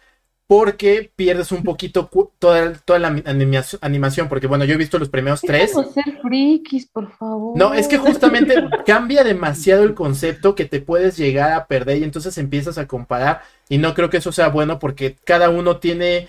porque 0.46 1.10
pierdes 1.16 1.50
un 1.50 1.64
poquito 1.64 2.08
toda, 2.38 2.74
toda 2.84 2.98
la 3.00 3.08
animación, 3.80 4.28
porque 4.28 4.46
bueno, 4.46 4.64
yo 4.64 4.74
he 4.74 4.78
visto 4.78 4.98
los 4.98 5.08
primeros 5.08 5.40
tres. 5.40 5.72
ser 5.72 6.20
frikis, 6.22 6.86
por 6.86 7.10
favor. 7.16 7.58
No, 7.58 7.74
es 7.74 7.88
que 7.88 7.98
justamente 7.98 8.54
cambia 8.86 9.24
demasiado 9.24 9.82
el 9.82 9.94
concepto 9.94 10.54
que 10.54 10.64
te 10.64 10.80
puedes 10.80 11.16
llegar 11.16 11.52
a 11.52 11.66
perder 11.66 11.98
y 11.98 12.04
entonces 12.04 12.38
empiezas 12.38 12.78
a 12.78 12.86
comparar 12.86 13.42
y 13.68 13.78
no 13.78 13.94
creo 13.94 14.08
que 14.08 14.18
eso 14.18 14.30
sea 14.30 14.48
bueno 14.48 14.78
porque 14.78 15.16
cada 15.24 15.50
uno 15.50 15.78
tiene 15.78 16.28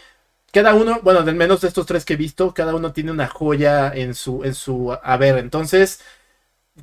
cada 0.52 0.74
uno, 0.74 1.00
bueno, 1.04 1.22
del 1.24 1.36
menos 1.36 1.62
de 1.62 1.68
estos 1.68 1.86
tres 1.86 2.04
que 2.04 2.14
he 2.14 2.18
visto, 2.18 2.54
cada 2.54 2.74
uno 2.74 2.94
tiene 2.94 3.12
una 3.12 3.28
joya 3.28 3.92
en 3.94 4.16
su, 4.16 4.44
en 4.44 4.56
su 4.56 4.98
haber. 5.04 5.38
Entonces, 5.38 6.00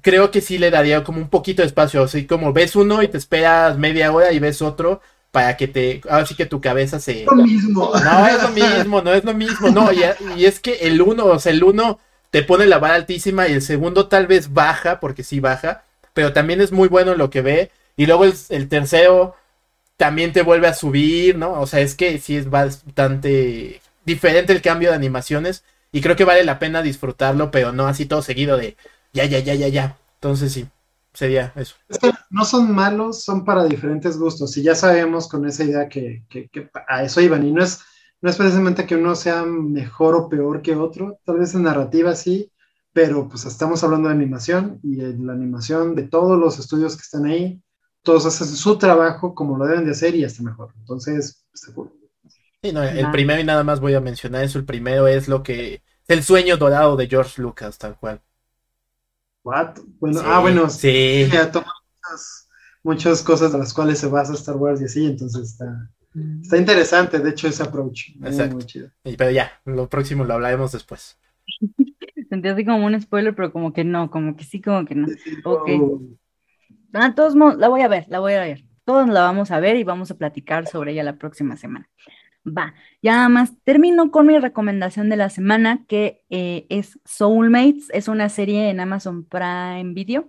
creo 0.02 0.30
que 0.30 0.40
sí 0.40 0.58
le 0.58 0.70
daría 0.70 1.02
como 1.02 1.18
un 1.18 1.28
poquito 1.28 1.62
de 1.62 1.66
espacio. 1.68 2.04
Así 2.04 2.26
como 2.26 2.52
ves 2.52 2.76
uno 2.76 3.02
y 3.02 3.08
te 3.08 3.18
esperas 3.18 3.78
media 3.78 4.12
hora 4.12 4.32
y 4.32 4.38
ves 4.38 4.62
otro 4.62 5.00
para 5.34 5.56
que 5.56 5.66
te, 5.66 6.00
ahora 6.08 6.24
sí 6.26 6.36
que 6.36 6.46
tu 6.46 6.60
cabeza 6.60 7.00
se... 7.00 7.24
Lo 7.24 7.34
mismo. 7.34 7.90
No 7.92 8.28
es 8.28 8.40
lo 8.40 8.48
mismo, 8.50 9.02
no 9.02 9.12
es 9.12 9.24
lo 9.24 9.34
mismo, 9.34 9.68
no, 9.68 9.92
y, 9.92 10.04
y 10.36 10.44
es 10.44 10.60
que 10.60 10.74
el 10.82 11.02
uno, 11.02 11.26
o 11.26 11.40
sea, 11.40 11.50
el 11.50 11.64
uno 11.64 11.98
te 12.30 12.44
pone 12.44 12.66
la 12.66 12.78
vara 12.78 12.94
altísima 12.94 13.48
y 13.48 13.52
el 13.52 13.60
segundo 13.60 14.06
tal 14.06 14.28
vez 14.28 14.52
baja, 14.52 15.00
porque 15.00 15.24
sí 15.24 15.40
baja, 15.40 15.82
pero 16.12 16.32
también 16.32 16.60
es 16.60 16.70
muy 16.70 16.86
bueno 16.86 17.16
lo 17.16 17.30
que 17.30 17.40
ve, 17.42 17.72
y 17.96 18.06
luego 18.06 18.26
el, 18.26 18.34
el 18.50 18.68
tercero 18.68 19.34
también 19.96 20.32
te 20.32 20.42
vuelve 20.42 20.68
a 20.68 20.74
subir, 20.74 21.36
¿no? 21.36 21.60
O 21.60 21.66
sea, 21.66 21.80
es 21.80 21.96
que 21.96 22.18
sí 22.20 22.36
es 22.36 22.48
bastante 22.48 23.80
diferente 24.04 24.52
el 24.52 24.62
cambio 24.62 24.90
de 24.90 24.94
animaciones 24.94 25.64
y 25.90 26.00
creo 26.00 26.14
que 26.14 26.24
vale 26.24 26.44
la 26.44 26.60
pena 26.60 26.80
disfrutarlo, 26.80 27.50
pero 27.50 27.72
no 27.72 27.88
así 27.88 28.06
todo 28.06 28.22
seguido 28.22 28.56
de 28.56 28.76
ya, 29.12 29.24
ya, 29.24 29.40
ya, 29.40 29.54
ya, 29.54 29.66
ya. 29.66 29.96
Entonces 30.20 30.52
sí. 30.52 30.68
Sería 31.14 31.52
eso. 31.56 31.76
no 32.30 32.44
son 32.44 32.74
malos, 32.74 33.24
son 33.24 33.44
para 33.44 33.64
diferentes 33.64 34.18
gustos. 34.18 34.56
Y 34.56 34.62
ya 34.62 34.74
sabemos 34.74 35.28
con 35.28 35.46
esa 35.46 35.64
idea 35.64 35.88
que, 35.88 36.24
a 36.88 37.04
eso 37.04 37.20
iban. 37.20 37.46
Y 37.46 37.52
no 37.52 37.62
es, 37.62 37.80
no 38.20 38.28
es 38.28 38.36
precisamente 38.36 38.86
que 38.86 38.96
uno 38.96 39.14
sea 39.14 39.44
mejor 39.44 40.14
o 40.14 40.28
peor 40.28 40.60
que 40.60 40.74
otro. 40.74 41.18
Tal 41.24 41.38
vez 41.38 41.54
en 41.54 41.62
narrativa 41.62 42.14
sí, 42.14 42.52
pero 42.92 43.28
pues 43.28 43.44
estamos 43.46 43.82
hablando 43.84 44.08
de 44.08 44.14
animación 44.14 44.80
y 44.82 45.00
en 45.00 45.26
la 45.26 45.32
animación 45.32 45.94
de 45.94 46.04
todos 46.04 46.38
los 46.38 46.58
estudios 46.58 46.96
que 46.96 47.02
están 47.02 47.26
ahí, 47.26 47.62
todos 48.02 48.26
hacen 48.26 48.48
su 48.48 48.76
trabajo 48.76 49.34
como 49.34 49.56
lo 49.56 49.66
deben 49.66 49.84
de 49.84 49.92
hacer 49.92 50.14
y 50.14 50.24
hasta 50.24 50.42
mejor. 50.42 50.74
Entonces, 50.78 51.46
seguro. 51.54 51.92
Sí, 52.62 52.72
no, 52.72 52.82
el 52.82 53.10
primero 53.10 53.40
y 53.40 53.44
nada 53.44 53.62
más 53.62 53.80
voy 53.80 53.94
a 53.94 54.00
mencionar 54.00 54.42
eso. 54.42 54.58
El 54.58 54.64
primero 54.64 55.06
es 55.06 55.28
lo 55.28 55.42
que 55.42 55.82
el 56.08 56.22
sueño 56.22 56.56
dorado 56.56 56.96
de 56.96 57.06
George 57.06 57.40
Lucas, 57.40 57.78
tal 57.78 57.96
cual. 57.98 58.20
What? 59.44 59.76
Bueno, 60.00 60.20
ah, 60.24 60.40
bueno, 60.40 60.70
sí. 60.70 61.28
muchas, 62.82 63.22
cosas 63.22 63.52
de 63.52 63.58
las 63.58 63.74
cuales 63.74 63.98
se 63.98 64.06
basa 64.06 64.32
Star 64.32 64.56
Wars 64.56 64.80
y 64.80 64.84
así, 64.84 65.04
entonces 65.04 65.52
está, 65.52 65.90
mm. 66.14 66.40
está 66.40 66.56
interesante, 66.56 67.18
de 67.18 67.30
hecho, 67.30 67.48
ese 67.48 67.62
approach. 67.62 68.10
Exacto. 68.22 68.66
pero 69.18 69.30
ya, 69.30 69.52
lo 69.66 69.88
próximo 69.88 70.24
lo 70.24 70.34
hablaremos 70.34 70.72
después. 70.72 71.18
Sentí 72.30 72.48
así 72.48 72.64
como 72.64 72.86
un 72.86 73.00
spoiler, 73.00 73.34
pero 73.34 73.52
como 73.52 73.72
que 73.74 73.84
no, 73.84 74.10
como 74.10 74.34
que 74.34 74.44
sí, 74.44 74.62
como 74.62 74.86
que 74.86 74.94
no. 74.94 75.06
ok. 75.44 75.70
Ah, 76.94 77.14
todos 77.14 77.36
modos, 77.36 77.58
la 77.58 77.68
voy 77.68 77.82
a 77.82 77.88
ver, 77.88 78.06
la 78.08 78.20
voy 78.20 78.32
a 78.32 78.40
ver. 78.40 78.64
Todos 78.84 79.08
la 79.08 79.22
vamos 79.22 79.50
a 79.50 79.60
ver 79.60 79.76
y 79.76 79.84
vamos 79.84 80.10
a 80.10 80.16
platicar 80.16 80.66
sobre 80.66 80.92
ella 80.92 81.02
la 81.02 81.16
próxima 81.16 81.56
semana. 81.56 81.88
Va, 82.46 82.74
ya 83.00 83.14
nada 83.14 83.28
más 83.30 83.52
termino 83.64 84.10
con 84.10 84.26
mi 84.26 84.38
recomendación 84.38 85.08
de 85.08 85.16
la 85.16 85.30
semana, 85.30 85.84
que 85.88 86.22
eh, 86.28 86.66
es 86.68 86.98
Soulmates, 87.06 87.88
es 87.90 88.06
una 88.06 88.28
serie 88.28 88.68
en 88.68 88.80
Amazon 88.80 89.24
Prime 89.24 89.94
Video, 89.94 90.28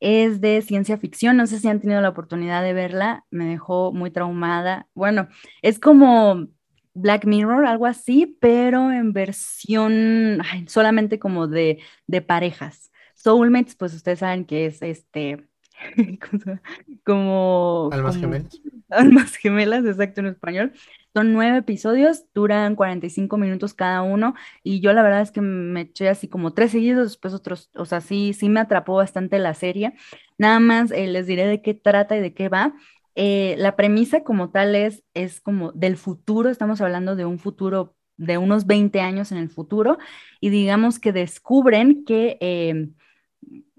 es 0.00 0.40
de 0.40 0.62
ciencia 0.62 0.96
ficción, 0.96 1.36
no 1.36 1.46
sé 1.46 1.58
si 1.58 1.68
han 1.68 1.80
tenido 1.80 2.00
la 2.00 2.08
oportunidad 2.08 2.62
de 2.62 2.72
verla, 2.72 3.24
me 3.30 3.44
dejó 3.46 3.92
muy 3.92 4.10
traumada. 4.10 4.88
Bueno, 4.94 5.28
es 5.60 5.78
como 5.78 6.48
Black 6.94 7.26
Mirror, 7.26 7.66
algo 7.66 7.86
así, 7.86 8.36
pero 8.40 8.90
en 8.90 9.12
versión 9.12 10.40
solamente 10.66 11.18
como 11.18 11.48
de, 11.48 11.80
de 12.06 12.22
parejas. 12.22 12.90
Soulmates, 13.14 13.76
pues 13.76 13.94
ustedes 13.94 14.20
saben 14.20 14.44
que 14.44 14.66
es 14.66 14.82
este 14.82 15.46
como... 17.04 17.90
Almas 17.92 18.16
gemelas. 18.16 18.60
Almas 18.88 19.36
gemelas, 19.36 19.84
exacto 19.84 20.20
en 20.20 20.26
español. 20.28 20.72
Son 21.14 21.32
nueve 21.34 21.58
episodios, 21.58 22.24
duran 22.34 22.74
45 22.74 23.36
minutos 23.36 23.74
cada 23.74 24.02
uno 24.02 24.34
y 24.62 24.80
yo 24.80 24.92
la 24.94 25.02
verdad 25.02 25.20
es 25.20 25.30
que 25.30 25.42
me 25.42 25.82
eché 25.82 26.08
así 26.08 26.26
como 26.26 26.54
tres 26.54 26.70
seguidos, 26.70 27.04
después 27.04 27.34
otros, 27.34 27.70
o 27.74 27.84
sea, 27.84 28.00
sí, 28.00 28.32
sí 28.32 28.48
me 28.48 28.60
atrapó 28.60 28.94
bastante 28.94 29.38
la 29.38 29.52
serie. 29.54 29.92
Nada 30.38 30.58
más 30.58 30.90
eh, 30.90 31.06
les 31.06 31.26
diré 31.26 31.46
de 31.46 31.60
qué 31.60 31.74
trata 31.74 32.16
y 32.16 32.20
de 32.20 32.32
qué 32.32 32.48
va. 32.48 32.74
Eh, 33.14 33.56
la 33.58 33.76
premisa 33.76 34.24
como 34.24 34.50
tal 34.50 34.74
es, 34.74 35.04
es 35.12 35.40
como 35.40 35.72
del 35.72 35.98
futuro, 35.98 36.48
estamos 36.48 36.80
hablando 36.80 37.14
de 37.14 37.26
un 37.26 37.38
futuro 37.38 37.94
de 38.16 38.38
unos 38.38 38.66
20 38.66 39.00
años 39.00 39.32
en 39.32 39.38
el 39.38 39.50
futuro 39.50 39.98
y 40.40 40.48
digamos 40.48 40.98
que 40.98 41.12
descubren 41.12 42.04
que 42.04 42.38
eh, 42.40 42.88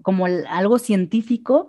como 0.02 0.26
algo 0.26 0.78
científico 0.78 1.66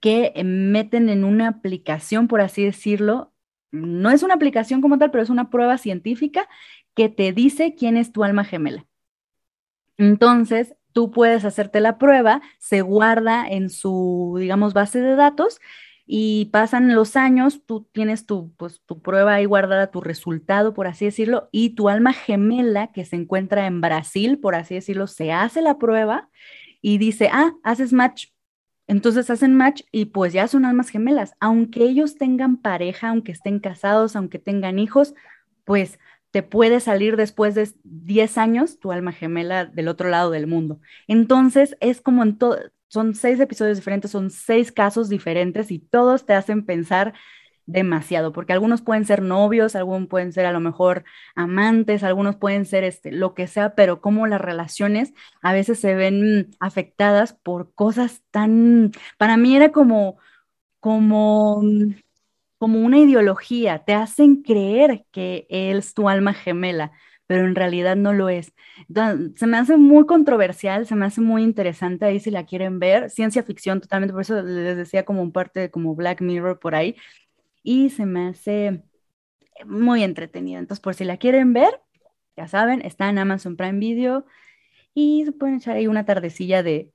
que 0.00 0.32
meten 0.44 1.10
en 1.10 1.24
una 1.24 1.48
aplicación, 1.48 2.28
por 2.28 2.40
así 2.40 2.64
decirlo, 2.64 3.33
no 3.74 4.10
es 4.10 4.22
una 4.22 4.34
aplicación 4.34 4.80
como 4.80 4.98
tal, 4.98 5.10
pero 5.10 5.22
es 5.22 5.30
una 5.30 5.50
prueba 5.50 5.78
científica 5.78 6.48
que 6.94 7.08
te 7.08 7.32
dice 7.32 7.74
quién 7.74 7.96
es 7.96 8.12
tu 8.12 8.24
alma 8.24 8.44
gemela. 8.44 8.86
Entonces, 9.98 10.74
tú 10.92 11.10
puedes 11.10 11.44
hacerte 11.44 11.80
la 11.80 11.98
prueba, 11.98 12.40
se 12.58 12.80
guarda 12.80 13.46
en 13.48 13.70
su, 13.70 14.36
digamos, 14.38 14.74
base 14.74 15.00
de 15.00 15.16
datos 15.16 15.60
y 16.06 16.46
pasan 16.46 16.94
los 16.94 17.16
años, 17.16 17.62
tú 17.66 17.88
tienes 17.92 18.26
tu, 18.26 18.52
pues, 18.56 18.82
tu 18.86 19.00
prueba 19.00 19.34
ahí 19.34 19.44
guardada, 19.46 19.90
tu 19.90 20.00
resultado, 20.00 20.74
por 20.74 20.86
así 20.86 21.06
decirlo, 21.06 21.48
y 21.50 21.70
tu 21.70 21.88
alma 21.88 22.12
gemela 22.12 22.92
que 22.92 23.04
se 23.04 23.16
encuentra 23.16 23.66
en 23.66 23.80
Brasil, 23.80 24.38
por 24.38 24.54
así 24.54 24.74
decirlo, 24.74 25.06
se 25.06 25.32
hace 25.32 25.62
la 25.62 25.78
prueba 25.78 26.28
y 26.80 26.98
dice, 26.98 27.30
ah, 27.32 27.54
haces 27.62 27.92
match 27.92 28.26
entonces 28.86 29.30
hacen 29.30 29.54
match 29.54 29.82
y 29.90 30.06
pues 30.06 30.32
ya 30.32 30.46
son 30.48 30.64
almas 30.64 30.90
gemelas. 30.90 31.34
Aunque 31.40 31.84
ellos 31.84 32.16
tengan 32.16 32.58
pareja, 32.58 33.08
aunque 33.08 33.32
estén 33.32 33.60
casados, 33.60 34.16
aunque 34.16 34.38
tengan 34.38 34.78
hijos, 34.78 35.14
pues 35.64 35.98
te 36.30 36.42
puede 36.42 36.80
salir 36.80 37.16
después 37.16 37.54
de 37.54 37.70
10 37.84 38.38
años 38.38 38.80
tu 38.80 38.92
alma 38.92 39.12
gemela 39.12 39.64
del 39.66 39.88
otro 39.88 40.08
lado 40.08 40.30
del 40.30 40.46
mundo. 40.46 40.80
Entonces 41.06 41.76
es 41.80 42.00
como 42.00 42.22
en 42.22 42.36
todo, 42.38 42.58
son 42.88 43.14
seis 43.14 43.40
episodios 43.40 43.78
diferentes, 43.78 44.10
son 44.10 44.30
seis 44.30 44.70
casos 44.70 45.08
diferentes 45.08 45.70
y 45.70 45.78
todos 45.78 46.26
te 46.26 46.34
hacen 46.34 46.64
pensar 46.66 47.14
demasiado, 47.66 48.32
porque 48.32 48.52
algunos 48.52 48.82
pueden 48.82 49.04
ser 49.04 49.22
novios, 49.22 49.74
algunos 49.76 50.08
pueden 50.08 50.32
ser 50.32 50.46
a 50.46 50.52
lo 50.52 50.60
mejor 50.60 51.04
amantes, 51.34 52.02
algunos 52.02 52.36
pueden 52.36 52.66
ser 52.66 52.84
este, 52.84 53.12
lo 53.12 53.34
que 53.34 53.46
sea, 53.46 53.74
pero 53.74 54.00
como 54.00 54.26
las 54.26 54.40
relaciones 54.40 55.14
a 55.42 55.52
veces 55.52 55.78
se 55.80 55.94
ven 55.94 56.50
afectadas 56.60 57.32
por 57.32 57.72
cosas 57.74 58.22
tan, 58.30 58.92
para 59.18 59.36
mí 59.36 59.56
era 59.56 59.72
como, 59.72 60.18
como, 60.80 61.62
como 62.58 62.80
una 62.80 62.98
ideología, 62.98 63.80
te 63.84 63.94
hacen 63.94 64.42
creer 64.42 65.04
que 65.12 65.46
es 65.50 65.94
tu 65.94 66.08
alma 66.08 66.34
gemela, 66.34 66.92
pero 67.26 67.46
en 67.46 67.54
realidad 67.54 67.96
no 67.96 68.12
lo 68.12 68.28
es. 68.28 68.52
se 69.36 69.46
me 69.46 69.56
hace 69.56 69.76
muy 69.76 70.06
controversial, 70.06 70.86
se 70.86 70.94
me 70.94 71.06
hace 71.06 71.20
muy 71.20 71.42
interesante 71.42 72.04
ahí 72.04 72.20
si 72.20 72.30
la 72.30 72.44
quieren 72.46 72.78
ver, 72.78 73.10
ciencia 73.10 73.42
ficción 73.42 73.80
totalmente, 73.80 74.12
por 74.12 74.22
eso 74.22 74.42
les 74.42 74.76
decía 74.76 75.04
como 75.04 75.22
un 75.22 75.32
parte 75.32 75.60
de 75.60 75.70
como 75.70 75.94
Black 75.94 76.20
Mirror 76.20 76.58
por 76.58 76.74
ahí, 76.74 76.96
y 77.64 77.90
se 77.90 78.06
me 78.06 78.28
hace 78.28 78.84
muy 79.66 80.04
entretenido. 80.04 80.60
Entonces, 80.60 80.80
por 80.80 80.94
si 80.94 81.04
la 81.04 81.16
quieren 81.16 81.52
ver, 81.52 81.80
ya 82.36 82.46
saben, 82.46 82.82
está 82.82 83.08
en 83.08 83.18
Amazon 83.18 83.56
Prime 83.56 83.78
Video 83.80 84.26
y 84.92 85.24
se 85.24 85.32
pueden 85.32 85.56
echar 85.56 85.76
ahí 85.76 85.88
una 85.88 86.04
tardecilla 86.04 86.62
de, 86.62 86.92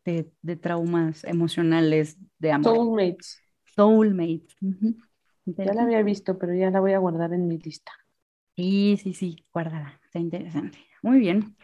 traumas 0.61 1.25
emocionales 1.25 2.17
de 2.37 2.51
amor. 2.51 2.75
Soulmates. 2.75 3.41
Soulmates. 3.75 4.55
Ya 5.45 5.73
la 5.73 5.83
había 5.83 6.03
visto, 6.03 6.37
pero 6.37 6.53
ya 6.53 6.69
la 6.69 6.79
voy 6.79 6.93
a 6.93 6.99
guardar 6.99 7.33
en 7.33 7.47
mi 7.47 7.57
lista. 7.57 7.91
Sí, 8.55 8.99
sí, 9.01 9.13
sí, 9.13 9.43
guárdala. 9.51 9.99
Está 10.05 10.19
interesante. 10.19 10.77
Muy 11.01 11.19
bien. 11.19 11.55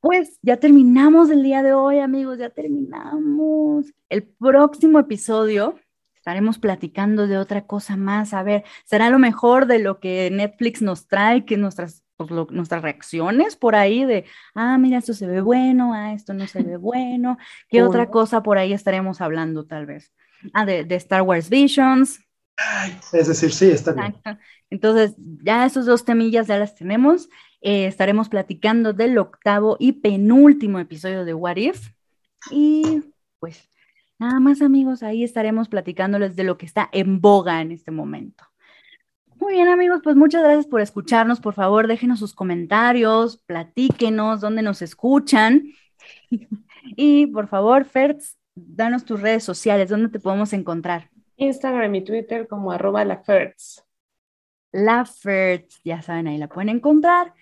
Pues 0.00 0.38
ya 0.42 0.58
terminamos 0.58 1.30
el 1.30 1.42
día 1.42 1.62
de 1.62 1.72
hoy, 1.72 2.00
amigos, 2.00 2.38
ya 2.38 2.50
terminamos. 2.50 3.86
El 4.08 4.24
próximo 4.24 4.98
episodio 4.98 5.78
estaremos 6.26 6.58
platicando 6.58 7.28
de 7.28 7.38
otra 7.38 7.68
cosa 7.68 7.96
más. 7.96 8.34
A 8.34 8.42
ver, 8.42 8.64
será 8.84 9.10
lo 9.10 9.20
mejor 9.20 9.66
de 9.66 9.78
lo 9.78 10.00
que 10.00 10.28
Netflix 10.32 10.82
nos 10.82 11.06
trae, 11.06 11.44
que 11.44 11.56
nuestras, 11.56 12.02
pues, 12.16 12.28
nuestras 12.50 12.82
reacciones 12.82 13.54
por 13.54 13.76
ahí 13.76 14.04
de, 14.04 14.24
ah, 14.56 14.76
mira, 14.76 14.98
esto 14.98 15.14
se 15.14 15.28
ve 15.28 15.40
bueno, 15.40 15.94
ah, 15.94 16.14
esto 16.14 16.34
no 16.34 16.48
se 16.48 16.64
ve 16.64 16.76
bueno. 16.78 17.38
¿Qué 17.68 17.84
otra 17.84 18.10
cosa 18.10 18.42
por 18.42 18.58
ahí 18.58 18.72
estaremos 18.72 19.20
hablando 19.20 19.66
tal 19.66 19.86
vez? 19.86 20.12
Ah, 20.52 20.66
de, 20.66 20.84
Star 20.96 21.22
Wars 21.22 21.48
Visions. 21.48 22.18
Es 23.12 23.28
decir, 23.28 23.52
sí, 23.52 23.70
está 23.70 23.92
bien. 23.92 24.16
Entonces, 24.68 25.14
ya 25.44 25.64
esos 25.64 25.86
dos 25.86 26.04
temillas 26.04 26.48
ya 26.48 26.58
las 26.58 26.74
tenemos. 26.74 27.28
Eh, 27.60 27.86
estaremos 27.86 28.28
platicando 28.28 28.92
del 28.92 29.16
octavo 29.16 29.76
y 29.78 29.92
penúltimo 29.92 30.80
episodio 30.80 31.24
de 31.24 31.34
What 31.34 31.56
If. 31.58 31.92
Y 32.50 33.04
pues 33.38 33.68
Nada 34.18 34.40
más 34.40 34.62
amigos, 34.62 35.02
ahí 35.02 35.22
estaremos 35.22 35.68
platicándoles 35.68 36.36
de 36.36 36.44
lo 36.44 36.56
que 36.56 36.64
está 36.64 36.88
en 36.92 37.20
boga 37.20 37.60
en 37.60 37.70
este 37.70 37.90
momento. 37.90 38.44
Muy 39.38 39.54
bien 39.54 39.68
amigos, 39.68 40.00
pues 40.02 40.16
muchas 40.16 40.42
gracias 40.42 40.66
por 40.66 40.80
escucharnos. 40.80 41.40
Por 41.40 41.52
favor, 41.52 41.86
déjenos 41.86 42.18
sus 42.18 42.34
comentarios, 42.34 43.36
platíquenos 43.44 44.40
dónde 44.40 44.62
nos 44.62 44.80
escuchan. 44.80 45.64
y 46.96 47.26
por 47.26 47.46
favor, 47.48 47.84
Fertz, 47.84 48.38
danos 48.54 49.04
tus 49.04 49.20
redes 49.20 49.44
sociales, 49.44 49.90
dónde 49.90 50.08
te 50.08 50.18
podemos 50.18 50.54
encontrar. 50.54 51.10
Instagram 51.36 51.94
y 51.94 52.04
Twitter 52.04 52.48
como 52.48 52.72
arroba 52.72 53.04
la 53.04 53.18
Fertz. 53.18 53.84
La 54.72 55.04
Fertz, 55.04 55.80
ya 55.84 56.00
saben, 56.00 56.28
ahí 56.28 56.38
la 56.38 56.48
pueden 56.48 56.70
encontrar. 56.70 57.34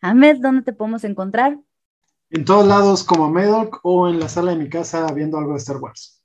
Ahmed, 0.00 0.38
¿dónde 0.40 0.62
te 0.62 0.72
podemos 0.72 1.02
encontrar? 1.02 1.58
En 2.30 2.44
todos 2.44 2.66
lados 2.66 3.04
como 3.04 3.30
Medoc 3.30 3.80
o 3.82 4.08
en 4.08 4.20
la 4.20 4.28
sala 4.28 4.52
de 4.52 4.58
mi 4.58 4.68
casa 4.68 5.10
viendo 5.12 5.38
algo 5.38 5.52
de 5.52 5.58
Star 5.58 5.78
Wars. 5.78 6.22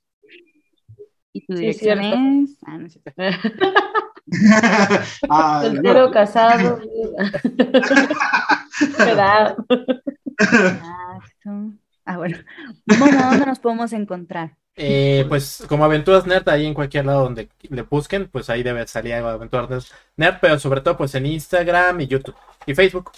¿Y 1.32 1.46
tu 1.46 1.54
dirección 1.54 2.00
es? 2.00 2.58
Ah, 2.66 2.78
no 2.78 2.88
sé. 2.88 3.00
ah, 5.30 5.62
Soltero, 5.64 6.10
casado. 6.10 6.80
Ah, 12.06 12.18
bueno. 12.18 12.36
¿Dónde 12.84 13.46
nos 13.46 13.58
podemos 13.60 13.90
encontrar? 13.94 14.56
Eh, 14.76 15.24
pues 15.28 15.64
como 15.68 15.86
Aventuras 15.86 16.26
Nerd, 16.26 16.46
ahí 16.50 16.66
en 16.66 16.74
cualquier 16.74 17.06
lado 17.06 17.22
donde 17.22 17.48
le 17.62 17.82
busquen, 17.82 18.28
pues 18.28 18.50
ahí 18.50 18.62
debe 18.62 18.86
salir 18.86 19.14
algo 19.14 19.28
de 19.28 19.34
Aventuras 19.34 19.90
Nerd, 20.16 20.36
pero 20.40 20.58
sobre 20.58 20.82
todo 20.82 20.98
pues 20.98 21.14
en 21.14 21.24
Instagram 21.24 22.00
y 22.02 22.08
YouTube 22.08 22.34
y 22.66 22.74
Facebook. 22.74 23.10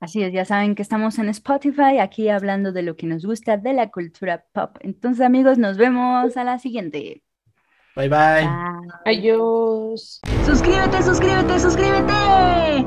Así 0.00 0.22
es, 0.22 0.32
ya 0.32 0.44
saben 0.44 0.76
que 0.76 0.82
estamos 0.82 1.18
en 1.18 1.28
Spotify, 1.30 1.98
aquí 2.00 2.28
hablando 2.28 2.70
de 2.70 2.82
lo 2.82 2.94
que 2.96 3.06
nos 3.06 3.24
gusta 3.24 3.56
de 3.56 3.72
la 3.72 3.90
cultura 3.90 4.44
pop. 4.52 4.76
Entonces, 4.80 5.26
amigos, 5.26 5.58
nos 5.58 5.76
vemos 5.76 6.36
a 6.36 6.44
la 6.44 6.60
siguiente. 6.60 7.22
Bye 7.96 8.08
bye. 8.08 8.44
bye. 8.44 9.18
Adiós. 9.18 10.20
Suscríbete, 10.46 11.02
suscríbete, 11.02 11.58
suscríbete. 11.58 12.86